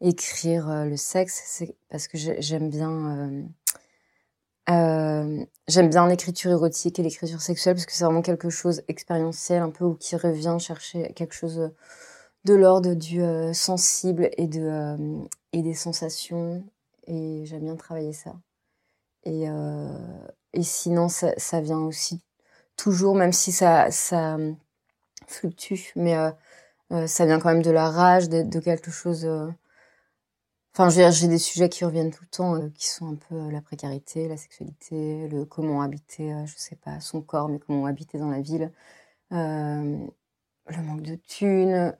écrire 0.00 0.68
euh, 0.68 0.84
le 0.84 0.96
sexe, 0.96 1.42
c'est 1.46 1.76
parce 1.88 2.08
que 2.08 2.18
j'aime 2.18 2.68
bien 2.68 3.46
euh, 4.68 4.72
euh, 4.72 5.44
j'aime 5.68 5.88
bien 5.90 6.06
l'écriture 6.08 6.50
érotique 6.50 6.98
et 6.98 7.02
l'écriture 7.02 7.40
sexuelle 7.40 7.74
parce 7.74 7.86
que 7.86 7.92
c'est 7.92 8.04
vraiment 8.04 8.22
quelque 8.22 8.50
chose 8.50 8.82
expérientiel 8.88 9.62
un 9.62 9.70
peu 9.70 9.84
ou 9.84 9.94
qui 9.94 10.16
revient 10.16 10.56
chercher 10.58 11.12
quelque 11.14 11.34
chose 11.34 11.70
de 12.44 12.54
l'ordre 12.54 12.94
du 12.94 13.20
sensible 13.52 14.30
et 14.36 14.46
de 14.46 14.96
et 15.52 15.62
des 15.62 15.74
sensations. 15.74 16.64
Et 17.06 17.42
j'aime 17.44 17.64
bien 17.64 17.76
travailler 17.76 18.12
ça. 18.12 18.34
Et 19.24 19.46
et 20.52 20.62
sinon 20.62 21.08
ça, 21.08 21.32
ça, 21.36 21.60
vient 21.60 21.80
aussi 21.80 22.20
toujours 22.76 23.14
même 23.14 23.32
si 23.32 23.52
ça 23.52 23.90
ça 23.90 24.36
fluctue 25.26 25.92
mais 25.96 26.14
ça 27.06 27.26
vient 27.26 27.40
quand 27.40 27.50
même 27.52 27.62
de 27.62 27.70
la 27.70 27.90
rage 27.90 28.28
de 28.28 28.60
quelque 28.60 28.90
chose 28.90 29.28
Enfin, 30.78 30.90
j'ai 30.90 31.28
des 31.28 31.38
sujets 31.38 31.70
qui 31.70 31.86
reviennent 31.86 32.10
tout 32.10 32.22
le 32.22 32.28
temps, 32.28 32.54
euh, 32.56 32.68
qui 32.68 32.86
sont 32.86 33.08
un 33.08 33.14
peu 33.14 33.34
euh, 33.34 33.50
la 33.50 33.62
précarité, 33.62 34.28
la 34.28 34.36
sexualité, 34.36 35.26
le 35.28 35.46
comment 35.46 35.80
habiter, 35.80 36.34
euh, 36.34 36.44
je 36.44 36.52
sais 36.54 36.76
pas, 36.76 37.00
son 37.00 37.22
corps, 37.22 37.48
mais 37.48 37.58
comment 37.58 37.86
habiter 37.86 38.18
dans 38.18 38.28
la 38.28 38.42
ville, 38.42 38.70
le 39.30 40.82
manque 40.82 41.00
de 41.00 41.14
thunes 41.14 41.94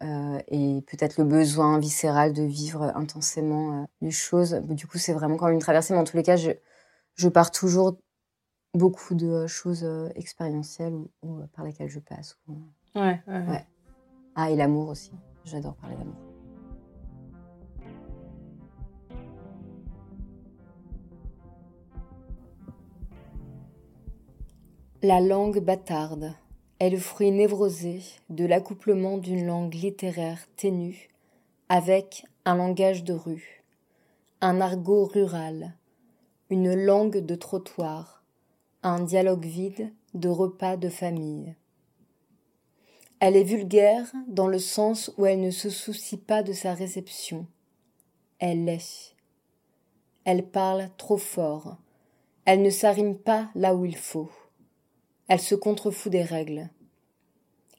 et 0.49 0.83
peut-être 0.89 1.17
le 1.17 1.25
besoin 1.25 1.79
viscéral 1.79 2.35
de 2.35 2.43
vivre 2.43 2.83
intensément 2.95 3.89
les 4.03 4.11
choses. 4.11 4.61
Du 4.69 4.87
coup, 4.87 4.99
c'est 4.99 5.15
vraiment 5.15 5.37
quand 5.37 5.47
même 5.47 5.55
une 5.55 5.61
traversée, 5.61 5.95
mais 5.95 6.01
en 6.01 6.05
tous 6.05 6.17
les 6.19 6.23
cas, 6.23 6.37
je, 6.37 6.51
je 7.15 7.29
pars 7.29 7.51
toujours 7.51 7.97
beaucoup 8.75 9.15
de 9.15 9.47
choses 9.47 9.89
expérientielles 10.17 10.95
ou, 11.23 11.41
par 11.55 11.65
lesquelles 11.65 11.89
je 11.89 12.01
passe. 12.01 12.37
ouais, 12.49 13.23
ouais. 13.27 13.47
ouais. 13.49 13.67
Ah, 14.35 14.51
et 14.51 14.57
l'amour 14.57 14.89
aussi. 14.89 15.13
J'adore 15.45 15.77
parler 15.77 15.97
d'amour. 15.97 16.36
La 25.03 25.21
langue 25.21 25.61
bâtarde 25.61 26.33
est 26.81 26.89
le 26.89 26.99
fruit 26.99 27.31
névrosé 27.31 28.01
de 28.31 28.47
l'accouplement 28.47 29.19
d'une 29.19 29.45
langue 29.45 29.75
littéraire 29.75 30.49
ténue 30.57 31.11
avec 31.69 32.25
un 32.47 32.55
langage 32.57 33.05
de 33.05 33.13
rue, 33.13 33.63
un 34.41 34.59
argot 34.59 35.05
rural, 35.05 35.75
une 36.49 36.73
langue 36.75 37.19
de 37.19 37.35
trottoir, 37.35 38.25
un 38.83 39.01
dialogue 39.01 39.45
vide 39.45 39.93
de 40.15 40.31
repas 40.31 40.79
de 40.79 40.89
famille. 40.89 41.55
Elle 43.21 43.37
est 43.37 43.45
vulgaire 43.45 44.11
dans 44.29 44.49
le 44.49 44.59
sens 44.59 45.13
où 45.19 45.27
elle 45.27 45.43
ne 45.43 45.51
se 45.51 45.69
soucie 45.69 46.17
pas 46.17 46.43
de 46.43 46.55
sa 46.55 46.73
réception. 46.73 47.47
Elle 48.39 48.67
est. 48.67 49.15
Elle 50.25 50.47
parle 50.47 50.89
trop 50.97 51.19
fort. 51.19 51.77
Elle 52.47 52.63
ne 52.63 52.71
s'arrime 52.71 53.19
pas 53.19 53.51
là 53.55 53.75
où 53.75 53.85
il 53.85 53.97
faut. 53.97 54.31
Elle 55.29 55.41
se 55.41 55.55
contrefout 55.55 56.11
des 56.11 56.23
règles. 56.23 56.71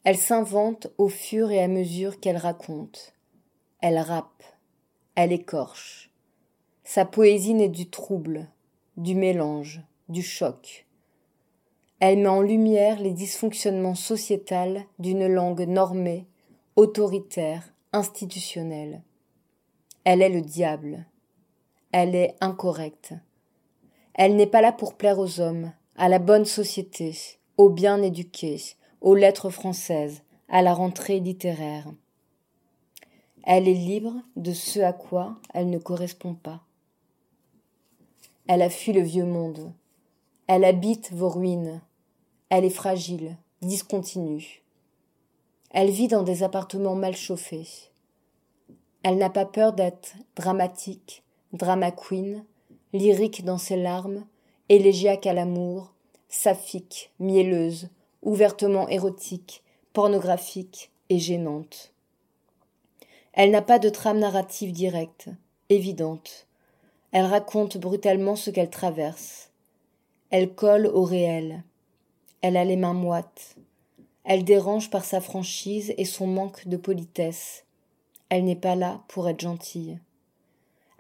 Elle 0.04 0.18
s'invente 0.18 0.88
au 0.98 1.10
fur 1.10 1.52
et 1.52 1.62
à 1.62 1.68
mesure 1.68 2.20
qu'elle 2.20 2.38
raconte. 2.38 3.14
Elle 3.82 3.98
rappe, 4.00 4.44
elle 5.16 5.32
écorche. 5.32 6.12
Sa 6.84 7.06
poésie 7.06 7.54
naît 7.54 7.70
du 7.70 7.90
trouble, 7.90 8.48
du 8.96 9.16
mélange, 9.16 9.82
du 10.10 10.24
choc. 10.24 10.86
Elle 12.00 12.20
met 12.20 12.28
en 12.28 12.42
lumière 12.42 13.00
les 13.00 13.12
dysfonctionnements 13.12 13.96
sociétals 13.96 14.86
d'une 15.00 15.28
langue 15.28 15.68
normée, 15.68 16.28
autoritaire, 16.76 17.74
institutionnelle. 17.92 19.02
Elle 20.04 20.22
est 20.22 20.30
le 20.30 20.42
diable. 20.42 21.06
Elle 21.92 22.16
est 22.16 22.36
incorrecte. 22.40 23.14
Elle 24.14 24.36
n'est 24.36 24.48
pas 24.48 24.62
là 24.62 24.72
pour 24.72 24.96
plaire 24.96 25.20
aux 25.20 25.40
hommes, 25.40 25.72
à 25.98 26.10
la 26.10 26.20
bonne 26.20 26.46
société, 26.46 27.18
aux 27.58 27.70
bien 27.70 28.04
éduqués, 28.04 28.62
aux 29.02 29.16
lettres 29.16 29.50
françaises, 29.50 30.22
à 30.48 30.62
la 30.62 30.74
rentrée 30.74 31.20
littéraire. 31.20 31.88
Elle 33.44 33.68
est 33.68 33.74
libre 33.74 34.14
de 34.36 34.54
ce 34.54 34.80
à 34.80 34.94
quoi 34.94 35.38
elle 35.56 35.72
ne 35.72 35.80
correspond 35.80 36.36
pas. 36.36 36.62
Elle 38.48 38.62
a 38.62 38.70
fui 38.70 38.94
le 38.94 39.02
vieux 39.02 39.26
monde. 39.26 39.74
Elle 40.46 40.66
habite 40.66 41.12
vos 41.12 41.30
ruines. 41.30 41.82
Elle 42.50 42.64
est 42.64 42.70
fragile, 42.70 43.36
discontinue. 43.62 44.62
Elle 45.72 45.90
vit 45.90 46.08
dans 46.08 46.24
des 46.24 46.44
appartements 46.44 46.96
mal 46.96 47.16
chauffés. 47.16 47.68
Elle 49.02 49.18
n'a 49.18 49.30
pas 49.30 49.46
peur 49.46 49.74
d'être 49.74 50.14
dramatique, 50.36 51.24
drama 51.54 51.92
queen, 51.92 52.46
lyrique 52.94 53.44
dans 53.44 53.58
ses 53.58 53.78
larmes, 53.78 54.26
élégiaque 54.70 55.26
à 55.26 55.34
l'amour, 55.34 55.94
saphique, 56.30 57.12
mielleuse, 57.20 57.90
ouvertement 58.22 58.88
érotique, 58.90 59.64
pornographique 59.94 60.92
et 61.10 61.20
gênante. 61.20 61.94
Elle 63.34 63.52
n'a 63.52 63.62
pas 63.62 63.80
de 63.80 63.90
trame 63.90 64.20
narrative 64.20 64.72
directe, 64.72 65.30
évidente. 65.70 66.48
Elle 67.12 67.26
raconte 67.26 67.78
brutalement 67.78 68.36
ce 68.36 68.50
qu'elle 68.50 68.70
traverse. 68.70 69.52
Elle 70.30 70.54
colle 70.54 70.88
au 70.88 71.04
réel. 71.04 71.64
Elle 72.42 72.58
a 72.58 72.66
les 72.66 72.76
mains 72.76 72.94
moites. 72.94 73.56
Elle 74.24 74.44
dérange 74.44 74.90
par 74.90 75.06
sa 75.06 75.22
franchise 75.22 75.94
et 75.98 76.04
son 76.04 76.28
manque 76.28 76.68
de 76.68 76.78
politesse. 76.78 77.64
Elle 78.30 78.44
n'est 78.44 78.56
pas 78.56 78.76
là 78.76 79.04
pour 79.08 79.30
être 79.30 79.40
gentille. 79.40 80.00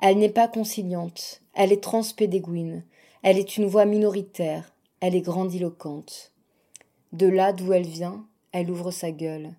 Elle 0.02 0.18
n'est 0.20 0.30
pas 0.30 0.48
conciliante. 0.48 1.42
Elle 1.54 1.74
est 1.74 1.84
transpédéguine. 1.84 2.84
Elle 3.30 3.40
est 3.40 3.58
une 3.58 3.66
voix 3.66 3.84
minoritaire. 3.84 4.72
Elle 5.02 5.14
est 5.14 5.20
grandiloquente. 5.20 6.32
De 7.12 7.28
là 7.28 7.52
d'où 7.52 7.74
elle 7.74 7.86
vient, 7.86 8.26
elle 8.54 8.72
ouvre 8.72 8.90
sa 8.90 9.12
gueule. 9.12 9.52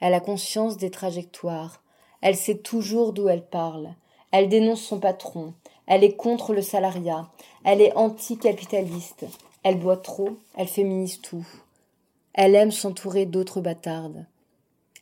Elle 0.00 0.14
a 0.14 0.20
conscience 0.20 0.78
des 0.78 0.90
trajectoires. 0.90 1.82
Elle 2.22 2.34
sait 2.34 2.56
toujours 2.56 3.12
d'où 3.12 3.28
elle 3.28 3.44
parle. 3.44 3.90
Elle 4.30 4.48
dénonce 4.48 4.80
son 4.80 5.00
patron. 5.00 5.52
Elle 5.86 6.02
est 6.02 6.16
contre 6.16 6.54
le 6.54 6.62
salariat. 6.62 7.28
Elle 7.62 7.82
est 7.82 7.94
anticapitaliste. 7.94 9.26
Elle 9.64 9.78
boit 9.78 9.98
trop. 9.98 10.38
Elle 10.56 10.68
féminise 10.68 11.20
tout. 11.20 11.46
Elle 12.32 12.54
aime 12.54 12.72
s'entourer 12.72 13.26
d'autres 13.26 13.60
bâtardes. 13.60 14.24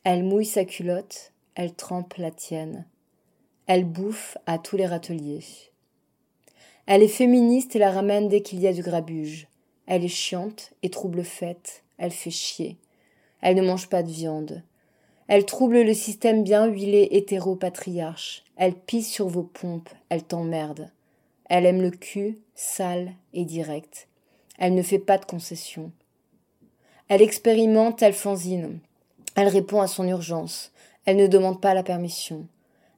Elle 0.02 0.24
mouille 0.24 0.44
sa 0.44 0.64
culotte. 0.64 1.30
Elle 1.54 1.72
trempe 1.72 2.14
la 2.14 2.32
tienne. 2.32 2.84
Elle 3.68 3.84
bouffe 3.84 4.36
à 4.46 4.58
tous 4.58 4.76
les 4.76 4.88
râteliers. 4.88 5.71
Elle 6.86 7.02
est 7.02 7.08
féministe 7.08 7.76
et 7.76 7.78
la 7.78 7.90
ramène 7.90 8.28
dès 8.28 8.42
qu'il 8.42 8.60
y 8.60 8.66
a 8.66 8.72
du 8.72 8.82
grabuge. 8.82 9.46
Elle 9.86 10.04
est 10.04 10.08
chiante 10.08 10.72
et 10.82 10.90
trouble 10.90 11.22
faite. 11.24 11.84
Elle 11.98 12.10
fait 12.10 12.30
chier. 12.30 12.76
Elle 13.40 13.56
ne 13.56 13.62
mange 13.62 13.88
pas 13.88 14.02
de 14.02 14.10
viande. 14.10 14.62
Elle 15.28 15.46
trouble 15.46 15.82
le 15.82 15.94
système 15.94 16.42
bien 16.42 16.66
huilé 16.66 17.08
hétéro-patriarche. 17.12 18.44
Elle 18.56 18.74
pisse 18.74 19.10
sur 19.10 19.28
vos 19.28 19.44
pompes. 19.44 19.90
Elle 20.08 20.24
t'emmerde. 20.24 20.90
Elle 21.48 21.66
aime 21.66 21.82
le 21.82 21.90
cul, 21.90 22.38
sale 22.54 23.12
et 23.32 23.44
direct. 23.44 24.08
Elle 24.58 24.74
ne 24.74 24.82
fait 24.82 24.98
pas 24.98 25.18
de 25.18 25.24
concessions. 25.24 25.92
Elle 27.08 27.22
expérimente, 27.22 28.02
elle 28.02 28.14
fanzine. 28.14 28.78
Elle 29.34 29.48
répond 29.48 29.80
à 29.80 29.86
son 29.86 30.06
urgence. 30.08 30.72
Elle 31.04 31.16
ne 31.16 31.26
demande 31.26 31.60
pas 31.60 31.74
la 31.74 31.82
permission. 31.82 32.46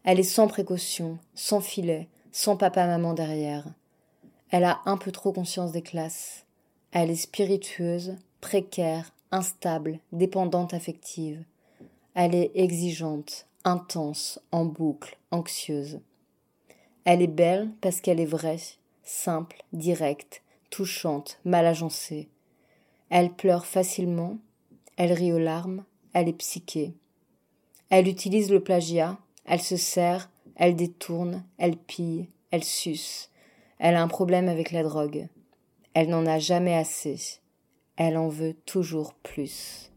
Elle 0.05 0.21
est 0.21 0.23
sans 0.23 0.49
précaution, 0.49 1.19
sans 1.35 1.61
filet, 1.61 2.09
sans 2.35 2.57
papa-maman 2.57 3.15
derrière. 3.15 3.65
Elle 4.51 4.65
a 4.65 4.81
un 4.87 4.97
peu 4.97 5.13
trop 5.13 5.33
conscience 5.33 5.71
des 5.71 5.83
classes. 5.83 6.45
Elle 6.91 7.13
est 7.13 7.15
spiritueuse, 7.15 8.17
précaire, 8.41 9.13
instable, 9.31 10.01
dépendante 10.11 10.75
affective. 10.75 11.45
Elle 12.15 12.35
est 12.35 12.51
exigeante, 12.57 13.47
intense, 13.63 14.41
en 14.51 14.65
boucle, 14.65 15.17
anxieuse. 15.31 16.01
Elle 17.05 17.23
est 17.23 17.29
belle 17.29 17.71
parce 17.81 18.01
qu'elle 18.01 18.19
est 18.19 18.27
vraie, 18.27 18.59
simple, 19.05 19.63
directe, 19.73 20.43
touchante, 20.71 21.39
mal 21.45 21.65
agencée. 21.65 22.29
Elle 23.11 23.31
pleure 23.31 23.65
facilement, 23.65 24.39
elle 24.97 25.13
rit 25.13 25.33
aux 25.33 25.39
larmes, 25.39 25.85
elle 26.13 26.29
est 26.29 26.33
psychée. 26.33 26.95
Elle 27.91 28.09
utilise 28.09 28.51
le 28.51 28.59
plagiat, 28.59 29.19
elle 29.45 29.63
se 29.63 29.77
sert, 29.77 30.31
elle 30.57 30.77
détourne, 30.77 31.45
elle 31.59 31.77
pille, 31.77 32.29
elle 32.51 32.65
suce. 32.65 33.31
Elle 33.79 33.97
a 33.97 34.03
un 34.03 34.09
problème 34.09 34.49
avec 34.49 34.71
la 34.71 34.83
drogue. 34.83 35.29
Elle 35.95 36.09
n'en 36.09 36.27
a 36.27 36.39
jamais 36.39 36.75
assez. 36.75 37.41
Elle 37.97 38.17
en 38.17 38.29
veut 38.29 38.55
toujours 38.55 39.15
plus. 39.15 39.91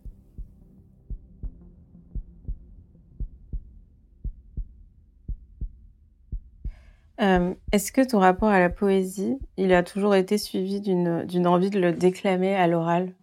Euh, 7.19 7.55
est-ce 7.71 7.91
que 7.91 8.01
ton 8.01 8.19
rapport 8.19 8.49
à 8.49 8.59
la 8.59 8.69
poésie, 8.69 9.39
il 9.57 9.73
a 9.73 9.81
toujours 9.81 10.13
été 10.13 10.37
suivi 10.37 10.81
d'une 10.81 11.47
envie 11.47 11.71
de 11.71 11.79
le 11.79 11.91
déclamer 11.91 12.55
à 12.55 12.67
l'oral? 12.67 13.15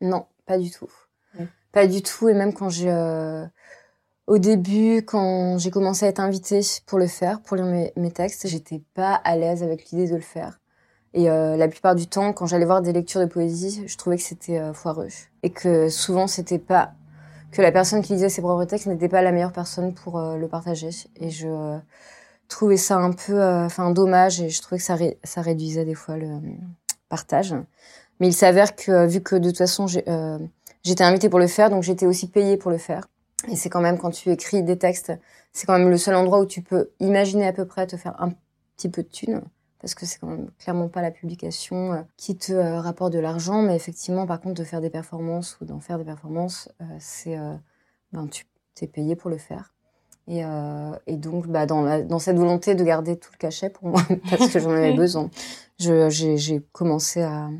Non, 0.00 0.26
pas 0.46 0.58
du 0.58 0.70
tout. 0.70 0.90
Pas 1.70 1.86
du 1.86 2.02
tout. 2.02 2.28
Et 2.28 2.34
même 2.34 2.52
quand 2.52 2.68
j'ai... 2.68 2.90
Euh, 2.90 3.46
au 4.26 4.38
début, 4.38 5.02
quand 5.02 5.58
j'ai 5.58 5.70
commencé 5.70 6.06
à 6.06 6.08
être 6.08 6.20
invitée 6.20 6.60
pour 6.86 6.98
le 6.98 7.06
faire, 7.06 7.42
pour 7.42 7.56
lire 7.56 7.66
mes, 7.96 8.10
textes, 8.10 8.46
j'étais 8.48 8.82
pas 8.94 9.14
à 9.14 9.36
l'aise 9.36 9.62
avec 9.62 9.90
l'idée 9.90 10.08
de 10.08 10.14
le 10.14 10.22
faire. 10.22 10.60
Et 11.12 11.30
euh, 11.30 11.56
la 11.56 11.68
plupart 11.68 11.94
du 11.94 12.06
temps, 12.06 12.32
quand 12.32 12.46
j'allais 12.46 12.64
voir 12.64 12.80
des 12.80 12.92
lectures 12.92 13.20
de 13.20 13.26
poésie, 13.26 13.84
je 13.86 13.96
trouvais 13.96 14.16
que 14.16 14.22
c'était 14.22 14.58
euh, 14.58 14.72
foireux. 14.72 15.08
Et 15.42 15.50
que 15.50 15.88
souvent, 15.88 16.26
c'était 16.26 16.58
pas... 16.58 16.92
que 17.52 17.62
la 17.62 17.70
personne 17.70 18.02
qui 18.02 18.14
lisait 18.14 18.30
ses 18.30 18.42
propres 18.42 18.64
textes 18.64 18.86
n'était 18.86 19.08
pas 19.08 19.22
la 19.22 19.30
meilleure 19.30 19.52
personne 19.52 19.92
pour 19.94 20.18
euh, 20.18 20.36
le 20.36 20.48
partager. 20.48 20.90
Et 21.16 21.30
je 21.30 21.78
trouvais 22.48 22.78
ça 22.78 22.96
un 22.96 23.12
peu... 23.12 23.40
enfin, 23.42 23.90
dommage. 23.90 24.40
Et 24.40 24.48
je 24.48 24.60
trouvais 24.62 24.78
que 24.78 24.84
ça, 24.84 24.96
ça 25.22 25.42
réduisait 25.42 25.84
des 25.84 25.94
fois 25.94 26.16
le 26.16 26.40
partage. 27.08 27.54
Mais 28.20 28.28
il 28.28 28.32
s'avère 28.32 28.74
que, 28.74 29.06
vu 29.06 29.20
que 29.20 29.36
de 29.36 29.50
toute 29.50 29.58
façon, 29.58 29.86
j'étais 29.86 31.04
invitée 31.04 31.28
pour 31.28 31.38
le 31.38 31.46
faire, 31.46 31.68
donc 31.68 31.82
j'étais 31.82 32.06
aussi 32.06 32.28
payée 32.28 32.56
pour 32.56 32.70
le 32.70 32.78
faire. 32.78 33.06
Et 33.50 33.56
c'est 33.56 33.68
quand 33.68 33.80
même, 33.80 33.98
quand 33.98 34.10
tu 34.10 34.30
écris 34.30 34.62
des 34.62 34.78
textes, 34.78 35.12
c'est 35.52 35.66
quand 35.66 35.78
même 35.78 35.90
le 35.90 35.98
seul 35.98 36.14
endroit 36.14 36.40
où 36.40 36.46
tu 36.46 36.62
peux 36.62 36.90
imaginer 37.00 37.46
à 37.46 37.52
peu 37.52 37.66
près 37.66 37.86
te 37.86 37.96
faire 37.96 38.20
un 38.20 38.32
petit 38.76 38.88
peu 38.88 39.02
de 39.02 39.08
thunes. 39.08 39.42
Parce 39.84 39.94
que 39.94 40.06
c'est 40.06 40.18
quand 40.18 40.28
même 40.28 40.50
clairement 40.58 40.88
pas 40.88 41.02
la 41.02 41.10
publication 41.10 41.92
euh, 41.92 42.00
qui 42.16 42.38
te 42.38 42.54
euh, 42.54 42.80
rapporte 42.80 43.12
de 43.12 43.18
l'argent. 43.18 43.60
Mais 43.60 43.76
effectivement, 43.76 44.26
par 44.26 44.40
contre, 44.40 44.54
de 44.54 44.64
faire 44.64 44.80
des 44.80 44.88
performances 44.88 45.58
ou 45.60 45.66
d'en 45.66 45.78
faire 45.78 45.98
des 45.98 46.04
performances, 46.04 46.70
euh, 46.80 46.84
c'est. 46.98 47.36
ben, 48.12 48.26
tu 48.28 48.46
es 48.80 48.86
payé 48.86 49.14
pour 49.14 49.28
le 49.28 49.36
faire. 49.36 49.74
Et, 50.26 50.42
et 51.06 51.16
donc, 51.18 51.48
bah, 51.48 51.66
dans, 51.66 51.82
la, 51.82 52.00
dans 52.00 52.18
cette 52.18 52.38
volonté 52.38 52.74
de 52.74 52.82
garder 52.82 53.18
tout 53.18 53.28
le 53.34 53.36
cachet 53.36 53.68
pour 53.68 53.88
moi, 53.88 54.00
parce 54.30 54.48
que 54.48 54.58
j'en 54.58 54.70
avais 54.70 54.94
besoin, 54.94 55.28
j'ai 55.78 56.62
commencé 56.72 57.20
à. 57.20 57.50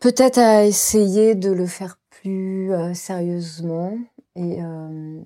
Peut-être 0.00 0.38
à 0.38 0.64
essayer 0.64 1.36
de 1.36 1.52
le 1.52 1.66
faire 1.66 2.00
plus 2.10 2.72
sérieusement 2.94 3.96
et, 4.38 4.62
euh, 4.62 5.20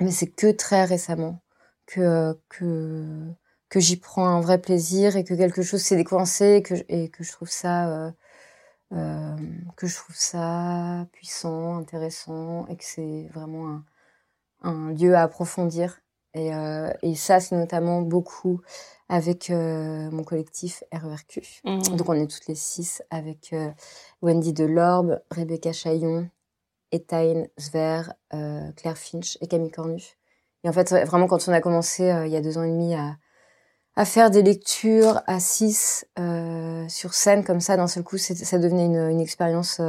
mais 0.00 0.10
c'est 0.10 0.30
que 0.30 0.50
très 0.50 0.84
récemment 0.84 1.42
que, 1.86 2.38
que, 2.48 3.30
que 3.68 3.78
j'y 3.78 3.98
prends 3.98 4.26
un 4.26 4.40
vrai 4.40 4.58
plaisir 4.58 5.16
et 5.16 5.24
que 5.24 5.34
quelque 5.34 5.62
chose 5.62 5.82
s'est 5.82 5.96
décoincé 5.96 6.56
et 6.56 6.62
que, 6.62 6.74
et 6.88 7.10
que 7.10 7.24
je 7.24 7.32
trouve 7.32 7.50
ça, 7.50 7.88
euh, 7.88 8.10
euh, 8.92 9.36
que 9.76 9.86
je 9.86 9.96
trouve 9.96 10.16
ça 10.16 11.06
puissant, 11.12 11.76
intéressant 11.76 12.66
et 12.68 12.76
que 12.76 12.84
c'est 12.84 13.28
vraiment 13.34 13.68
un, 13.68 13.84
un, 14.62 14.92
lieu 14.92 15.14
à 15.14 15.22
approfondir. 15.22 16.00
Et, 16.32 16.54
euh, 16.54 16.90
et 17.02 17.14
ça, 17.14 17.40
c'est 17.40 17.56
notamment 17.56 18.00
beaucoup 18.00 18.62
avec 19.10 19.50
euh, 19.50 20.10
mon 20.10 20.24
collectif 20.24 20.84
RERQ. 20.92 21.42
Mmh. 21.64 21.96
Donc 21.96 22.08
on 22.08 22.14
est 22.14 22.26
toutes 22.26 22.46
les 22.46 22.54
six 22.54 23.02
avec 23.10 23.54
Wendy 24.22 24.54
Delorbe, 24.54 25.20
Rebecca 25.30 25.72
Chaillon, 25.72 26.30
Etain 26.92 27.44
Sver, 27.56 28.12
euh, 28.34 28.70
Claire 28.72 28.98
Finch 28.98 29.38
et 29.40 29.46
Camille 29.46 29.70
Cornu. 29.70 30.02
Et 30.64 30.68
en 30.68 30.72
fait, 30.72 30.90
vraiment, 31.06 31.26
quand 31.26 31.48
on 31.48 31.52
a 31.52 31.60
commencé 31.60 32.10
euh, 32.10 32.26
il 32.26 32.32
y 32.32 32.36
a 32.36 32.40
deux 32.40 32.58
ans 32.58 32.64
et 32.64 32.70
demi 32.70 32.94
à, 32.94 33.16
à 33.96 34.04
faire 34.04 34.30
des 34.30 34.42
lectures 34.42 35.22
à 35.26 35.40
six 35.40 36.06
euh, 36.18 36.88
sur 36.88 37.14
scène 37.14 37.44
comme 37.44 37.60
ça, 37.60 37.76
d'un 37.76 37.88
seul 37.88 38.02
coup, 38.02 38.18
ça 38.18 38.58
devenait 38.58 38.86
une, 38.86 39.10
une 39.10 39.20
expérience 39.20 39.80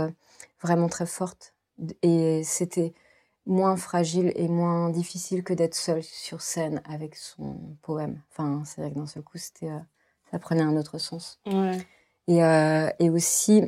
vraiment 0.61 0.89
très 0.89 1.05
forte. 1.05 1.53
Et 2.01 2.43
c'était 2.43 2.93
moins 3.45 3.75
fragile 3.77 4.31
et 4.35 4.47
moins 4.47 4.89
difficile 4.89 5.43
que 5.43 5.53
d'être 5.53 5.75
seul 5.75 6.03
sur 6.03 6.41
scène 6.41 6.81
avec 6.87 7.15
son 7.15 7.57
poème. 7.81 8.21
Enfin, 8.31 8.63
c'est 8.65 8.81
vrai 8.81 8.91
que 8.91 8.95
d'un 8.95 9.07
seul 9.07 9.23
coup, 9.23 9.37
c'était, 9.37 9.69
euh, 9.69 9.79
ça 10.31 10.39
prenait 10.39 10.61
un 10.61 10.77
autre 10.77 10.99
sens. 10.99 11.39
Et, 12.27 12.43
euh, 12.43 12.89
et 12.99 13.09
aussi, 13.09 13.63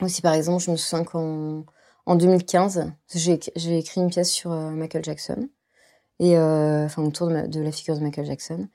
aussi, 0.00 0.22
par 0.22 0.34
exemple, 0.34 0.62
je 0.62 0.70
me 0.70 0.76
souviens 0.76 1.04
qu'en 1.04 1.64
en 2.06 2.16
2015, 2.16 2.92
j'ai, 3.14 3.78
écrit 3.78 4.00
une 4.00 4.10
pièce 4.10 4.30
sur 4.30 4.52
euh, 4.52 4.70
Michael 4.70 5.04
Jackson, 5.04 5.48
et, 6.18 6.38
enfin, 6.38 7.02
autour 7.02 7.28
de, 7.28 7.60
la 7.60 7.72
figure 7.72 7.96
de 7.96 8.02
Michael 8.02 8.26
Jackson. 8.26 8.68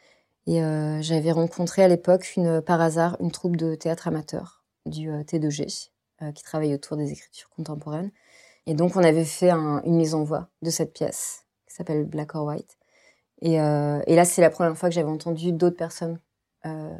Et 0.47 0.61
j'avais 1.01 1.31
rencontré 1.31 1.83
à 1.83 1.88
l'époque, 1.88 2.39
par 2.65 2.81
hasard, 2.81 3.17
une 3.19 3.29
troupe 3.29 3.55
de 3.55 3.75
théâtre 3.75 4.07
amateur 4.07 4.63
du 4.88 5.09
T2G, 5.09 5.91
qui 6.33 6.43
travaille 6.43 6.73
autour 6.73 6.97
des 6.97 7.11
écritures 7.11 7.49
contemporaines. 7.49 8.09
Et 8.65 8.73
donc, 8.73 8.95
on 8.95 9.03
avait 9.03 9.25
fait 9.25 9.51
une 9.51 9.95
mise 9.95 10.15
en 10.15 10.23
voix 10.23 10.49
de 10.63 10.71
cette 10.71 10.91
pièce 10.91 11.45
qui 11.67 11.75
s'appelle 11.75 12.05
Black 12.05 12.33
or 12.33 12.45
White. 12.45 12.77
Et, 13.41 13.59
euh, 13.59 14.01
là, 14.07 14.25
c'est 14.25 14.41
la 14.41 14.49
première 14.49 14.77
fois 14.77 14.89
que 14.89 14.95
j'avais 14.95 15.09
entendu 15.09 15.51
d'autres 15.51 15.77
personnes 15.77 16.19
euh, 16.65 16.97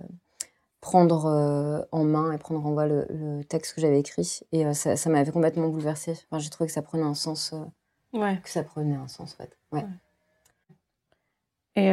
prendre 0.86 1.26
euh, 1.26 1.82
en 1.92 2.04
main 2.04 2.32
et 2.32 2.38
prendre 2.38 2.64
en 2.64 2.72
voix 2.72 2.86
le, 2.86 3.42
texte 3.50 3.74
que 3.74 3.82
j'avais 3.82 4.00
écrit. 4.00 4.42
Et 4.52 4.72
ça, 4.76 4.96
ça 4.96 5.10
m'avait 5.10 5.32
complètement 5.32 5.68
bouleversée. 5.68 6.14
Enfin, 6.30 6.38
j'ai 6.38 6.52
trouvé 6.52 6.68
que 6.68 6.74
ça 6.74 6.84
prenait 6.84 7.04
un 7.04 7.16
sens. 7.16 7.56
ouais. 8.14 8.40
Que 8.44 8.50
ça 8.50 8.64
prenait 8.64 8.96
un 8.96 9.08
sens, 9.08 9.34
en 9.34 9.44
fait. 9.44 9.58
Ouais. 9.72 9.86
Et 11.76 11.92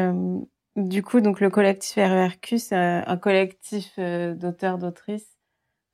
du 0.77 1.03
coup, 1.03 1.23
donc 1.23 1.41
le 1.41 1.49
collectif 1.49 1.97
RERQ, 1.97 2.59
c'est 2.59 2.77
un, 2.77 3.17
collectif 3.17 3.99
d'auteurs, 3.99 4.77
d'autrices. 4.77 5.39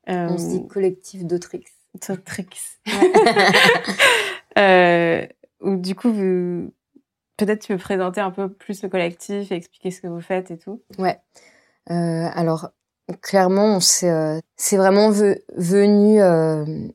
On 0.08 0.36
se 0.36 0.48
dit 0.48 0.66
collectif 0.66 1.24
d'autrices. 1.24 1.78
Tricks. 2.24 2.80
euh, 4.58 5.24
du 5.62 5.94
coup, 5.94 6.12
vous... 6.12 6.72
peut-être 7.36 7.60
tu 7.60 7.72
peux 7.74 7.78
présenter 7.78 8.20
un 8.20 8.32
peu 8.32 8.52
plus 8.52 8.82
le 8.82 8.88
collectif 8.88 9.52
et 9.52 9.54
expliquer 9.54 9.92
ce 9.92 10.00
que 10.00 10.08
vous 10.08 10.20
faites 10.20 10.50
et 10.50 10.58
tout. 10.58 10.82
Ouais. 10.98 11.20
Euh, 11.90 12.28
alors, 12.34 12.70
clairement, 13.22 13.80
c'est 13.80 14.10
euh, 14.10 14.40
vraiment 14.72 15.10
venu. 15.10 16.20
Euh... 16.20 16.88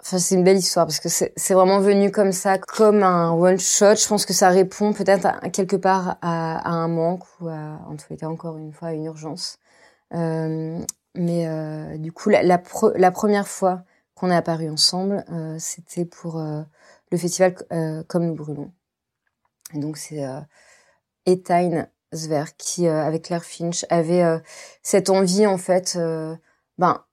Enfin, 0.00 0.18
c'est 0.18 0.34
une 0.34 0.42
belle 0.42 0.56
histoire 0.56 0.86
parce 0.86 0.98
que 0.98 1.08
c'est 1.08 1.54
vraiment 1.54 1.78
venu 1.78 2.10
comme 2.10 2.32
ça, 2.32 2.58
comme 2.58 3.04
un 3.04 3.30
one 3.30 3.58
shot. 3.58 3.94
Je 3.94 4.08
pense 4.08 4.26
que 4.26 4.32
ça 4.32 4.48
répond 4.48 4.92
peut-être 4.92 5.28
quelque 5.52 5.76
part 5.76 6.18
à, 6.22 6.68
un 6.68 6.88
manque 6.88 7.22
ou 7.40 7.48
à, 7.48 7.78
en 7.86 7.96
les 8.10 8.16
cas, 8.16 8.26
encore 8.26 8.58
une 8.58 8.72
fois, 8.72 8.88
à 8.88 8.92
une 8.94 9.04
urgence. 9.04 9.58
Euh, 10.14 10.80
mais 11.14 11.46
euh, 11.46 11.98
du 11.98 12.12
coup, 12.12 12.30
la, 12.30 12.58
première 12.58 13.48
fois 13.48 13.84
qu'on 14.14 14.30
est 14.30 14.36
apparu 14.36 14.70
ensemble, 14.70 15.24
euh, 15.30 15.56
c'était 15.58 16.04
pour 16.04 16.38
euh, 16.38 16.62
le 17.10 17.18
festival 17.18 17.54
euh, 17.72 18.02
Comme 18.04 18.26
nous 18.26 18.34
brûlons. 18.34 18.72
Donc 19.74 19.96
c'est 19.96 20.22
Etain 21.26 21.88
Zver 22.14 22.56
qui, 22.56 22.86
avec 22.86 23.22
Claire 23.22 23.44
Finch, 23.44 23.84
avait 23.88 24.22
cette 24.82 25.10
envie 25.10 25.46
en 25.46 25.58
fait, 25.58 25.98
ben 26.78 27.04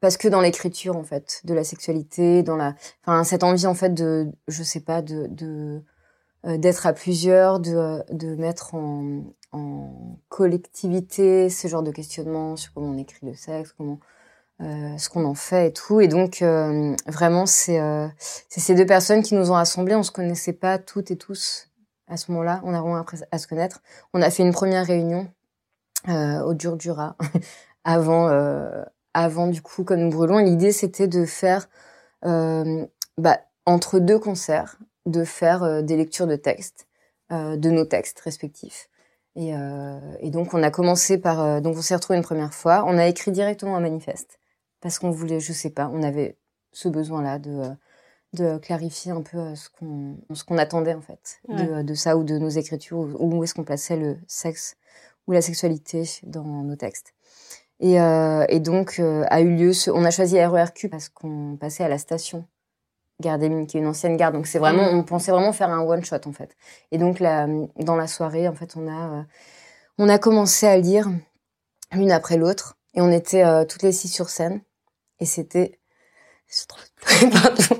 parce 0.00 0.16
que 0.16 0.28
dans 0.28 0.40
l'écriture 0.40 0.96
en 0.96 1.04
fait 1.04 1.42
de 1.44 1.52
la 1.54 1.64
sexualité 1.64 2.42
dans 2.42 2.56
la 2.56 2.74
enfin 3.04 3.22
cette 3.24 3.44
envie 3.44 3.66
en 3.66 3.74
fait 3.74 3.92
de 3.92 4.28
je 4.48 4.62
sais 4.62 4.80
pas 4.80 5.02
de 5.02 5.26
de 5.28 5.82
d'être 6.44 6.86
à 6.86 6.92
plusieurs 6.92 7.60
de 7.60 8.02
de 8.10 8.34
mettre 8.34 8.74
en 8.74 9.22
en 9.52 10.18
collectivité 10.28 11.50
ce 11.50 11.68
genre 11.68 11.82
de 11.82 11.90
questionnement 11.90 12.56
sur 12.56 12.72
comment 12.74 12.90
on 12.90 12.98
écrit 12.98 13.26
le 13.26 13.34
sexe 13.34 13.72
comment 13.76 13.98
euh, 14.62 14.98
ce 14.98 15.08
qu'on 15.08 15.24
en 15.24 15.34
fait 15.34 15.68
et 15.68 15.72
tout. 15.72 16.02
Et 16.02 16.08
donc, 16.08 16.42
euh, 16.42 16.94
vraiment, 17.06 17.44
euh, 17.44 18.08
c'est 18.18 18.60
ces 18.60 18.74
deux 18.74 18.84
personnes 18.84 19.22
qui 19.22 19.34
nous 19.34 19.50
ont 19.50 19.54
rassemblés. 19.54 19.94
On 19.94 20.02
se 20.02 20.10
connaissait 20.10 20.52
pas 20.52 20.78
toutes 20.78 21.10
et 21.10 21.16
tous 21.16 21.69
à 22.10 22.16
ce 22.16 22.30
moment-là. 22.32 22.60
On 22.64 22.74
a 22.74 22.80
vraiment 22.80 22.96
appris 22.96 23.18
à 23.30 23.38
se 23.38 23.46
connaître. 23.46 23.80
On 24.12 24.22
a 24.22 24.30
fait 24.30 24.42
une 24.42 24.52
première 24.52 24.86
réunion 24.86 25.28
au 26.08 26.54
Durdura 26.54 27.16
avant, 27.84 28.28
avant 29.14 29.46
du 29.46 29.62
coup, 29.62 29.84
comme 29.84 30.00
nous 30.00 30.10
brûlons. 30.10 30.38
L'idée, 30.38 30.72
c'était 30.72 31.08
de 31.08 31.24
faire, 31.24 31.68
bah, 32.22 33.38
entre 33.66 33.98
deux 33.98 34.18
concerts, 34.18 34.78
de 35.06 35.24
faire 35.24 35.82
des 35.82 35.96
lectures 35.96 36.26
de 36.26 36.36
textes, 36.36 36.86
de 37.30 37.70
nos 37.70 37.84
textes 37.84 38.20
respectifs. 38.20 38.88
Et, 39.36 39.52
et, 40.20 40.30
donc 40.30 40.54
on 40.54 40.62
a 40.62 40.70
commencé 40.70 41.18
par 41.18 41.60
donc 41.60 41.76
on 41.76 41.82
s'est 41.82 41.94
retrouvé 41.94 42.16
une 42.16 42.24
première 42.24 42.54
fois. 42.54 42.84
On 42.86 42.96
a 42.98 43.06
écrit 43.06 43.30
directement 43.30 43.76
un 43.76 43.80
manifeste 43.80 44.40
parce 44.80 44.98
qu'on 44.98 45.10
voulait, 45.10 45.40
je 45.40 45.52
sais 45.52 45.70
pas, 45.70 45.90
on 45.92 46.02
avait 46.02 46.36
ce 46.72 46.88
besoin-là 46.88 47.38
de, 47.38 47.50
euh, 47.50 47.74
de 48.32 48.58
clarifier 48.58 49.12
un 49.12 49.22
peu 49.22 49.38
euh, 49.38 49.54
ce 49.54 49.68
qu'on 49.70 50.16
ce 50.32 50.44
qu'on 50.44 50.58
attendait 50.58 50.94
en 50.94 51.00
fait 51.00 51.40
de, 51.48 51.82
de, 51.82 51.94
ça 51.94 52.16
ou 52.16 52.22
de 52.22 52.38
nos 52.38 52.48
écritures 52.48 52.98
ou 52.98 53.34
où 53.34 53.44
est-ce 53.44 53.54
qu'on 53.54 53.64
plaçait 53.64 53.96
le 53.96 54.18
sexe 54.28 54.76
ou 55.26 55.32
la 55.32 55.42
sexualité 55.42 56.04
dans 56.22 56.44
nos 56.44 56.76
textes. 56.76 57.14
Et, 57.80 58.00
euh, 58.00 58.44
et 58.48 58.60
donc 58.60 59.00
a 59.00 59.40
eu 59.40 59.56
lieu, 59.56 59.72
ce, 59.72 59.90
on 59.90 60.04
a 60.04 60.10
choisi 60.10 60.42
RERQ 60.42 60.88
parce 60.88 61.08
qu'on 61.08 61.56
passait 61.58 61.82
à 61.82 61.88
la 61.88 61.98
station 61.98 62.46
Gare 63.20 63.38
des 63.38 63.48
Mines, 63.48 63.66
qui 63.66 63.76
est 63.76 63.80
une 63.80 63.86
ancienne 63.86 64.16
gare. 64.16 64.32
Donc 64.32 64.46
c'est 64.46 64.58
vraiment, 64.58 64.84
on 64.84 65.02
pensait 65.02 65.30
vraiment 65.30 65.52
faire 65.52 65.70
un 65.70 65.80
one 65.80 66.04
shot 66.04 66.26
en 66.26 66.32
fait. 66.32 66.56
Et 66.90 66.98
donc 66.98 67.20
dans 67.20 67.96
la 67.96 68.06
soirée, 68.06 68.48
en 68.48 68.54
fait, 68.54 68.76
on 68.76 68.88
a 68.88 69.26
on 69.98 70.08
a 70.08 70.18
commencé 70.18 70.66
à 70.66 70.76
lire 70.78 71.08
l'une 71.92 72.12
après 72.12 72.36
l'autre 72.36 72.78
et 72.94 73.00
on 73.00 73.10
était 73.10 73.44
toutes 73.66 73.82
les 73.82 73.92
six 73.92 74.08
sur 74.08 74.28
scène 74.30 74.60
et 75.20 75.26
c'était 75.26 75.78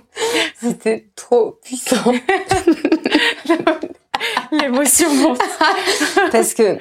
c'était 0.60 1.10
trop 1.16 1.58
puissant. 1.62 2.12
L'émotion 4.52 5.34
parce 6.32 6.54
que 6.54 6.78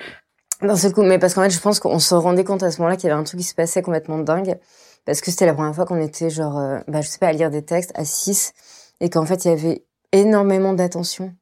dans 0.62 0.76
ce 0.76 0.88
coup, 0.88 1.04
mais 1.04 1.20
parce 1.20 1.34
qu'en 1.34 1.44
fait, 1.44 1.50
je 1.50 1.60
pense 1.60 1.80
qu'on 1.80 2.00
se 2.00 2.16
rendait 2.16 2.44
compte 2.44 2.64
à 2.64 2.72
ce 2.72 2.80
moment-là 2.80 2.98
qu'il 2.98 3.08
y 3.08 3.12
avait 3.12 3.20
un 3.20 3.24
truc 3.24 3.40
qui 3.40 3.46
se 3.46 3.56
passait 3.56 3.82
complètement 3.82 4.20
dingue. 4.20 4.60
Parce 5.06 5.22
que 5.22 5.32
c'était 5.32 5.46
la 5.46 5.54
première 5.54 5.74
fois 5.74 5.86
qu'on 5.86 6.02
était 6.02 6.30
genre, 6.30 6.58
euh, 6.58 6.80
bah, 6.88 7.02
je 7.02 7.08
sais 7.08 7.20
pas, 7.20 7.28
à 7.28 7.32
lire 7.32 7.50
des 7.50 7.64
textes 7.64 7.92
à 7.96 8.04
6 8.04 8.54
et 9.00 9.10
qu'en 9.10 9.26
fait, 9.26 9.46
il 9.46 9.48
y 9.48 9.52
avait 9.52 9.86
énormément 10.12 10.74
d'attention 10.74 11.34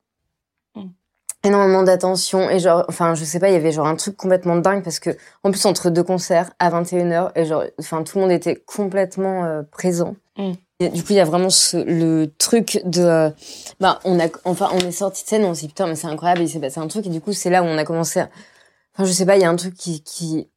énormément 1.43 1.83
d'attention 1.83 2.49
et 2.49 2.59
genre 2.59 2.83
enfin 2.89 3.15
je 3.15 3.23
sais 3.23 3.39
pas 3.39 3.49
il 3.49 3.53
y 3.53 3.57
avait 3.57 3.71
genre 3.71 3.87
un 3.87 3.95
truc 3.95 4.17
complètement 4.17 4.55
dingue 4.55 4.83
parce 4.83 4.99
que 4.99 5.11
en 5.43 5.51
plus 5.51 5.65
entre 5.65 5.89
deux 5.89 6.03
concerts 6.03 6.51
à 6.59 6.69
21h 6.69 7.31
et 7.35 7.45
genre 7.45 7.63
enfin 7.79 8.03
tout 8.03 8.17
le 8.17 8.23
monde 8.23 8.31
était 8.31 8.55
complètement 8.55 9.45
euh, 9.45 9.63
présent 9.63 10.15
mm. 10.37 10.53
Et 10.79 10.89
du 10.89 11.03
coup 11.03 11.13
il 11.13 11.15
y 11.15 11.19
a 11.19 11.25
vraiment 11.25 11.49
ce, 11.49 11.77
le 11.77 12.31
truc 12.37 12.81
de 12.85 13.01
euh, 13.01 13.29
bah 13.79 13.99
on 14.03 14.19
a 14.19 14.27
enfin 14.45 14.69
on 14.73 14.79
est 14.79 14.91
sorti 14.91 15.23
de 15.23 15.29
scène 15.29 15.45
on 15.45 15.53
s'est 15.53 15.61
dit 15.61 15.67
putain 15.69 15.87
mais 15.87 15.95
c'est 15.95 16.07
incroyable 16.07 16.41
il 16.41 16.49
s'est 16.49 16.59
passé 16.59 16.79
un 16.79 16.87
truc 16.87 17.05
et 17.07 17.09
du 17.09 17.21
coup 17.21 17.33
c'est 17.33 17.49
là 17.49 17.63
où 17.63 17.65
on 17.65 17.77
a 17.77 17.85
commencé 17.85 18.19
à... 18.19 18.29
enfin 18.93 19.05
je 19.05 19.11
sais 19.11 19.25
pas 19.25 19.37
il 19.37 19.41
y 19.41 19.45
a 19.45 19.49
un 19.49 19.55
truc 19.55 19.75
qui 19.75 20.03
qui 20.03 20.49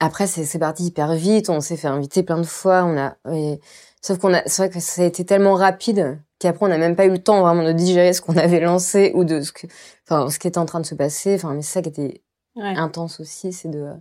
après 0.00 0.26
c'est 0.26 0.58
parti 0.58 0.86
hyper 0.86 1.14
vite 1.14 1.50
on 1.50 1.60
s'est 1.60 1.76
fait 1.76 1.88
inviter 1.88 2.22
plein 2.22 2.38
de 2.38 2.46
fois 2.46 2.84
on 2.84 2.96
a 2.96 3.16
et... 3.32 3.60
sauf 4.02 4.18
qu'on 4.18 4.34
a 4.34 4.42
c'est 4.46 4.62
vrai 4.62 4.70
que 4.70 4.80
ça 4.80 5.02
a 5.02 5.04
été 5.06 5.24
tellement 5.24 5.54
rapide 5.54 6.20
qu'après 6.38 6.66
on 6.66 6.68
n'a 6.68 6.78
même 6.78 6.96
pas 6.96 7.06
eu 7.06 7.10
le 7.10 7.22
temps 7.22 7.40
vraiment 7.42 7.64
de 7.64 7.72
digérer 7.72 8.12
ce 8.12 8.20
qu'on 8.20 8.36
avait 8.36 8.60
lancé 8.60 9.12
ou 9.14 9.24
de 9.24 9.40
ce 9.40 9.52
que, 9.52 9.66
enfin, 10.08 10.30
ce 10.30 10.38
qui 10.38 10.48
était 10.48 10.58
en 10.58 10.66
train 10.66 10.80
de 10.80 10.86
se 10.86 10.94
passer. 10.94 11.34
Enfin, 11.34 11.54
mais 11.54 11.62
c'est 11.62 11.74
ça 11.74 11.82
qui 11.82 11.88
était 11.88 12.22
intense 12.56 13.20
aussi, 13.20 13.52
c'est 13.52 13.68
de, 13.68 13.92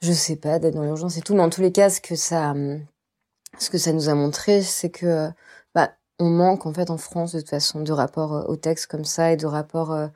je 0.00 0.12
sais 0.12 0.36
pas, 0.36 0.58
d'être 0.58 0.74
dans 0.74 0.82
l'urgence 0.82 1.16
et 1.18 1.22
tout. 1.22 1.34
Mais 1.34 1.42
en 1.42 1.50
tous 1.50 1.62
les 1.62 1.72
cas, 1.72 1.90
ce 1.90 2.00
que 2.00 2.16
ça, 2.16 2.54
ce 3.58 3.70
que 3.70 3.78
ça 3.78 3.92
nous 3.92 4.08
a 4.08 4.14
montré, 4.14 4.62
c'est 4.62 4.90
que, 4.90 5.30
bah, 5.74 5.90
on 6.18 6.30
manque 6.30 6.66
en 6.66 6.72
fait 6.72 6.90
en 6.90 6.98
France 6.98 7.32
de 7.32 7.40
toute 7.40 7.50
façon 7.50 7.80
de 7.80 7.92
rapports 7.92 8.34
euh, 8.34 8.42
au 8.44 8.56
texte 8.56 8.86
comme 8.86 9.04
ça 9.04 9.32
et 9.32 9.36
de 9.36 9.46
rapports 9.46 9.92
euh, 9.92 10.08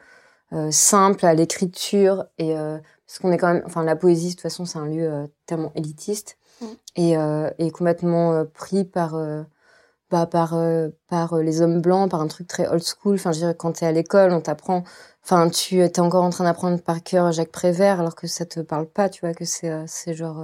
euh, 0.53 0.70
simples 0.70 1.27
à 1.27 1.35
l'écriture 1.35 2.27
et 2.38 2.57
euh, 2.57 2.79
parce 3.07 3.18
qu'on 3.18 3.33
est 3.33 3.38
quand 3.38 3.53
même, 3.53 3.62
enfin, 3.66 3.85
la 3.85 3.96
poésie 3.96 4.31
de 4.31 4.33
toute 4.35 4.42
façon 4.42 4.64
c'est 4.64 4.79
un 4.79 4.87
lieu 4.87 5.12
euh, 5.12 5.27
tellement 5.46 5.72
élitiste 5.74 6.38
mm. 6.61 6.66
et, 6.96 7.14
et 7.59 7.70
complètement 7.70 8.44
pris 8.55 8.85
par 8.85 9.14
bah, 10.11 10.27
par 10.27 10.55
euh, 10.55 10.88
par 11.09 11.35
euh, 11.35 11.42
les 11.42 11.61
hommes 11.61 11.81
blancs, 11.83 12.11
par 12.11 12.20
un 12.20 12.29
truc 12.29 12.46
très 12.48 12.66
old 12.66 12.83
school. 12.83 13.14
Enfin, 13.16 13.33
je 13.33 13.38
dirais 13.40 13.55
quand 13.55 13.72
t'es 13.72 13.87
à 13.87 13.92
l'école, 13.92 14.33
on 14.33 14.40
t'apprend. 14.40 14.83
Enfin, 15.22 15.51
tu 15.51 15.81
es 15.81 16.01
encore 16.01 16.24
en 16.24 16.31
train 16.31 16.44
d'apprendre 16.44 16.81
par 16.83 17.03
cœur 17.03 17.31
Jacques 17.33 17.53
Prévert, 17.53 18.01
alors 18.01 18.14
que 18.14 18.27
ça 18.27 18.46
te 18.46 18.61
parle 18.61 18.87
pas. 18.87 19.09
Tu 19.11 19.20
vois 19.20 19.35
que 19.35 19.44
c'est 19.44 19.70
euh, 19.70 19.85
c'est 19.87 20.14
genre. 20.14 20.42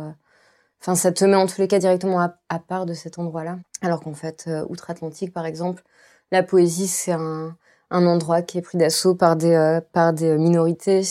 Enfin, 0.84 0.94
ça 0.94 1.12
te 1.12 1.24
met 1.24 1.34
en 1.34 1.46
tous 1.46 1.60
les 1.60 1.68
cas 1.68 1.78
directement 1.78 2.20
à, 2.20 2.36
à 2.50 2.58
part 2.58 2.84
de 2.84 2.92
cet 2.92 3.18
endroit-là. 3.18 3.58
Alors 3.80 4.00
qu'en 4.00 4.12
fait, 4.12 4.50
outre-Atlantique, 4.68 5.32
par 5.32 5.46
exemple, 5.46 5.82
la 6.30 6.42
poésie 6.42 6.88
c'est 6.88 7.12
un 7.12 7.56
un 7.90 8.06
endroit 8.06 8.42
qui 8.42 8.58
est 8.58 8.62
pris 8.62 8.76
d'assaut 8.78 9.14
par 9.14 9.36
des 9.36 9.80
par 9.92 10.12
des 10.12 10.36
minorités, 10.36 11.02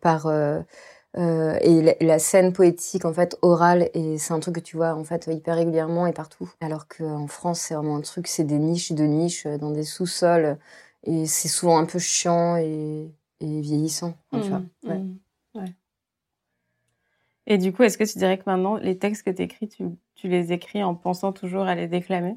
par 0.00 0.28
euh, 1.16 1.56
et 1.62 1.96
la, 2.00 2.18
scène 2.18 2.52
poétique 2.52 3.06
en 3.06 3.14
fait 3.14 3.36
orale 3.40 3.88
et 3.94 4.18
c'est 4.18 4.34
un 4.34 4.40
truc 4.40 4.56
que 4.56 4.60
tu 4.60 4.76
vois 4.76 4.94
en 4.94 5.04
fait 5.04 5.26
hyper 5.26 5.56
régulièrement 5.56 6.06
et 6.06 6.12
partout 6.12 6.50
alors 6.60 6.86
qu'en 6.86 7.26
France 7.26 7.60
c'est 7.60 7.74
vraiment 7.74 7.96
un 7.96 8.02
truc 8.02 8.28
c'est 8.28 8.44
des 8.44 8.58
niches 8.58 8.92
de 8.92 9.04
niches 9.04 9.46
euh, 9.46 9.56
dans 9.56 9.70
des 9.70 9.84
sous-sols 9.84 10.58
et 11.04 11.24
c'est 11.26 11.48
souvent 11.48 11.78
un 11.78 11.86
peu 11.86 11.98
chiant 11.98 12.56
et, 12.56 13.10
et 13.40 13.60
vieillissant 13.60 14.14
tu 14.32 14.40
vois. 14.40 14.58
Mmh, 14.58 14.92
mmh. 14.92 15.18
Et 17.50 17.56
du 17.56 17.72
coup, 17.72 17.82
est-ce 17.82 17.96
que 17.96 18.04
tu 18.04 18.18
dirais 18.18 18.36
que 18.36 18.44
maintenant, 18.44 18.76
les 18.76 18.98
textes 18.98 19.22
que 19.22 19.30
tu 19.30 19.42
écris, 19.42 19.68
tu, 19.68 20.28
les 20.28 20.52
écris 20.52 20.84
en 20.84 20.94
pensant 20.94 21.32
toujours 21.32 21.62
à 21.62 21.74
les 21.74 21.88
déclamer? 21.88 22.36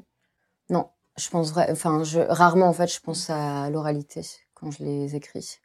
Non, 0.70 0.88
je 1.18 1.28
pense 1.28 1.52
rarement 1.52 2.66
en 2.66 2.72
fait, 2.72 2.86
je 2.86 2.98
pense 2.98 3.28
à 3.28 3.68
l'oralité 3.68 4.22
quand 4.54 4.70
je 4.70 4.82
les 4.82 5.14
écris. 5.14 5.60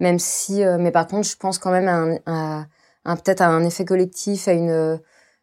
Même 0.00 0.18
si, 0.18 0.64
euh, 0.64 0.78
mais 0.78 0.92
par 0.92 1.06
contre, 1.06 1.28
je 1.28 1.36
pense 1.36 1.58
quand 1.58 1.70
même 1.70 2.18
peut-être 3.04 3.42
à 3.42 3.48
un 3.48 3.64
effet 3.64 3.84
collectif, 3.84 4.48
à 4.48 4.54
une, 4.54 4.98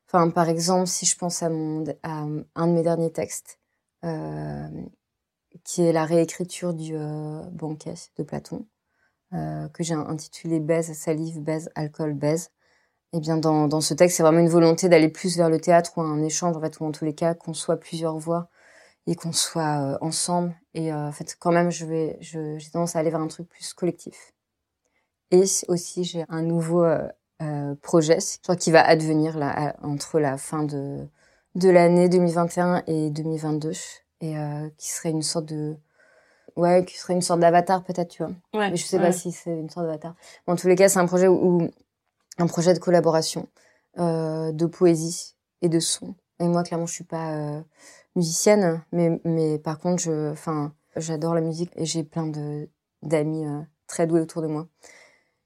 enfin, 0.08 0.32
par 0.32 0.50
exemple, 0.50 0.88
si 0.88 1.06
je 1.06 1.16
pense 1.16 1.44
à 1.44 1.48
un 1.48 2.68
de 2.68 2.74
mes 2.74 2.82
derniers 2.82 3.12
textes, 3.12 3.60
euh, 4.04 4.68
qui 5.64 5.84
est 5.84 5.94
la 5.94 6.06
réécriture 6.06 6.74
du 6.74 6.96
euh, 6.96 7.44
banquet 7.52 7.94
de 8.18 8.24
Platon, 8.24 8.66
que 9.32 9.84
j'ai 9.84 9.94
intitulé 9.94 10.60
Baise, 10.60 10.94
salive, 10.94 11.40
baise, 11.40 11.70
alcool, 11.76 12.14
baise. 12.14 12.50
Eh 13.14 13.20
bien 13.20 13.38
dans, 13.38 13.68
dans 13.68 13.82
ce 13.82 13.94
texte, 13.94 14.18
c'est 14.18 14.24
vraiment 14.24 14.40
une 14.40 14.50
volonté 14.50 14.90
d'aller 14.90 15.08
plus 15.08 15.38
vers 15.38 15.50
le 15.50 15.60
théâtre 15.60 15.94
ou 15.98 16.02
un 16.02 16.24
échange, 16.24 16.58
en 16.58 16.62
fait, 16.62 16.80
ou 16.80 16.86
en 16.86 16.92
tous 16.92 17.06
les 17.06 17.14
cas, 17.14 17.36
qu'on 17.36 17.54
soit 17.54 17.78
plusieurs 17.78 18.18
voix 18.18 18.50
et 19.06 19.16
qu'on 19.16 19.32
soit 19.32 19.94
euh, 19.94 19.98
ensemble. 20.02 20.56
Et 20.74 20.92
euh, 20.92 21.10
en 21.10 21.12
fait, 21.12 21.36
quand 21.40 21.52
même, 21.52 21.70
je 21.70 21.86
vais, 21.86 22.18
j'ai 22.22 22.58
tendance 22.72 22.96
à 22.96 23.00
aller 23.00 23.12
vers 23.12 23.22
un 23.22 23.28
truc 23.28 23.48
plus 23.48 23.74
collectif. 23.74 24.34
Et 25.30 25.44
aussi, 25.68 26.04
j'ai 26.04 26.26
un 26.30 26.42
nouveau 26.42 26.84
euh, 26.84 27.08
euh 27.42 27.76
projet, 27.82 28.20
je 28.20 28.42
crois, 28.42 28.56
qui 28.56 28.72
va 28.72 28.84
advenir 28.84 29.38
là, 29.38 29.76
entre 29.84 30.20
la 30.20 30.38
fin 30.38 30.64
de, 30.64 31.08
de 31.56 31.70
l'année 31.70 32.10
2021 32.10 32.84
et 32.88 33.12
2022, 33.12 33.74
et 34.22 34.36
qui 34.78 34.90
serait 34.90 35.10
une 35.10 35.22
sorte 35.22 35.46
de 35.46 35.76
ouais, 36.56 36.86
qui 36.86 36.98
serait 36.98 37.14
une 37.14 37.22
sorte 37.22 37.40
d'avatar 37.40 37.84
peut-être, 37.84 38.10
tu 38.10 38.24
vois. 38.24 38.32
Ouais, 38.54 38.70
Mais 38.72 38.76
je 38.76 38.86
sais 38.86 39.00
pas 39.00 39.12
si 39.12 39.32
c'est 39.32 39.52
une 39.52 39.70
sorte 39.70 39.86
d'avatar. 39.86 40.16
en 40.48 40.56
tous 40.56 40.68
les 40.68 40.76
cas, 40.76 40.90
c'est 40.90 41.00
un 41.00 41.06
projet 41.06 41.28
où, 41.28 41.70
un 42.38 42.48
projet 42.48 42.74
de 42.74 42.80
collaboration, 42.80 43.48
euh, 44.00 44.52
de 44.52 44.66
poésie 44.66 45.36
et 45.62 45.70
de 45.70 45.80
son. 45.80 46.16
Et 46.40 46.48
moi, 46.48 46.64
clairement, 46.64 46.86
je 46.86 46.94
suis 46.94 47.04
pas 47.04 47.34
euh, 47.34 47.62
musicienne, 48.16 48.84
mais 48.92 49.22
mais 49.24 49.60
par 49.60 49.80
contre, 49.80 50.02
je, 50.02 50.32
enfin, 50.32 50.74
j'adore 50.96 51.36
la 51.36 51.42
musique 51.42 51.72
et 51.76 51.86
j'ai 51.86 52.04
plein 52.04 52.28
de 52.28 52.70
d'amis 53.02 53.46
euh, 53.46 53.62
très 53.88 54.08
doués 54.08 54.22
autour 54.22 54.42
de 54.42 54.48
moi. 54.48 54.68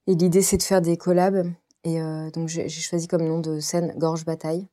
Et 0.07 0.15
l'idée, 0.15 0.41
c'est 0.41 0.57
de 0.57 0.63
faire 0.63 0.81
des 0.81 0.97
collabs. 0.97 1.45
Et 1.83 2.01
euh, 2.01 2.31
donc, 2.31 2.47
j'ai 2.47 2.69
choisi 2.69 3.07
comme 3.07 3.23
nom 3.23 3.39
de 3.39 3.59
scène 3.59 3.93
Gorge 3.97 4.25
Bataille. 4.25 4.67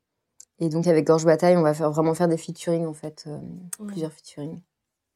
Et 0.60 0.68
donc, 0.68 0.86
avec 0.86 1.06
Gorge 1.06 1.24
Bataille, 1.24 1.56
on 1.56 1.62
va 1.62 1.74
faire, 1.74 1.90
vraiment 1.90 2.14
faire 2.14 2.28
des 2.28 2.36
featuring, 2.36 2.86
en 2.86 2.94
fait, 2.94 3.24
euh, 3.26 3.38
plusieurs 3.86 4.12
featuring 4.12 4.60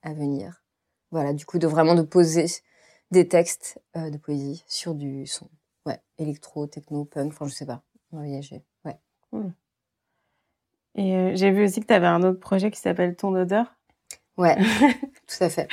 à 0.03 0.13
venir. 0.13 0.63
Voilà, 1.11 1.33
du 1.33 1.47
coup, 1.47 1.59
de 1.59 1.67
vraiment 1.67 1.95
de 1.95 2.03
poser 2.03 2.47
des 3.11 3.29
textes 3.29 3.81
euh, 3.97 4.11
de 4.11 4.19
poésie 4.19 4.65
sur 4.67 4.95
du 4.95 5.27
son. 5.27 5.49
Ouais, 5.89 6.03
électro, 6.19 6.67
techno, 6.67 7.07
punk, 7.07 7.33
enfin, 7.33 7.47
je 7.49 7.55
sais 7.55 7.65
pas. 7.65 7.83
On 8.13 8.19
va 8.19 8.25
voyager. 8.25 8.63
Ouais. 8.85 8.99
Et 10.95 11.17
euh, 11.17 11.33
j'ai 11.35 11.51
vu 11.51 11.65
aussi 11.65 11.81
que 11.81 11.87
tu 11.87 11.95
avais 11.95 12.07
un 12.07 12.23
autre 12.23 12.41
projet 12.41 12.71
qui 12.71 12.79
s'appelle 12.79 13.17
Ton 13.17 13.35
odeur. 13.35 13.75
Ouais, 14.37 14.57
tout 15.27 15.43
à 15.43 15.49
fait. 15.49 15.67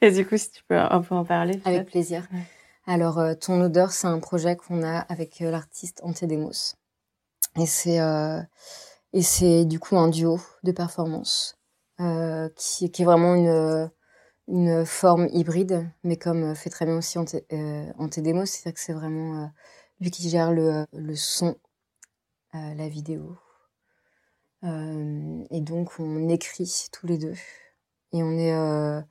Et 0.00 0.10
du 0.10 0.26
coup, 0.26 0.36
si 0.36 0.50
tu 0.50 0.64
peux 0.64 0.76
un 0.76 1.00
peu 1.02 1.14
en 1.14 1.24
parler. 1.24 1.60
Avec 1.64 1.86
plaisir. 1.86 2.26
Alors, 2.84 3.20
euh, 3.20 3.34
Ton 3.34 3.60
odeur, 3.60 3.92
c'est 3.92 4.08
un 4.08 4.18
projet 4.18 4.56
qu'on 4.56 4.82
a 4.82 4.98
avec 4.98 5.38
l'artiste 5.38 6.00
Antedemos. 6.02 6.74
Et 7.56 7.66
c'est 7.66 7.98
et 9.12 9.22
c'est 9.22 9.64
du 9.66 9.78
coup 9.78 9.96
un 9.96 10.08
duo 10.08 10.40
de 10.64 10.72
performance 10.72 11.58
qui, 12.56 12.90
qui 12.90 13.02
est 13.02 13.04
vraiment 13.04 13.34
une 13.34 13.90
une 14.50 14.84
forme 14.84 15.28
hybride, 15.32 15.88
mais 16.02 16.16
comme 16.16 16.42
euh, 16.42 16.54
fait 16.54 16.70
très 16.70 16.84
bien 16.84 16.96
aussi 16.96 17.18
Ante, 17.18 17.36
euh, 17.52 17.92
Antedemos, 17.98 18.46
c'est-à-dire 18.46 18.74
que 18.74 18.80
c'est 18.80 18.92
vraiment 18.92 19.44
euh, 19.44 19.46
lui 20.00 20.10
qui 20.10 20.28
gère 20.28 20.52
le, 20.52 20.86
le 20.92 21.14
son, 21.14 21.56
la 22.52 22.88
vidéo. 22.88 23.38
Et 24.62 25.60
donc 25.60 25.92
on 26.00 26.28
écrit 26.28 26.88
tous 26.92 27.06
les 27.06 27.16
deux. 27.16 27.34
Et 28.12 28.22
on 28.22 28.32
est... 28.32 29.04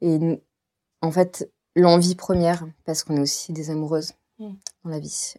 Et 0.00 0.42
en 1.02 1.10
fait, 1.10 1.50
l'envie 1.74 2.14
première, 2.14 2.66
parce 2.84 3.02
qu'on 3.02 3.16
est 3.16 3.20
aussi 3.20 3.52
des 3.52 3.70
amoureuses 3.70 4.14
mmh. 4.38 4.52
dans 4.84 4.90
la 4.90 5.00
vie, 5.00 5.34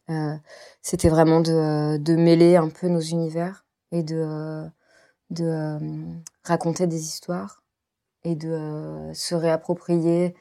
c'était 0.82 1.10
vraiment 1.10 1.39
de, 1.39 1.97
de 1.97 2.15
mêler 2.15 2.58
un 2.58 2.69
peu 2.69 2.89
nos 2.89 2.99
univers 2.99 3.65
et 3.91 4.04
de, 4.04 4.65
de 5.30 5.80
raconter 6.43 6.88
des 6.88 7.02
histoires 7.02 7.59
et 8.24 8.36
de 8.36 8.50
euh, 8.50 9.14
se 9.14 9.36
réapproprier 9.36 10.36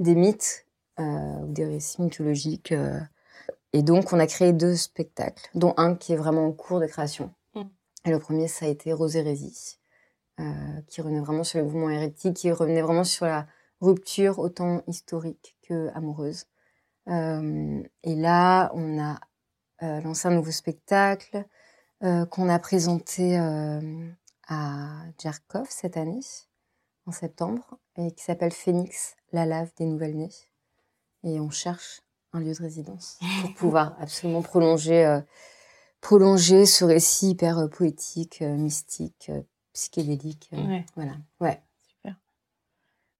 des 0.00 0.14
mythes 0.14 0.66
euh, 0.98 1.40
ou 1.40 1.52
des 1.52 1.64
récits 1.64 2.02
mythologiques. 2.02 2.72
Euh. 2.72 3.00
Et 3.72 3.82
donc, 3.82 4.12
on 4.12 4.18
a 4.18 4.26
créé 4.26 4.52
deux 4.52 4.76
spectacles, 4.76 5.48
dont 5.54 5.74
un 5.76 5.94
qui 5.94 6.12
est 6.12 6.16
vraiment 6.16 6.46
en 6.46 6.52
cours 6.52 6.80
de 6.80 6.86
création. 6.86 7.32
Mm. 7.54 7.62
Et 8.04 8.10
le 8.10 8.18
premier, 8.18 8.48
ça 8.48 8.66
a 8.66 8.68
été 8.68 8.92
Rose 8.92 9.16
Hérésie, 9.16 9.78
qui 10.88 11.00
revenait 11.00 11.20
vraiment 11.20 11.44
sur 11.44 11.60
le 11.60 11.66
mouvement 11.66 11.88
hérétique, 11.88 12.34
qui 12.34 12.50
revenait 12.50 12.82
vraiment 12.82 13.04
sur 13.04 13.26
la 13.26 13.46
rupture 13.80 14.40
autant 14.40 14.82
historique 14.88 15.56
que 15.62 15.88
amoureuse. 15.94 16.46
et 17.06 18.14
là, 18.16 18.72
on 18.74 19.00
a 19.00 19.20
lancé 20.00 20.26
un 20.26 20.32
nouveau 20.32 20.50
spectacle 20.50 21.44
qu'on 22.00 22.48
a 22.48 22.58
présenté 22.58 23.36
à 24.48 25.04
Djarkov 25.18 25.68
cette 25.70 25.96
année, 25.96 26.20
en 27.06 27.12
septembre 27.12 27.78
et 27.96 28.12
qui 28.12 28.22
s'appelle 28.22 28.52
Phoenix, 28.52 29.16
la 29.32 29.46
lave 29.46 29.70
des 29.76 29.86
nouvelles 29.86 30.16
nées. 30.16 30.32
Et 31.24 31.40
on 31.40 31.50
cherche 31.50 32.00
un 32.32 32.40
lieu 32.40 32.52
de 32.52 32.62
résidence 32.62 33.18
pour 33.40 33.54
pouvoir 33.56 33.96
absolument 34.00 34.42
prolonger, 34.42 35.04
euh, 35.04 35.20
prolonger 36.00 36.66
ce 36.66 36.84
récit 36.84 37.30
hyper 37.30 37.58
euh, 37.58 37.68
poétique, 37.68 38.42
euh, 38.42 38.56
mystique, 38.56 39.30
psychédélique. 39.72 40.50
Voilà. 40.96 41.12
Ouais. 41.40 41.62
Super. 41.86 42.16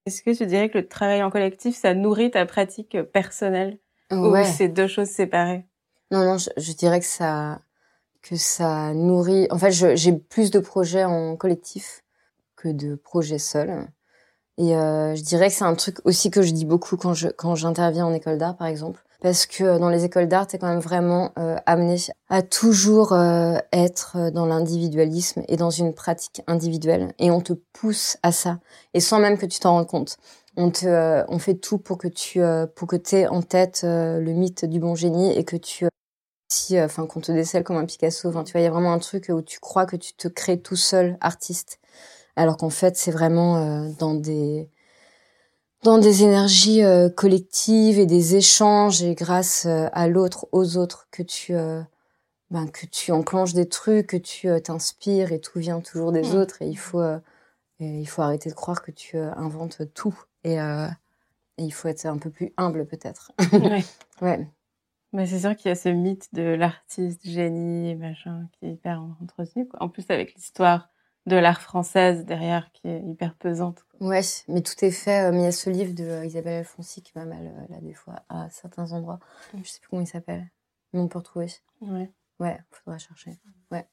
Est-ce 0.06 0.22
que 0.22 0.36
tu 0.36 0.46
dirais 0.46 0.70
que 0.70 0.78
le 0.78 0.88
travail 0.88 1.22
en 1.22 1.30
collectif, 1.30 1.76
ça 1.76 1.94
nourrit 1.94 2.30
ta 2.30 2.46
pratique 2.46 3.00
personnelle? 3.12 3.78
Ouais. 4.10 4.42
ou 4.42 4.44
c'est 4.44 4.68
deux 4.68 4.88
choses 4.88 5.08
séparées? 5.08 5.66
Non, 6.10 6.22
non, 6.22 6.36
je, 6.36 6.50
je, 6.58 6.72
dirais 6.72 7.00
que 7.00 7.06
ça, 7.06 7.62
que 8.20 8.36
ça 8.36 8.92
nourrit. 8.92 9.46
En 9.50 9.58
fait, 9.58 9.70
j'ai 9.70 10.12
plus 10.12 10.50
de 10.50 10.58
projets 10.58 11.04
en 11.04 11.36
collectif 11.36 12.01
que 12.62 12.68
de 12.68 12.94
projets 12.94 13.38
seuls. 13.38 13.86
Et 14.58 14.76
euh, 14.76 15.14
je 15.14 15.22
dirais 15.22 15.48
que 15.48 15.54
c'est 15.54 15.64
un 15.64 15.74
truc 15.74 15.98
aussi 16.04 16.30
que 16.30 16.42
je 16.42 16.52
dis 16.52 16.66
beaucoup 16.66 16.96
quand 16.96 17.14
je 17.14 17.28
quand 17.28 17.54
j'interviens 17.54 18.06
en 18.06 18.12
école 18.12 18.38
d'art, 18.38 18.56
par 18.56 18.66
exemple, 18.66 19.02
parce 19.22 19.46
que 19.46 19.64
euh, 19.64 19.78
dans 19.78 19.88
les 19.88 20.04
écoles 20.04 20.28
d'art, 20.28 20.46
t'es 20.46 20.58
quand 20.58 20.68
même 20.68 20.78
vraiment 20.78 21.32
euh, 21.38 21.56
amené 21.64 21.96
à 22.28 22.42
toujours 22.42 23.14
être 23.72 24.30
dans 24.30 24.46
l'individualisme 24.46 25.42
et 25.48 25.56
dans 25.56 25.70
une 25.70 25.94
pratique 25.94 26.42
individuelle, 26.46 27.12
et 27.18 27.30
on 27.30 27.40
te 27.40 27.54
pousse 27.54 28.18
à 28.22 28.30
ça, 28.30 28.60
et 28.94 29.00
sans 29.00 29.18
même 29.18 29.38
que 29.38 29.46
tu 29.46 29.58
t'en 29.58 29.72
rendes 29.72 29.88
compte. 29.88 30.18
On 30.56 30.70
te, 30.70 31.24
on 31.28 31.38
fait 31.38 31.54
tout 31.54 31.78
pour 31.78 31.96
que 31.96 32.08
tu, 32.08 32.42
pour 32.76 32.86
que 32.86 32.96
t'aies 32.96 33.26
en 33.26 33.40
tête 33.40 33.80
le 33.84 34.32
mythe 34.32 34.66
du 34.66 34.80
bon 34.80 34.94
génie 34.94 35.32
et 35.32 35.44
que 35.44 35.56
tu 35.56 35.86
si, 36.50 36.78
enfin, 36.78 37.06
qu'on 37.06 37.20
te 37.20 37.32
décèle 37.32 37.64
comme 37.64 37.78
un 37.78 37.86
Picasso. 37.86 38.28
Enfin, 38.28 38.44
tu 38.44 38.52
vois, 38.52 38.60
il 38.60 38.64
y 38.64 38.66
a 38.66 38.70
vraiment 38.70 38.92
un 38.92 38.98
truc 38.98 39.30
où 39.30 39.40
tu 39.40 39.58
crois 39.60 39.86
que 39.86 39.96
tu 39.96 40.12
te 40.12 40.28
crées 40.28 40.60
tout 40.60 40.76
seul 40.76 41.16
artiste 41.22 41.80
alors 42.36 42.56
qu'en 42.56 42.70
fait 42.70 42.96
c'est 42.96 43.10
vraiment 43.10 43.56
euh, 43.56 43.90
dans 43.98 44.14
des 44.14 44.68
dans 45.82 45.98
des 45.98 46.22
énergies 46.22 46.82
euh, 46.84 47.08
collectives 47.08 47.98
et 47.98 48.06
des 48.06 48.36
échanges 48.36 49.02
et 49.02 49.14
grâce 49.14 49.66
euh, 49.66 49.88
à 49.92 50.06
l'autre, 50.06 50.46
aux 50.52 50.76
autres 50.76 51.08
que 51.10 51.22
tu 51.22 51.54
ben, 52.50 52.68
que 52.68 52.86
tu 52.86 53.12
enclenches 53.12 53.54
des 53.54 53.68
trucs, 53.68 54.08
que 54.08 54.16
tu 54.16 54.48
t'inspires 54.62 55.32
et 55.32 55.40
tout 55.40 55.58
vient 55.58 55.80
toujours 55.80 56.12
des 56.12 56.22
mmh. 56.22 56.36
autres 56.36 56.62
et 56.62 56.68
il 56.68 56.76
faut 56.76 57.02
et 57.80 57.98
il 58.00 58.06
faut 58.06 58.22
arrêter 58.22 58.50
de 58.50 58.54
croire 58.54 58.82
que 58.82 58.90
tu 58.90 59.16
inventes 59.18 59.92
tout 59.94 60.14
et, 60.44 60.56
et, 60.56 60.88
il 61.58 61.72
faut 61.72 61.88
être 61.88 62.04
un 62.06 62.18
peu 62.18 62.30
plus 62.30 62.52
humble 62.58 62.86
peut-être. 62.86 63.32
Ouais. 63.52 63.84
ouais. 64.20 64.46
Mais 65.12 65.26
c'est 65.26 65.40
sûr 65.40 65.56
qu'il 65.56 65.68
y 65.68 65.72
a 65.72 65.74
ce 65.74 65.88
mythe 65.90 66.28
de 66.32 66.42
l'artiste 66.42 67.26
génie 67.26 67.94
machin 67.96 68.48
qui 68.52 68.66
est 68.66 68.72
hyper 68.72 69.02
entretenu. 69.20 69.68
Quoi. 69.68 69.82
En 69.82 69.88
plus 69.88 70.04
avec 70.08 70.34
l'histoire 70.34 70.91
de 71.26 71.36
l'art 71.36 71.60
française 71.60 72.24
derrière 72.24 72.70
qui 72.72 72.88
est 72.88 73.00
hyper 73.00 73.34
pesante. 73.34 73.84
Ouais, 74.00 74.22
mais 74.48 74.62
tout 74.62 74.84
est 74.84 74.90
fait. 74.90 75.28
Euh, 75.28 75.32
mais 75.32 75.40
il 75.40 75.44
y 75.44 75.46
a 75.46 75.52
ce 75.52 75.70
livre 75.70 75.94
de 75.94 76.04
euh, 76.04 76.26
Isabelle 76.26 76.58
Alfonsi 76.58 77.02
qui 77.02 77.12
m'a 77.14 77.24
mal 77.24 77.46
euh, 77.46 77.72
là 77.72 77.80
des 77.80 77.94
fois 77.94 78.24
à 78.28 78.50
certains 78.50 78.92
endroits. 78.92 79.20
Mm. 79.54 79.58
Je 79.62 79.68
sais 79.70 79.80
plus 79.80 79.88
comment 79.88 80.02
il 80.02 80.08
s'appelle, 80.08 80.50
mais 80.92 81.00
on 81.00 81.08
peut 81.08 81.18
retrouver. 81.18 81.46
Ouais. 81.80 82.10
Ouais, 82.40 82.58
faudra 82.70 82.98
chercher. 82.98 83.38
Ouais. 83.70 83.86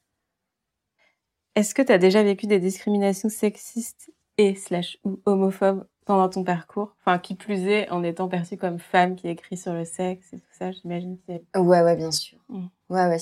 Est-ce 1.54 1.74
que 1.74 1.82
tu 1.82 1.92
as 1.92 1.98
déjà 1.98 2.22
vécu 2.22 2.46
des 2.46 2.58
discriminations 2.58 3.28
sexistes 3.28 4.12
et 4.38 4.56
slash 4.56 4.98
ou 5.04 5.20
homophobes 5.24 5.86
pendant 6.06 6.28
ton 6.28 6.42
parcours? 6.42 6.96
Enfin, 7.00 7.20
qui 7.20 7.36
plus 7.36 7.68
est, 7.68 7.88
en 7.90 8.02
étant 8.02 8.28
perçue 8.28 8.56
comme 8.56 8.80
femme 8.80 9.14
qui 9.14 9.28
écrit 9.28 9.56
sur 9.56 9.72
le 9.72 9.84
sexe 9.84 10.32
et 10.32 10.38
tout 10.38 10.52
ça, 10.52 10.72
j'imagine. 10.72 11.18
Ouais, 11.54 11.82
ouais, 11.82 11.94
bien 11.94 12.10
sûr. 12.10 12.38
Mm. 12.48 12.66
Ouais, 12.88 13.06
ouais. 13.06 13.18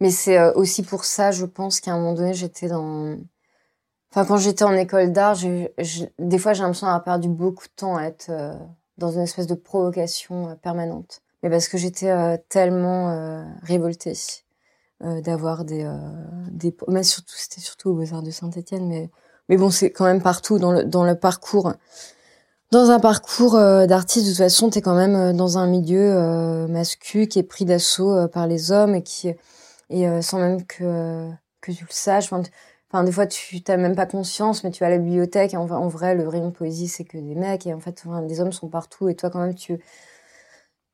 Mais 0.00 0.10
c'est 0.10 0.42
aussi 0.54 0.82
pour 0.82 1.04
ça, 1.04 1.30
je 1.30 1.44
pense 1.44 1.78
qu'à 1.78 1.92
un 1.92 1.98
moment 1.98 2.14
donné, 2.14 2.34
j'étais 2.34 2.66
dans 2.66 3.18
Enfin, 4.14 4.26
quand 4.26 4.36
j'étais 4.36 4.64
en 4.64 4.74
école 4.74 5.10
d'art, 5.10 5.38
des 5.38 6.38
fois, 6.38 6.52
j'ai 6.52 6.62
l'impression 6.62 6.86
d'avoir 6.86 7.02
perdu 7.02 7.28
beaucoup 7.30 7.64
de 7.64 7.72
temps 7.74 7.96
à 7.96 8.02
être 8.02 8.26
euh, 8.28 8.54
dans 8.98 9.10
une 9.10 9.22
espèce 9.22 9.46
de 9.46 9.54
provocation 9.54 10.50
euh, 10.50 10.54
permanente. 10.54 11.22
Mais 11.42 11.48
parce 11.48 11.66
que 11.66 11.78
j'étais 11.78 12.10
euh, 12.10 12.36
tellement 12.50 13.42
révoltée 13.62 14.12
d'avoir 15.00 15.64
des, 15.64 15.90
des... 16.52 16.76
Mais 16.88 17.02
surtout, 17.02 17.34
c'était 17.36 17.60
surtout 17.60 17.90
aux 17.90 17.94
Beaux-Arts 17.94 18.22
de 18.22 18.30
Saint-Etienne, 18.30 18.86
mais, 18.86 19.10
mais 19.48 19.56
bon, 19.56 19.70
c'est 19.70 19.90
quand 19.90 20.04
même 20.04 20.22
partout 20.22 20.58
dans 20.58 20.72
le, 20.72 20.84
dans 20.84 21.04
le 21.04 21.16
parcours. 21.16 21.72
Dans 22.70 22.90
un 22.90 23.00
parcours 23.00 23.54
d'artiste, 23.54 24.26
de 24.26 24.30
toute 24.30 24.38
façon, 24.38 24.70
t'es 24.70 24.80
quand 24.80 24.94
même 24.94 25.36
dans 25.36 25.58
un 25.58 25.66
milieu 25.66 26.68
masculin 26.68 27.26
qui 27.26 27.40
est 27.40 27.42
pris 27.42 27.64
d'assaut 27.64 28.28
par 28.28 28.46
les 28.46 28.70
hommes 28.70 28.94
et 28.94 29.02
qui 29.02 29.34
et 29.90 30.22
sans 30.22 30.38
même 30.38 30.64
que 30.64 31.28
que 31.62 31.72
tu 31.72 31.84
le 31.84 31.92
saches. 31.92 32.30
Des 33.04 33.12
fois, 33.12 33.26
tu 33.26 33.62
t'as 33.62 33.76
même 33.78 33.96
pas 33.96 34.06
conscience, 34.06 34.64
mais 34.64 34.70
tu 34.70 34.80
vas 34.80 34.88
à 34.88 34.90
la 34.90 34.98
bibliothèque. 34.98 35.54
Et 35.54 35.56
en, 35.56 35.66
vrai, 35.88 36.14
le 36.14 36.28
rayon 36.28 36.50
poésie, 36.50 36.88
c'est 36.88 37.04
que 37.04 37.16
des 37.16 37.34
mecs. 37.34 37.66
Et 37.66 37.72
en 37.74 37.80
fait, 37.80 38.02
enfin, 38.06 38.20
les 38.22 38.40
hommes 38.40 38.52
sont 38.52 38.68
partout. 38.68 39.08
Et 39.08 39.14
toi, 39.14 39.30
quand 39.30 39.40
même, 39.40 39.54
tu, 39.54 39.80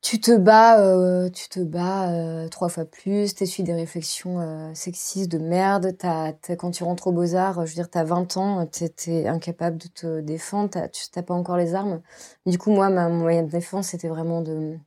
tu 0.01 0.21
te 0.21 0.37
bats, 0.37 0.81
euh, 0.81 1.29
tu 1.31 1.49
te 1.49 1.61
bats 1.61 2.13
euh, 2.13 2.49
trois 2.49 2.69
fois 2.69 2.85
plus. 2.85 3.35
T'essuies 3.35 3.65
des 3.65 3.75
réflexions 3.75 4.41
euh, 4.41 4.73
sexistes 4.75 5.31
de 5.31 5.39
merde. 5.39 5.97
T'as, 5.99 6.33
quand 6.57 6.71
tu 6.71 6.85
rentres 6.85 7.09
aux 7.09 7.13
Beaux-Arts, 7.13 7.67
je 7.67 7.73
veux 7.73 7.75
dire, 7.75 7.91
t'as 7.91 8.05
20 8.05 8.37
ans, 8.37 8.67
t'es, 8.67 9.27
incapable 9.27 9.79
de 9.79 9.89
te 9.89 10.21
défendre. 10.21 10.71
T'as 10.71 11.23
pas 11.23 11.35
encore 11.35 11.57
les 11.57 11.75
armes. 11.75 12.01
Du 12.47 12.59
coup, 12.59 12.71
moi, 12.71 12.91
ma 12.91 13.09
moyenne 13.09 13.47
de 13.47 13.53
défense, 13.53 13.89
c'était 13.89 14.09
vraiment 14.09 14.41
de 14.43 14.79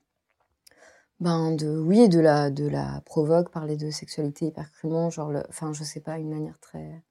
ben 1.22 1.54
de 1.54 1.78
oui 1.80 2.10
de 2.10 2.20
la 2.20 2.50
de 2.52 2.68
la 2.68 3.02
provoque 3.06 3.50
parler 3.52 3.78
de 3.78 3.92
sexualité 3.92 4.48
hyper 4.48 4.72
crûment 4.72 5.10
genre 5.10 5.32
le, 5.32 5.44
enfin 5.50 5.72
je 5.74 5.84
sais 5.86 6.02
pas 6.02 6.18
une 6.20 6.30
manière 6.30 6.60
très 6.60 7.04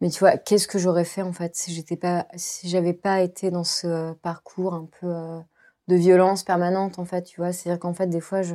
mais 0.00 0.10
tu 0.10 0.18
vois 0.20 0.36
qu'est-ce 0.36 0.68
que 0.68 0.78
j'aurais 0.78 1.04
fait 1.04 1.22
en 1.22 1.32
fait 1.32 1.56
si 1.56 1.72
j'étais 1.74 1.96
pas 1.96 2.26
si 2.36 2.68
j'avais 2.68 2.92
pas 2.94 3.20
été 3.22 3.50
dans 3.50 3.64
ce 3.64 4.12
parcours 4.14 4.74
un 4.74 4.88
peu 5.00 5.06
euh, 5.06 5.40
de 5.88 5.96
violence 5.96 6.42
permanente 6.44 6.98
en 6.98 7.04
fait 7.04 7.22
tu 7.24 7.40
vois? 7.40 7.52
C'est 7.52 7.70
à 7.70 7.74
dire 7.74 7.80
qu'en 7.80 7.94
fait 7.94 8.06
des 8.08 8.20
fois 8.20 8.42
je 8.42 8.54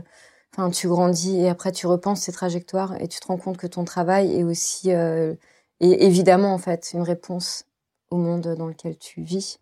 enfin 0.54 0.70
tu 0.72 0.88
grandis 0.88 1.40
et 1.40 1.50
après 1.50 1.72
tu 1.72 1.88
repenses 1.88 2.26
tes 2.26 2.32
trajectoires 2.32 2.96
et 3.02 3.08
tu 3.08 3.20
te 3.20 3.28
rends 3.28 3.38
compte 3.38 3.58
que 3.58 3.68
ton 3.68 3.84
travail 3.86 4.36
est 4.36 4.44
aussi 4.44 4.92
euh, 4.94 5.36
est 5.80 6.04
évidemment 6.04 6.54
en 6.54 6.58
fait 6.60 6.92
une 6.94 7.02
réponse 7.04 7.66
au 8.12 8.18
monde 8.18 8.56
dans 8.56 8.68
lequel 8.68 8.98
tu 8.98 9.22
vis 9.22 9.60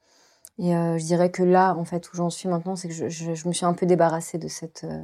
et 0.59 0.75
euh, 0.75 0.97
je 0.97 1.05
dirais 1.05 1.31
que 1.31 1.43
là, 1.43 1.75
en 1.75 1.85
fait, 1.85 2.11
où 2.11 2.15
j'en 2.15 2.29
suis 2.29 2.49
maintenant, 2.49 2.75
c'est 2.75 2.87
que 2.87 2.93
je, 2.93 3.09
je, 3.09 3.35
je, 3.35 3.47
me 3.47 3.53
suis 3.53 3.65
un 3.65 3.73
peu 3.73 3.85
débarrassée 3.85 4.39
de 4.39 4.47
cette 4.47 4.85
euh, 4.85 5.03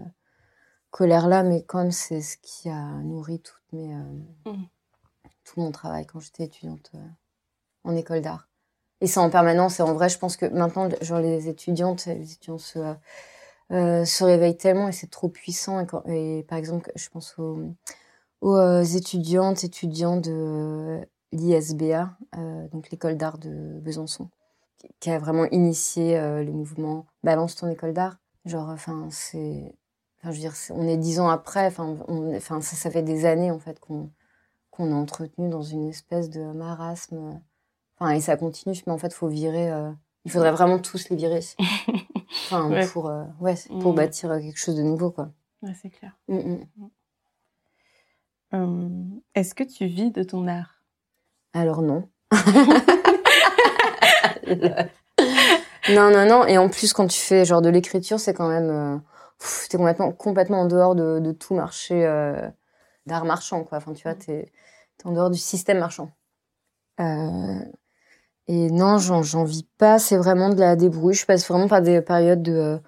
colère-là, 0.89 1.43
mais 1.43 1.63
quand 1.63 1.79
même, 1.79 1.91
c'est 1.91 2.21
ce 2.21 2.37
qui 2.41 2.69
a 2.69 2.81
nourri 3.03 3.39
toutes 3.39 3.61
mes, 3.71 3.93
euh, 3.93 4.51
mmh. 4.51 4.63
tout 5.43 5.59
mon 5.59 5.71
travail 5.71 6.07
quand 6.07 6.19
j'étais 6.19 6.45
étudiante 6.45 6.91
en 7.83 7.95
école 7.95 8.21
d'art. 8.21 8.49
Et 9.01 9.07
c'est 9.07 9.19
en 9.19 9.29
permanence. 9.29 9.79
Et 9.79 9.83
en 9.83 9.93
vrai, 9.93 10.09
je 10.09 10.17
pense 10.17 10.37
que 10.37 10.47
maintenant, 10.47 10.89
genre, 11.01 11.19
les 11.19 11.47
étudiantes, 11.49 12.05
les 12.05 12.33
étudiants 12.33 12.57
se, 12.57 12.79
se 13.69 14.23
réveillent 14.23 14.57
tellement 14.57 14.87
et 14.87 14.93
c'est 14.93 15.09
trop 15.09 15.29
puissant. 15.29 15.79
Et, 15.81 15.85
quand, 15.85 16.03
et, 16.07 16.45
par 16.47 16.57
exemple, 16.57 16.91
je 16.95 17.09
pense 17.09 17.37
aux, 17.37 17.75
aux 18.41 18.81
étudiantes, 18.81 19.63
étudiants 19.63 20.17
de 20.17 21.05
l'ISBA, 21.33 22.17
donc 22.71 22.89
l'école 22.91 23.17
d'art 23.17 23.37
de 23.37 23.79
Besançon 23.81 24.29
qui 24.99 25.09
a 25.09 25.19
vraiment 25.19 25.45
initié 25.45 26.17
euh, 26.17 26.43
le 26.43 26.51
mouvement 26.51 27.05
Balance 27.23 27.55
ton 27.55 27.69
école 27.69 27.93
d'art. 27.93 28.17
Genre, 28.45 28.69
enfin, 28.69 29.07
c'est. 29.09 29.75
Enfin, 30.19 30.31
je 30.31 30.36
veux 30.36 30.41
dire, 30.41 30.53
on 30.71 30.88
est 30.88 30.97
dix 30.97 31.19
ans 31.19 31.29
après, 31.29 31.67
enfin, 31.67 31.97
enfin 32.36 32.61
ça, 32.61 32.75
ça, 32.75 32.89
fait 32.89 33.03
des 33.03 33.25
années, 33.25 33.51
en 33.51 33.59
fait, 33.59 33.79
qu'on 33.79 34.09
qu'on 34.71 34.91
a 34.91 34.95
entretenu 34.95 35.49
dans 35.49 35.61
une 35.61 35.89
espèce 35.89 36.29
de 36.29 36.41
marasme. 36.51 37.41
Enfin, 37.97 38.11
et 38.11 38.21
ça 38.21 38.38
continue, 38.38 38.75
mais 38.88 38.93
en 38.93 38.97
fait, 38.97 39.07
il 39.07 39.13
faut 39.13 39.27
virer. 39.27 39.71
Euh, 39.71 39.91
il 40.25 40.31
faudrait 40.31 40.51
vraiment 40.51 40.79
tous 40.79 41.09
les 41.09 41.15
virer. 41.15 41.41
Enfin, 42.45 42.71
pour, 42.91 43.09
euh, 43.09 43.23
ouais, 43.39 43.55
pour 43.79 43.93
mm. 43.93 43.95
bâtir 43.95 44.29
quelque 44.39 44.57
chose 44.57 44.75
de 44.75 44.81
nouveau, 44.81 45.11
quoi. 45.11 45.31
Ouais, 45.61 45.73
c'est 45.79 45.89
clair. 45.89 46.17
Mm, 46.27 46.65
mm. 48.51 49.21
Est-ce 49.36 49.53
que 49.53 49.63
tu 49.63 49.86
vis 49.86 50.11
de 50.11 50.23
ton 50.23 50.47
art? 50.47 50.84
Alors, 51.53 51.81
non. 51.81 52.09
non, 55.89 56.11
non, 56.11 56.25
non. 56.25 56.45
Et 56.45 56.57
en 56.57 56.69
plus, 56.69 56.93
quand 56.93 57.07
tu 57.07 57.19
fais 57.19 57.45
genre 57.45 57.61
de 57.61 57.69
l'écriture, 57.69 58.19
c'est 58.19 58.33
quand 58.33 58.47
même. 58.47 58.69
Euh, 58.69 58.97
t'es 59.69 59.77
complètement, 59.77 60.11
complètement 60.11 60.61
en 60.61 60.65
dehors 60.65 60.95
de, 60.95 61.19
de 61.19 61.31
tout 61.31 61.53
marché 61.53 62.05
euh, 62.05 62.47
d'art 63.05 63.25
marchand, 63.25 63.63
quoi. 63.63 63.77
Enfin, 63.77 63.93
tu 63.93 64.03
vois, 64.03 64.15
t'es 64.15 64.51
es 65.03 65.07
en 65.07 65.11
dehors 65.11 65.29
du 65.29 65.39
système 65.39 65.79
marchand. 65.79 66.11
Euh, 66.99 67.59
et 68.47 68.69
non, 68.71 68.97
j'en 68.97 69.43
vis 69.43 69.67
pas. 69.77 69.99
C'est 69.99 70.17
vraiment 70.17 70.49
de 70.49 70.59
la 70.59 70.75
débrouille. 70.75 71.13
Je 71.13 71.25
passe 71.25 71.47
vraiment 71.47 71.67
par 71.67 71.81
des 71.81 72.01
périodes 72.01 72.43
de, 72.43 72.79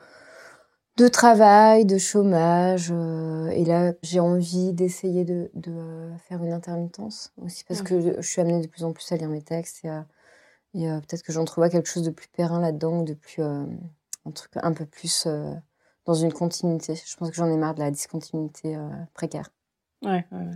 de 0.97 1.07
travail, 1.07 1.85
de 1.85 1.97
chômage. 1.97 2.91
Et 2.91 3.65
là, 3.65 3.93
j'ai 4.03 4.19
envie 4.19 4.73
d'essayer 4.73 5.23
de, 5.25 5.49
de, 5.53 6.11
faire 6.27 6.43
une 6.43 6.53
intermittence 6.53 7.33
aussi 7.41 7.63
parce 7.65 7.81
que 7.81 7.99
je, 8.01 8.09
je, 8.17 8.27
suis 8.27 8.41
amenée 8.41 8.61
de 8.61 8.67
plus 8.67 8.83
en 8.83 8.91
plus 8.91 9.09
à 9.11 9.17
lire 9.17 9.29
mes 9.29 9.41
textes 9.41 9.83
et 9.85 9.89
à, 9.89 10.05
et 10.75 10.89
euh, 10.89 10.99
peut-être 10.99 11.23
que 11.23 11.31
j'en 11.31 11.45
trouverai 11.45 11.69
quelque 11.69 11.87
chose 11.87 12.03
de 12.03 12.11
plus 12.11 12.27
périn 12.27 12.59
là-dedans, 12.59 13.01
de 13.03 13.13
plus 13.13 13.41
euh, 13.41 13.65
un 14.25 14.31
truc 14.31 14.51
un 14.57 14.73
peu 14.73 14.85
plus 14.85 15.25
euh, 15.25 15.53
dans 16.05 16.13
une 16.13 16.33
continuité. 16.33 16.95
Je 16.95 17.15
pense 17.15 17.29
que 17.29 17.35
j'en 17.35 17.49
ai 17.49 17.55
marre 17.55 17.75
de 17.75 17.79
la 17.79 17.91
discontinuité 17.91 18.77
précaire. 19.13 19.49
Ouais, 20.03 20.25
ouais, 20.31 20.47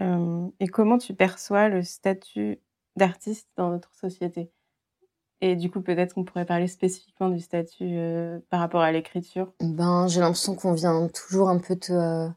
ouais. 0.00 0.52
et 0.58 0.68
comment 0.68 0.98
tu 0.98 1.14
perçois 1.14 1.68
le 1.68 1.82
statut 1.82 2.58
d'artiste 2.96 3.48
dans 3.56 3.70
notre 3.70 3.94
société? 3.94 4.50
Et 5.42 5.54
du 5.54 5.70
coup, 5.70 5.82
peut-être 5.82 6.14
qu'on 6.14 6.24
pourrait 6.24 6.46
parler 6.46 6.66
spécifiquement 6.66 7.28
du 7.28 7.40
statut 7.40 7.98
par 8.48 8.60
rapport 8.60 8.80
à 8.80 8.90
l'écriture? 8.90 9.52
Ben, 9.60 10.08
j'ai 10.08 10.20
l'impression 10.20 10.54
qu'on 10.54 10.72
vient 10.72 11.08
toujours 11.08 11.50
un 11.50 11.58
peu 11.58 11.76
te, 11.76 12.28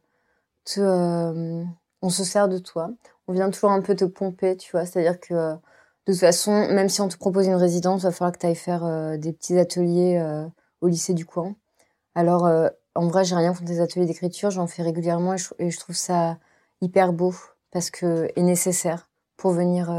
te 0.66 1.66
on 2.02 2.10
se 2.10 2.24
sert 2.24 2.50
de 2.50 2.58
toi 2.58 2.92
on 3.30 3.34
vient 3.34 3.52
toujours 3.52 3.70
un 3.70 3.82
peu 3.82 3.96
te 3.96 4.06
pomper, 4.06 4.58
tu 4.58 4.72
vois. 4.72 4.88
C'est-à-dire 4.88 5.20
que 5.20 5.36
euh, 5.36 5.54
de 5.54 6.14
toute 6.14 6.20
façon, 6.20 6.52
même 6.52 6.90
si 6.90 7.00
on 7.00 7.08
te 7.08 7.16
propose 7.16 7.46
une 7.46 7.54
résidence, 7.54 8.02
il 8.02 8.06
va 8.06 8.12
falloir 8.12 8.32
que 8.32 8.40
tu 8.40 8.48
ailles 8.48 8.56
faire 8.56 8.84
euh, 8.84 9.18
des 9.18 9.34
petits 9.34 9.60
ateliers 9.60 10.18
euh, 10.18 10.48
au 10.82 10.88
lycée 10.88 11.14
du 11.14 11.26
coin. 11.28 11.56
Alors, 12.16 12.50
en 12.96 13.08
vrai, 13.08 13.24
j'ai 13.24 13.36
rien 13.36 13.54
contre 13.54 13.66
des 13.66 13.82
ateliers 13.82 14.08
d'écriture, 14.08 14.50
j'en 14.50 14.68
fais 14.68 14.82
régulièrement 14.82 15.36
et 15.36 15.70
je, 15.70 15.80
trouve 15.80 15.96
ça 15.96 16.38
hyper 16.82 17.14
beau 17.14 17.34
parce 17.72 17.92
que 17.92 18.30
et 18.36 18.42
nécessaire 18.42 19.10
pour 19.38 19.52
venir. 19.52 19.94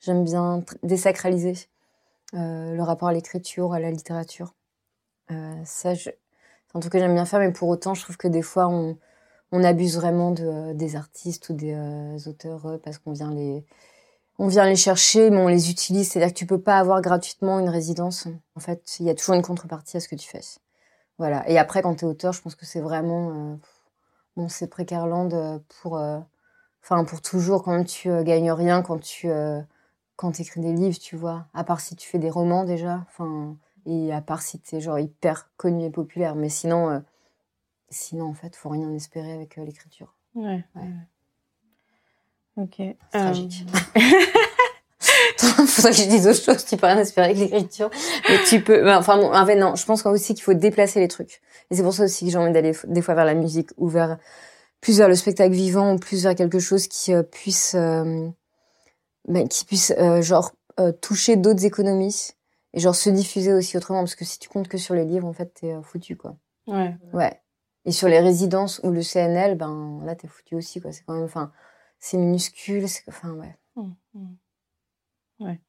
J'aime 0.00 0.24
bien 0.24 0.64
désacraliser 0.82 1.54
le 2.32 2.80
rapport 2.80 3.08
à 3.08 3.12
l'écriture, 3.12 3.74
à 3.74 3.80
la 3.80 3.90
littérature. 3.90 4.54
ça, 5.64 5.94
c'est 5.94 6.18
un 6.74 6.80
truc 6.80 6.92
que 6.92 6.98
j'aime 6.98 7.14
bien 7.14 7.26
faire, 7.26 7.40
mais 7.40 7.52
pour 7.52 7.68
autant, 7.68 7.94
je 7.94 8.02
trouve 8.02 8.16
que 8.16 8.28
des 8.28 8.42
fois, 8.42 8.66
on, 8.66 8.96
on 9.52 9.64
abuse 9.64 9.96
vraiment 9.96 10.32
de, 10.32 10.44
euh, 10.44 10.74
des 10.74 10.96
artistes 10.96 11.48
ou 11.50 11.52
des 11.54 11.72
euh, 11.74 12.18
auteurs 12.26 12.66
euh, 12.66 12.78
parce 12.78 12.98
qu'on 12.98 13.12
vient 13.12 13.32
les 13.32 13.64
on 14.38 14.48
vient 14.48 14.66
les 14.66 14.76
chercher, 14.76 15.30
mais 15.30 15.38
on 15.38 15.48
les 15.48 15.70
utilise. 15.70 16.10
C'est-à-dire 16.10 16.34
que 16.34 16.38
tu 16.38 16.44
peux 16.46 16.60
pas 16.60 16.78
avoir 16.78 17.00
gratuitement 17.00 17.58
une 17.58 17.70
résidence. 17.70 18.28
En 18.54 18.60
fait, 18.60 19.00
il 19.00 19.06
y 19.06 19.10
a 19.10 19.14
toujours 19.14 19.34
une 19.34 19.42
contrepartie 19.42 19.96
à 19.96 20.00
ce 20.00 20.08
que 20.08 20.14
tu 20.14 20.28
fais. 20.28 20.42
Voilà. 21.18 21.48
Et 21.48 21.56
après, 21.58 21.80
quand 21.80 21.94
tu 21.94 22.04
es 22.04 22.08
auteur, 22.08 22.34
je 22.34 22.42
pense 22.42 22.54
que 22.54 22.66
c'est 22.66 22.82
vraiment 22.82 23.58
bon, 24.36 24.48
c'est 24.50 24.66
précarland 24.68 25.62
pour 25.80 25.98
pour 26.82 27.22
toujours 27.22 27.62
quand 27.62 27.84
tu 27.84 28.10
gagnes 28.24 28.52
rien 28.52 28.82
quand 28.82 29.00
tu 29.00 29.30
quand 30.16 30.38
écris 30.38 30.60
des 30.60 30.74
livres, 30.74 30.98
tu 30.98 31.16
vois. 31.16 31.46
À 31.54 31.64
part 31.64 31.80
si 31.80 31.96
tu 31.96 32.06
fais 32.06 32.18
des 32.18 32.30
romans 32.30 32.64
déjà, 32.64 33.06
enfin 33.08 33.56
et 33.86 34.12
à 34.12 34.20
part 34.20 34.42
si 34.42 34.60
tu 34.60 34.76
es 34.76 34.80
genre 34.82 34.98
hyper 34.98 35.50
connu 35.56 35.86
et 35.86 35.90
populaire, 35.90 36.34
mais 36.34 36.50
sinon 36.50 37.02
Sinon, 37.88 38.26
en 38.26 38.34
fait, 38.34 38.56
faut 38.56 38.68
rien 38.68 38.92
espérer 38.92 39.32
avec 39.32 39.58
euh, 39.58 39.64
l'écriture. 39.64 40.14
Ouais, 40.34 40.64
ouais. 40.74 40.90
Ok. 42.56 42.74
C'est 42.78 42.96
tragique. 43.12 43.66
Euh, 43.96 44.00
Faudrait 45.66 45.90
que 45.90 45.96
je 45.96 46.08
dise 46.08 46.26
autre 46.26 46.40
chose. 46.40 46.64
Tu 46.64 46.76
peux 46.76 46.86
rien 46.86 46.98
espérer 46.98 47.26
avec 47.26 47.38
l'écriture, 47.38 47.90
mais 48.28 48.42
tu 48.48 48.62
peux. 48.62 48.90
Enfin, 48.92 49.18
bon, 49.18 49.32
en 49.32 49.46
fait, 49.46 49.56
non. 49.56 49.76
Je 49.76 49.84
pense 49.84 50.04
aussi 50.06 50.34
qu'il 50.34 50.42
faut 50.42 50.54
déplacer 50.54 51.00
les 51.00 51.08
trucs. 51.08 51.40
Et 51.70 51.76
c'est 51.76 51.82
pour 51.82 51.92
ça 51.92 52.04
aussi 52.04 52.24
que 52.24 52.30
j'ai 52.30 52.38
envie 52.38 52.52
d'aller 52.52 52.72
des 52.86 53.02
fois 53.02 53.14
vers 53.14 53.24
la 53.24 53.34
musique 53.34 53.70
ou 53.76 53.88
vers 53.88 54.18
plus 54.80 54.98
vers 54.98 55.08
le 55.08 55.14
spectacle 55.14 55.52
vivant 55.52 55.94
ou 55.94 55.98
plus 55.98 56.22
vers 56.22 56.34
quelque 56.34 56.58
chose 56.58 56.88
qui 56.88 57.12
euh, 57.12 57.22
puisse, 57.22 57.74
euh, 57.74 58.28
ben, 59.28 59.48
qui 59.48 59.64
puisse 59.64 59.92
genre 60.20 60.52
toucher 61.00 61.36
d'autres 61.36 61.64
économies 61.64 62.32
et 62.74 62.80
genre 62.80 62.94
se 62.94 63.10
diffuser 63.10 63.52
aussi 63.52 63.76
autrement. 63.76 64.00
Parce 64.00 64.14
que 64.14 64.24
si 64.24 64.38
tu 64.38 64.48
comptes 64.48 64.68
que 64.68 64.78
sur 64.78 64.94
les 64.94 65.04
livres, 65.04 65.26
en 65.26 65.32
fait, 65.32 65.52
t'es 65.54 65.74
foutu 65.82 66.16
quoi. 66.16 66.36
Ouais. 66.66 66.94
Ouais. 67.12 67.40
Et 67.86 67.92
sur 67.92 68.08
les 68.08 68.18
résidences 68.18 68.80
ou 68.82 68.90
le 68.90 69.00
CNL, 69.00 69.56
ben 69.56 70.00
là, 70.04 70.16
t'es 70.16 70.26
foutu 70.26 70.56
aussi, 70.56 70.80
quoi. 70.80 70.90
C'est 70.90 71.04
quand 71.04 71.14
même, 71.14 71.22
enfin, 71.22 71.52
c'est 72.00 72.16
minuscule, 72.16 72.88
c'est, 72.88 73.04
enfin, 73.08 73.32
ouais. 73.34 73.56
Mmh, 73.76 73.90
mmh. 74.14 74.34
Ouais. 75.38 75.60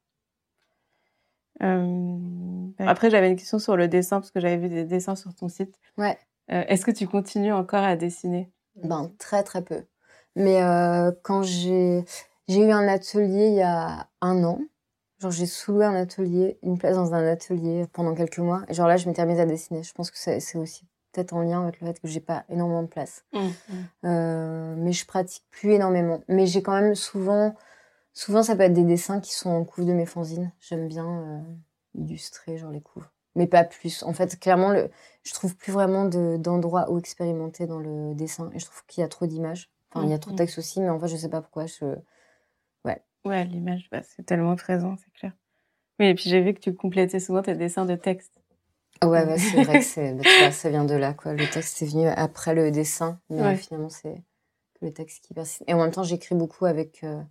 Euh, 1.62 2.68
après, 2.78 3.10
j'avais 3.10 3.30
une 3.30 3.36
question 3.36 3.60
sur 3.60 3.76
le 3.76 3.86
dessin, 3.86 4.18
parce 4.18 4.32
que 4.32 4.40
j'avais 4.40 4.56
vu 4.56 4.68
des 4.68 4.84
dessins 4.84 5.14
sur 5.14 5.32
ton 5.32 5.48
site. 5.48 5.78
Ouais. 5.96 6.18
Euh, 6.50 6.64
est-ce 6.66 6.84
que 6.84 6.90
tu 6.90 7.06
continues 7.06 7.52
encore 7.52 7.84
à 7.84 7.94
dessiner? 7.94 8.50
Ben, 8.82 9.12
très, 9.18 9.44
très 9.44 9.62
peu. 9.62 9.84
Mais 10.34 10.60
euh, 10.60 11.12
quand 11.22 11.42
j'ai, 11.42 12.04
j'ai 12.48 12.60
eu 12.60 12.72
un 12.72 12.88
atelier 12.88 13.48
il 13.48 13.54
y 13.54 13.62
a 13.62 14.08
un 14.20 14.42
an, 14.42 14.60
genre 15.18 15.30
j'ai 15.30 15.46
sous 15.46 15.80
un 15.82 15.94
atelier, 15.94 16.58
une 16.62 16.78
place 16.78 16.96
dans 16.96 17.14
un 17.14 17.26
atelier 17.26 17.86
pendant 17.92 18.14
quelques 18.14 18.38
mois, 18.38 18.64
et 18.68 18.74
genre 18.74 18.88
là, 18.88 18.96
je 18.96 19.08
m'étais 19.08 19.22
remise 19.22 19.40
à 19.40 19.46
dessiner. 19.46 19.84
Je 19.84 19.92
pense 19.92 20.10
que 20.10 20.18
c'est 20.18 20.56
aussi 20.56 20.84
peut-être 21.18 21.32
en 21.32 21.42
lien 21.42 21.62
avec 21.62 21.80
le 21.80 21.86
fait 21.88 22.00
que 22.00 22.06
j'ai 22.06 22.20
pas 22.20 22.44
énormément 22.48 22.82
de 22.82 22.88
place. 22.88 23.24
Mmh. 23.32 23.48
Euh, 24.04 24.74
mais 24.78 24.92
je 24.92 25.04
pratique 25.04 25.44
plus 25.50 25.72
énormément. 25.72 26.22
Mais 26.28 26.46
j'ai 26.46 26.62
quand 26.62 26.80
même 26.80 26.94
souvent, 26.94 27.56
souvent 28.12 28.42
ça 28.42 28.54
peut 28.54 28.62
être 28.62 28.72
des 28.72 28.84
dessins 28.84 29.20
qui 29.20 29.34
sont 29.34 29.50
en 29.50 29.64
couve 29.64 29.84
de 29.84 29.92
mes 29.92 30.06
fanzines. 30.06 30.52
J'aime 30.60 30.86
bien 30.86 31.06
euh, 31.06 31.40
illustrer 31.94 32.56
genre 32.56 32.70
les 32.70 32.80
couves, 32.80 33.08
mais 33.34 33.48
pas 33.48 33.64
plus. 33.64 34.04
En 34.04 34.12
fait, 34.12 34.38
clairement, 34.38 34.70
le, 34.70 34.90
je 35.24 35.34
trouve 35.34 35.56
plus 35.56 35.72
vraiment 35.72 36.04
d'endroits 36.04 36.90
où 36.90 36.98
expérimenter 36.98 37.66
dans 37.66 37.80
le 37.80 38.14
dessin. 38.14 38.50
Et 38.54 38.60
je 38.60 38.66
trouve 38.66 38.84
qu'il 38.86 39.00
y 39.00 39.04
a 39.04 39.08
trop 39.08 39.26
d'images. 39.26 39.70
Enfin, 39.90 40.06
il 40.06 40.10
y 40.10 40.14
a 40.14 40.18
trop 40.18 40.30
de 40.30 40.34
mmh, 40.34 40.38
texte 40.38 40.58
aussi, 40.58 40.80
mais 40.80 40.90
en 40.90 41.00
fait, 41.00 41.08
je 41.08 41.16
sais 41.16 41.30
pas 41.30 41.40
pourquoi. 41.40 41.66
Je... 41.66 41.96
Ouais. 42.84 43.02
Ouais, 43.24 43.44
l'image, 43.44 43.88
bah, 43.90 44.02
c'est 44.02 44.24
tellement 44.24 44.54
présent, 44.54 44.96
c'est 44.98 45.12
clair. 45.12 45.32
Oui, 45.98 46.06
et 46.06 46.14
puis 46.14 46.30
j'ai 46.30 46.40
vu 46.40 46.54
que 46.54 46.60
tu 46.60 46.74
complétais 46.74 47.18
souvent 47.18 47.42
tes 47.42 47.56
dessins 47.56 47.86
de 47.86 47.96
texte. 47.96 48.37
Ouais, 49.04 49.24
ouais 49.24 49.38
c'est 49.38 49.62
vrai 49.62 49.80
que 49.80 50.40
bah, 50.40 50.50
ça 50.50 50.70
vient 50.70 50.84
de 50.84 50.94
là, 50.94 51.14
quoi. 51.14 51.32
Le 51.32 51.48
texte 51.48 51.82
est 51.82 51.86
venu 51.86 52.06
après 52.08 52.54
le 52.54 52.70
dessin, 52.70 53.20
mais 53.30 53.56
finalement, 53.56 53.90
c'est 53.90 54.22
le 54.80 54.92
texte 54.92 55.24
qui 55.24 55.34
persiste. 55.34 55.64
Et 55.66 55.74
en 55.74 55.78
même 55.78 55.90
temps, 55.90 56.02
j'écris 56.02 56.34
beaucoup 56.34 56.66
avec. 56.66 57.04
Euh, 57.04 57.22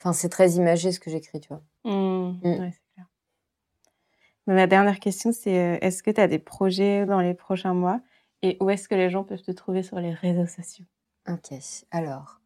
enfin, 0.00 0.12
c'est 0.12 0.28
très 0.28 0.52
imagé 0.52 0.92
ce 0.92 1.00
que 1.00 1.10
j'écris, 1.10 1.40
tu 1.40 1.48
vois. 1.48 1.62
Mmh. 1.84 2.38
Mmh. 2.42 2.60
Ouais, 2.60 2.72
c'est 2.72 2.94
clair. 2.94 3.06
Ma 4.46 4.66
dernière 4.66 4.98
question, 4.98 5.32
c'est 5.32 5.58
euh, 5.58 5.78
est-ce 5.80 6.02
que 6.02 6.10
tu 6.10 6.20
as 6.20 6.28
des 6.28 6.38
projets 6.38 7.06
dans 7.06 7.20
les 7.20 7.34
prochains 7.34 7.74
mois 7.74 8.00
et 8.42 8.56
où 8.60 8.70
est-ce 8.70 8.88
que 8.88 8.94
les 8.94 9.10
gens 9.10 9.24
peuvent 9.24 9.42
te 9.42 9.50
trouver 9.50 9.82
sur 9.82 9.98
les 10.00 10.12
réseaux 10.12 10.46
sociaux? 10.46 10.86
Ok, 11.28 11.52
alors, 11.90 12.40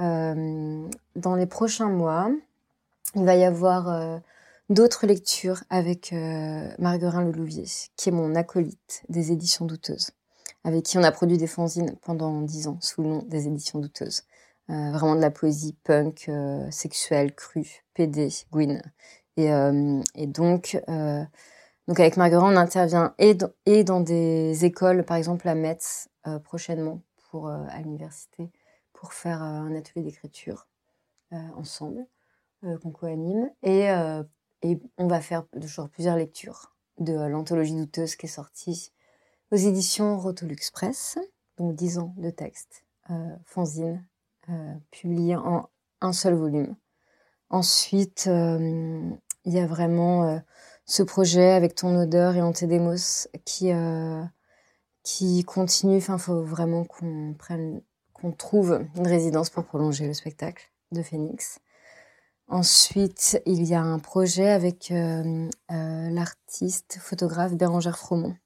euh, 0.00 0.88
dans 1.14 1.36
les 1.36 1.46
prochains 1.46 1.88
mois, 1.88 2.30
il 3.14 3.24
va 3.24 3.36
y 3.36 3.44
avoir 3.44 4.20
d'autres 4.68 5.06
lectures 5.06 5.62
avec 5.70 6.12
euh, 6.12 6.68
Marguerin 6.78 7.24
Lelouvier, 7.24 7.66
qui 7.96 8.08
est 8.08 8.12
mon 8.12 8.34
acolyte 8.34 9.02
des 9.08 9.32
éditions 9.32 9.64
douteuses, 9.64 10.10
avec 10.64 10.84
qui 10.84 10.98
on 10.98 11.02
a 11.02 11.12
produit 11.12 11.38
des 11.38 11.46
fanzines 11.46 11.96
pendant 12.02 12.40
dix 12.42 12.68
ans 12.68 12.78
sous 12.80 13.02
le 13.02 13.08
nom 13.08 13.22
des 13.22 13.46
éditions 13.46 13.78
douteuses. 13.78 14.22
Euh, 14.68 14.90
vraiment 14.90 15.14
de 15.14 15.20
la 15.20 15.30
poésie 15.30 15.74
punk, 15.84 16.28
euh, 16.28 16.68
sexuelle, 16.72 17.34
crue, 17.34 17.84
PD, 17.94 18.30
Gwyn. 18.50 18.82
Et, 19.36 19.52
euh, 19.52 20.02
donc, 20.16 20.76
donc 21.86 22.00
avec 22.00 22.16
Marguerin, 22.16 22.52
on 22.52 22.56
intervient 22.56 23.14
et 23.18 23.34
dans, 23.34 23.50
et 23.64 23.84
dans 23.84 24.00
des 24.00 24.64
écoles, 24.64 25.04
par 25.04 25.16
exemple 25.18 25.46
à 25.48 25.54
Metz 25.54 26.08
prochainement 26.42 27.02
pour 27.30 27.48
à 27.48 27.78
l'université, 27.80 28.50
pour 28.94 29.12
faire 29.12 29.42
un 29.42 29.74
atelier 29.76 30.02
d'écriture 30.02 30.66
ensemble 31.30 32.06
qu'on 32.62 32.90
co-anime 32.90 33.50
et 33.62 33.88
et 34.66 34.80
on 34.98 35.06
va 35.06 35.20
faire 35.20 35.44
plusieurs 35.92 36.16
lectures 36.16 36.74
de 36.98 37.12
l'anthologie 37.12 37.76
douteuse 37.76 38.16
qui 38.16 38.26
est 38.26 38.30
sortie 38.30 38.92
aux 39.52 39.56
éditions 39.56 40.18
Rotolux 40.18 40.56
Press, 40.72 41.18
donc 41.56 41.76
10 41.76 41.98
ans 41.98 42.14
de 42.16 42.30
texte, 42.30 42.84
euh, 43.10 43.36
fanzine, 43.44 44.04
euh, 44.48 44.74
publié 44.90 45.36
en 45.36 45.68
un 46.00 46.12
seul 46.12 46.34
volume. 46.34 46.74
Ensuite, 47.48 48.24
euh, 48.26 49.08
il 49.44 49.52
y 49.52 49.60
a 49.60 49.66
vraiment 49.66 50.42
ce 50.84 51.04
projet 51.04 51.52
avec 51.52 51.76
ton 51.76 51.96
odeur 51.96 52.34
et 52.34 52.42
Antédémos 52.42 53.28
qui, 53.44 53.70
qui 55.04 55.44
continue. 55.44 55.98
Enfin, 55.98 56.16
il 56.16 56.20
faut 56.20 56.42
vraiment 56.42 56.84
qu'on 56.84 57.34
prenne, 57.38 57.82
qu'on 58.12 58.32
trouve 58.32 58.84
une 58.96 59.06
résidence 59.06 59.48
pour 59.48 59.64
prolonger 59.64 60.08
le 60.08 60.14
spectacle 60.14 60.72
de 60.90 61.02
Phoenix. 61.04 61.60
Ensuite, 62.48 63.42
il 63.44 63.64
y 63.64 63.74
a 63.74 63.82
un 63.82 63.98
projet 63.98 64.48
avec 64.48 64.92
euh, 64.92 65.48
euh, 65.72 66.10
l'artiste 66.10 66.98
photographe 67.00 67.54
Bérangère 67.54 67.98
Fromont, 67.98 68.36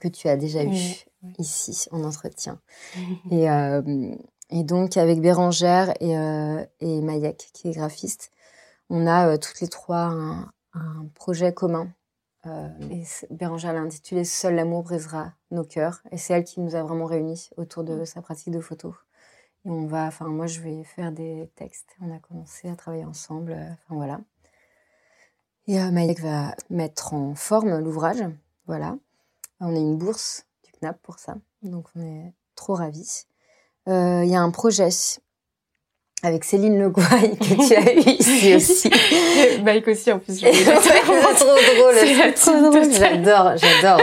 que 0.00 0.06
tu 0.06 0.28
as 0.28 0.36
déjà 0.36 0.62
eu 0.62 0.76
ici 1.38 1.88
en 1.90 2.04
entretien. 2.04 2.60
et, 3.32 3.50
euh, 3.50 4.14
et, 4.50 4.62
donc, 4.62 4.96
avec 4.96 5.20
Bérangère 5.20 5.92
et, 6.00 6.12
et 6.78 7.00
Mayek, 7.00 7.50
qui 7.52 7.68
est 7.68 7.72
graphiste, 7.72 8.30
on 8.88 9.06
a 9.06 9.36
toutes 9.36 9.60
les 9.60 9.68
trois 9.68 10.04
un, 10.04 10.52
un 10.74 11.06
projet 11.14 11.52
commun. 11.52 11.92
et 12.46 13.02
Bérangère 13.30 13.72
l'a 13.72 13.80
intitulé 13.80 14.24
Seul 14.24 14.54
l'amour 14.54 14.84
brisera 14.84 15.32
nos 15.50 15.64
cœurs. 15.64 16.02
Et 16.12 16.18
c'est 16.18 16.34
elle 16.34 16.44
qui 16.44 16.60
nous 16.60 16.76
a 16.76 16.84
vraiment 16.84 17.06
réunis 17.06 17.50
autour 17.56 17.82
de 17.82 18.04
sa 18.04 18.22
pratique 18.22 18.52
de 18.52 18.60
photo 18.60 18.94
on 19.68 19.86
va, 19.86 20.04
enfin, 20.04 20.26
moi, 20.26 20.46
je 20.46 20.60
vais 20.60 20.82
faire 20.84 21.12
des 21.12 21.50
textes. 21.56 21.90
On 22.00 22.14
a 22.14 22.18
commencé 22.18 22.68
à 22.68 22.76
travailler 22.76 23.04
ensemble. 23.04 23.52
Euh, 23.52 23.70
enfin, 23.72 23.94
voilà. 23.94 24.20
Et 25.66 25.80
euh, 25.80 26.14
va 26.22 26.54
mettre 26.70 27.14
en 27.14 27.34
forme 27.34 27.78
l'ouvrage. 27.78 28.24
Voilà. 28.66 28.96
On 29.60 29.74
a 29.74 29.78
une 29.78 29.96
bourse 29.96 30.46
du 30.64 30.72
CNAP 30.72 31.00
pour 31.02 31.18
ça. 31.18 31.36
Donc, 31.62 31.86
on 31.94 32.00
est 32.00 32.32
trop 32.54 32.74
ravis. 32.74 33.26
Euh, 33.88 34.22
il 34.24 34.30
y 34.30 34.34
a 34.34 34.40
un 34.40 34.50
projet 34.50 34.88
avec 36.22 36.44
Céline 36.44 36.78
Le 36.78 36.90
que 36.90 37.68
tu 37.68 37.74
as 37.74 37.94
eu 37.94 38.00
ici 38.18 38.54
aussi. 38.56 38.90
Mike 39.62 39.88
aussi, 39.88 40.12
en 40.12 40.18
plus. 40.18 40.38
c'est 40.40 40.54
trop 42.34 42.70
drôle. 42.70 42.92
J'adore, 42.92 43.56
j'adore. 43.56 44.00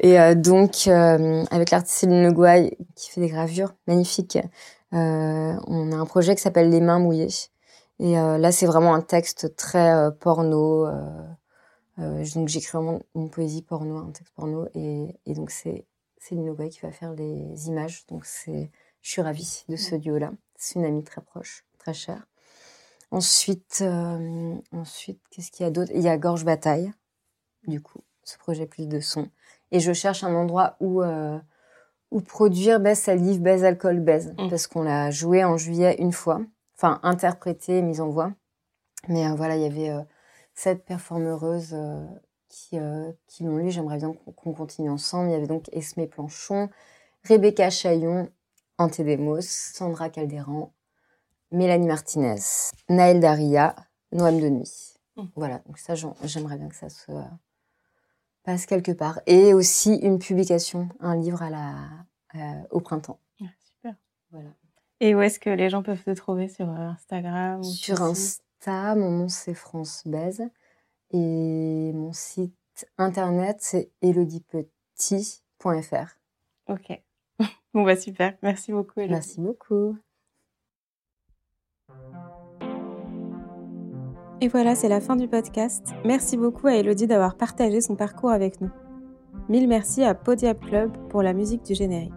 Et 0.00 0.18
euh, 0.18 0.34
donc, 0.34 0.86
euh, 0.86 1.44
avec 1.50 1.70
l'artiste 1.70 1.98
Céline 1.98 2.22
Le 2.22 2.70
qui 2.94 3.10
fait 3.10 3.20
des 3.20 3.28
gravures 3.28 3.74
magnifiques, 3.86 4.38
on 4.96 5.92
a 5.92 5.96
un 5.96 6.06
projet 6.06 6.34
qui 6.34 6.42
s'appelle 6.42 6.70
Les 6.70 6.80
mains 6.80 6.98
mouillées. 6.98 7.28
Et 8.00 8.18
euh, 8.18 8.38
là, 8.38 8.52
c'est 8.52 8.66
vraiment 8.66 8.94
un 8.94 9.02
texte 9.02 9.54
très 9.56 9.92
euh, 9.94 10.10
porno. 10.10 10.86
donc, 11.98 12.48
j'écris 12.48 12.72
vraiment 12.72 13.00
une 13.14 13.30
poésie 13.30 13.62
porno, 13.62 13.96
un 13.98 14.10
texte 14.10 14.34
porno. 14.34 14.66
Et, 14.74 15.16
et 15.26 15.34
donc, 15.34 15.50
c'est 15.50 15.86
Céline 16.18 16.46
Legoy 16.46 16.70
qui 16.70 16.80
va 16.80 16.90
faire 16.90 17.12
les 17.12 17.68
images. 17.68 18.06
Donc, 18.08 18.24
c'est, 18.24 18.70
je 19.02 19.10
suis 19.10 19.22
ravie 19.22 19.64
de 19.68 19.76
ce 19.76 19.94
duo-là. 19.94 20.32
C'est 20.56 20.78
une 20.78 20.84
amie 20.84 21.04
très 21.04 21.20
proche, 21.20 21.64
très 21.78 21.94
chère. 21.94 22.26
Ensuite, 23.10 23.78
euh, 23.82 24.56
ensuite 24.72 25.20
qu'est-ce 25.30 25.52
qu'il 25.52 25.62
y 25.64 25.66
a 25.66 25.70
d'autre? 25.70 25.92
Il 25.94 26.02
y 26.02 26.08
a 26.08 26.18
Gorge 26.18 26.44
Bataille, 26.44 26.90
du 27.68 27.80
coup, 27.80 28.00
ce 28.24 28.38
projet 28.38 28.66
plus 28.66 28.88
de 28.88 28.98
son. 28.98 29.28
Et 29.70 29.78
je 29.78 29.92
cherche 29.92 30.24
un 30.24 30.34
endroit 30.34 30.76
où 30.80 31.00
euh, 31.02 31.38
ou 32.14 32.20
produire 32.20 32.78
Baise 32.78 33.00
Salive, 33.00 33.42
Baise 33.42 33.64
Alcool, 33.64 33.98
Baise. 33.98 34.34
Mm. 34.38 34.48
Parce 34.48 34.68
qu'on 34.68 34.84
l'a 34.84 35.10
joué 35.10 35.44
en 35.44 35.56
juillet 35.56 35.96
une 35.98 36.12
fois. 36.12 36.40
Enfin, 36.76 37.00
interprété, 37.02 37.82
mise 37.82 38.00
en 38.00 38.08
voix. 38.08 38.32
Mais 39.08 39.26
euh, 39.26 39.34
voilà, 39.34 39.56
il 39.56 39.62
y 39.62 39.66
avait 39.66 39.90
euh, 39.90 40.00
sept 40.54 40.84
performeuses 40.84 41.74
euh, 41.74 42.06
qui, 42.48 42.78
euh, 42.78 43.10
qui 43.26 43.42
l'ont 43.42 43.56
lu. 43.56 43.70
J'aimerais 43.70 43.98
bien 43.98 44.14
qu'on 44.36 44.52
continue 44.52 44.90
ensemble. 44.90 45.28
Il 45.28 45.32
y 45.32 45.34
avait 45.34 45.48
donc 45.48 45.68
Esmé 45.72 46.06
Planchon, 46.06 46.70
Rebecca 47.24 47.68
Chaillon, 47.68 48.28
Antedemos, 48.78 49.40
Sandra 49.42 50.08
Calderan, 50.08 50.72
Mélanie 51.50 51.88
Martinez, 51.88 52.40
Naël 52.88 53.18
Daria, 53.18 53.74
Noam 54.12 54.38
de 54.38 54.48
Nuit. 54.50 54.94
Mm. 55.16 55.24
Voilà, 55.34 55.58
donc 55.66 55.78
ça, 55.78 55.94
j'aimerais 55.96 56.58
bien 56.58 56.68
que 56.68 56.76
ça 56.76 56.88
se 56.88 57.10
passe 58.44 58.66
quelque 58.66 58.92
part. 58.92 59.18
Et 59.26 59.54
aussi 59.54 59.96
une 59.96 60.20
publication, 60.20 60.88
un 61.00 61.16
livre 61.16 61.42
à 61.42 61.50
la, 61.50 61.74
euh, 62.36 62.62
au 62.70 62.80
printemps. 62.80 63.18
Ah, 63.42 63.46
super. 63.60 63.96
Voilà. 64.30 64.50
Et 65.00 65.12
où 65.14 65.20
est-ce 65.20 65.40
que 65.40 65.50
les 65.50 65.70
gens 65.70 65.82
peuvent 65.82 66.02
te 66.02 66.12
trouver? 66.12 66.48
Sur 66.48 66.70
euh, 66.70 66.90
Instagram 66.90 67.60
ou 67.60 67.64
Sur 67.64 68.02
Insta, 68.02 68.94
mon 68.94 69.10
nom 69.10 69.28
c'est 69.28 69.54
France 69.54 70.06
Baise. 70.06 70.48
Et 71.10 71.92
mon 71.94 72.12
site 72.12 72.86
internet 72.98 73.58
c'est 73.60 73.90
elodiepetit.fr. 74.02 76.18
Ok. 76.68 77.02
bon 77.74 77.82
bah 77.82 77.96
super. 77.96 78.36
Merci 78.42 78.72
beaucoup. 78.72 79.00
Elodie. 79.00 79.12
Merci 79.12 79.40
beaucoup. 79.40 79.96
Et 84.44 84.48
voilà, 84.48 84.74
c'est 84.74 84.90
la 84.90 85.00
fin 85.00 85.16
du 85.16 85.26
podcast. 85.26 85.94
Merci 86.04 86.36
beaucoup 86.36 86.66
à 86.66 86.74
Elodie 86.74 87.06
d'avoir 87.06 87.34
partagé 87.34 87.80
son 87.80 87.96
parcours 87.96 88.28
avec 88.28 88.60
nous. 88.60 88.68
Mille 89.48 89.66
merci 89.66 90.04
à 90.04 90.14
Podiap 90.14 90.60
Club 90.60 90.90
pour 91.08 91.22
la 91.22 91.32
musique 91.32 91.64
du 91.64 91.74
générique. 91.74 92.12